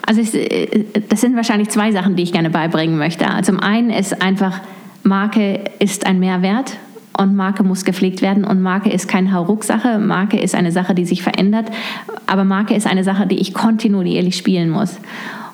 Also 0.06 0.22
ich, 0.22 0.36
äh, 0.36 0.86
das 1.10 1.22
sind 1.22 1.36
wahrscheinlich 1.36 1.70
zwei 1.70 1.92
Sachen, 1.92 2.16
die 2.16 2.24
ich 2.24 2.32
gerne 2.32 2.52
beibringen 2.52 2.98
möchte. 2.98 3.26
Zum 3.44 3.60
einen 3.60 3.90
ist 3.90 4.22
einfach, 4.22 4.60
Marke 5.04 5.62
ist 5.80 6.06
ein 6.06 6.20
Mehrwert 6.20 6.78
und 7.18 7.36
Marke 7.36 7.64
muss 7.64 7.86
gepflegt 7.86 8.22
werden 8.22 8.46
und 8.46 8.62
Marke 8.62 8.90
ist 8.90 9.08
keine 9.08 9.34
Hauruck-Sache. 9.34 10.00
Marke 10.00 10.40
ist 10.40 10.56
eine 10.56 10.72
Sache, 10.72 10.96
die 10.96 11.06
sich 11.06 11.22
verändert, 11.22 11.70
aber 12.28 12.44
Marke 12.44 12.76
ist 12.76 12.88
eine 12.88 13.04
Sache, 13.04 13.28
die 13.28 13.40
ich 13.40 13.54
kontinuierlich 13.54 14.38
spielen 14.38 14.70
muss. 14.70 14.98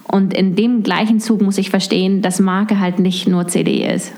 Und 0.08 0.34
in 0.34 0.56
dem 0.56 0.84
gleichen 0.84 1.20
Zug 1.20 1.42
muss 1.42 1.58
ich 1.58 1.70
verstehen, 1.70 2.22
dass 2.22 2.40
Marke 2.40 2.80
halt 2.80 3.00
nicht 3.00 3.28
nur 3.28 3.48
CD 3.48 3.86
ist. 3.92 4.14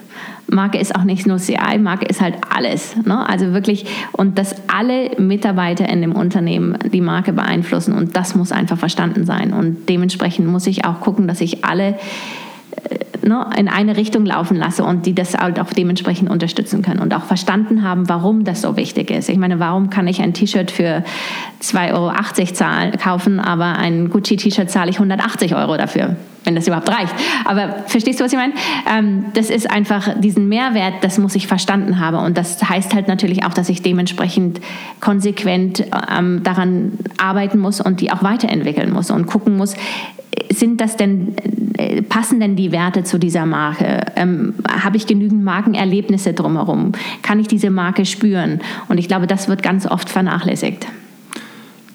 Marke 0.49 0.77
ist 0.77 0.95
auch 0.95 1.03
nicht 1.03 1.27
nur 1.27 1.37
CI, 1.37 1.77
Marke 1.79 2.05
ist 2.05 2.21
halt 2.21 2.35
alles. 2.49 2.95
Ne? 3.05 3.27
Also 3.27 3.53
wirklich, 3.53 3.85
und 4.13 4.37
dass 4.37 4.55
alle 4.67 5.11
Mitarbeiter 5.17 5.87
in 5.89 6.01
dem 6.01 6.13
Unternehmen 6.13 6.77
die 6.91 7.01
Marke 7.01 7.33
beeinflussen 7.33 7.93
und 7.93 8.15
das 8.15 8.35
muss 8.35 8.51
einfach 8.51 8.77
verstanden 8.77 9.25
sein. 9.25 9.53
Und 9.53 9.89
dementsprechend 9.89 10.47
muss 10.47 10.67
ich 10.67 10.85
auch 10.85 11.01
gucken, 11.01 11.27
dass 11.27 11.41
ich 11.41 11.65
alle 11.65 11.95
ne, 13.27 13.49
in 13.57 13.67
eine 13.67 13.97
Richtung 13.97 14.25
laufen 14.25 14.57
lasse 14.57 14.83
und 14.83 15.05
die 15.05 15.13
das 15.13 15.35
halt 15.35 15.59
auch 15.59 15.71
dementsprechend 15.73 16.29
unterstützen 16.29 16.81
können 16.81 16.99
und 16.99 17.13
auch 17.13 17.23
verstanden 17.23 17.83
haben, 17.83 18.09
warum 18.09 18.43
das 18.43 18.61
so 18.61 18.75
wichtig 18.77 19.11
ist. 19.11 19.29
Ich 19.29 19.37
meine, 19.37 19.59
warum 19.59 19.89
kann 19.89 20.07
ich 20.07 20.21
ein 20.21 20.33
T-Shirt 20.33 20.71
für 20.71 21.03
2,80 21.61 21.93
Euro 21.93 22.53
zahlen, 22.53 22.91
kaufen, 22.97 23.39
aber 23.39 23.77
ein 23.77 24.09
Gucci-T-Shirt 24.09 24.69
zahle 24.69 24.89
ich 24.89 24.97
180 24.97 25.55
Euro 25.55 25.77
dafür? 25.77 26.15
wenn 26.47 26.55
das 26.55 26.65
überhaupt 26.65 26.87
reicht. 26.87 27.13
Aber 27.43 27.83
verstehst 27.87 28.21
du, 28.21 28.23
was 28.23 28.31
ich 28.31 28.37
meine? 28.39 28.53
Ähm, 28.89 29.25
das 29.33 29.49
ist 29.49 29.69
einfach 29.69 30.17
diesen 30.17 30.47
Mehrwert, 30.47 30.93
das 31.01 31.17
muss 31.17 31.35
ich 31.35 31.45
verstanden 31.45 31.99
haben. 31.99 32.17
Und 32.17 32.37
das 32.37 32.63
heißt 32.63 32.95
halt 32.95 33.09
natürlich 33.09 33.43
auch, 33.43 33.53
dass 33.53 33.67
ich 33.67 33.81
dementsprechend 33.81 34.61
konsequent 35.01 35.83
ähm, 36.09 36.43
daran 36.43 36.93
arbeiten 37.17 37.59
muss 37.59 37.81
und 37.81 37.99
die 37.99 38.13
auch 38.13 38.23
weiterentwickeln 38.23 38.93
muss 38.93 39.11
und 39.11 39.27
gucken 39.27 39.57
muss, 39.57 39.75
sind 40.51 40.81
das 40.81 40.97
denn, 40.97 41.35
äh, 41.77 42.01
passen 42.01 42.39
denn 42.39 42.55
die 42.55 42.71
Werte 42.71 43.03
zu 43.03 43.17
dieser 43.17 43.45
Marke? 43.45 44.01
Ähm, 44.15 44.53
Habe 44.67 44.97
ich 44.97 45.07
genügend 45.07 45.43
Markenerlebnisse 45.43 46.33
drumherum? 46.33 46.93
Kann 47.21 47.39
ich 47.39 47.47
diese 47.47 47.69
Marke 47.69 48.05
spüren? 48.05 48.61
Und 48.87 48.97
ich 48.97 49.07
glaube, 49.07 49.27
das 49.27 49.47
wird 49.47 49.63
ganz 49.63 49.85
oft 49.85 50.09
vernachlässigt. 50.09 50.87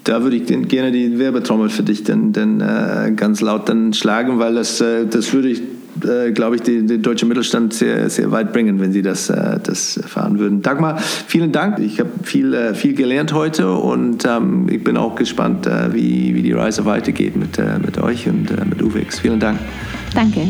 Da 0.04 0.22
würde 0.22 0.36
ich 0.36 0.46
gerne 0.46 0.90
die 0.90 1.18
Werbetrommel 1.18 1.68
für 1.68 1.84
dich 1.84 2.02
dann, 2.02 2.32
dann 2.32 2.60
äh, 2.60 3.12
ganz 3.14 3.40
laut 3.40 3.68
dann 3.68 3.92
schlagen, 3.92 4.38
weil 4.38 4.54
das, 4.54 4.80
äh, 4.80 5.06
das 5.06 5.32
würde 5.32 5.48
ich 5.48 5.62
äh, 6.04 6.32
glaube 6.32 6.56
ich, 6.56 6.62
den, 6.62 6.86
den 6.86 7.02
deutschen 7.02 7.28
Mittelstand 7.28 7.74
sehr, 7.74 8.08
sehr 8.10 8.30
weit 8.30 8.52
bringen, 8.52 8.80
wenn 8.80 8.92
sie 8.92 9.02
das, 9.02 9.30
äh, 9.30 9.58
das 9.62 9.96
erfahren 9.96 10.38
würden. 10.38 10.62
Dagmar, 10.62 10.98
vielen 10.98 11.52
Dank. 11.52 11.78
Ich 11.78 12.00
habe 12.00 12.10
viel, 12.22 12.54
äh, 12.54 12.74
viel 12.74 12.94
gelernt 12.94 13.32
heute 13.32 13.72
und 13.72 14.24
ähm, 14.24 14.68
ich 14.70 14.82
bin 14.82 14.96
auch 14.96 15.14
gespannt, 15.14 15.66
äh, 15.66 15.92
wie, 15.92 16.34
wie 16.34 16.42
die 16.42 16.52
Reise 16.52 16.84
weitergeht 16.84 17.36
mit, 17.36 17.58
äh, 17.58 17.78
mit 17.84 17.98
euch 17.98 18.26
und 18.28 18.50
mit 18.68 18.82
UVEX. 18.82 19.20
Vielen 19.20 19.40
Dank. 19.40 19.58
Danke. 20.14 20.48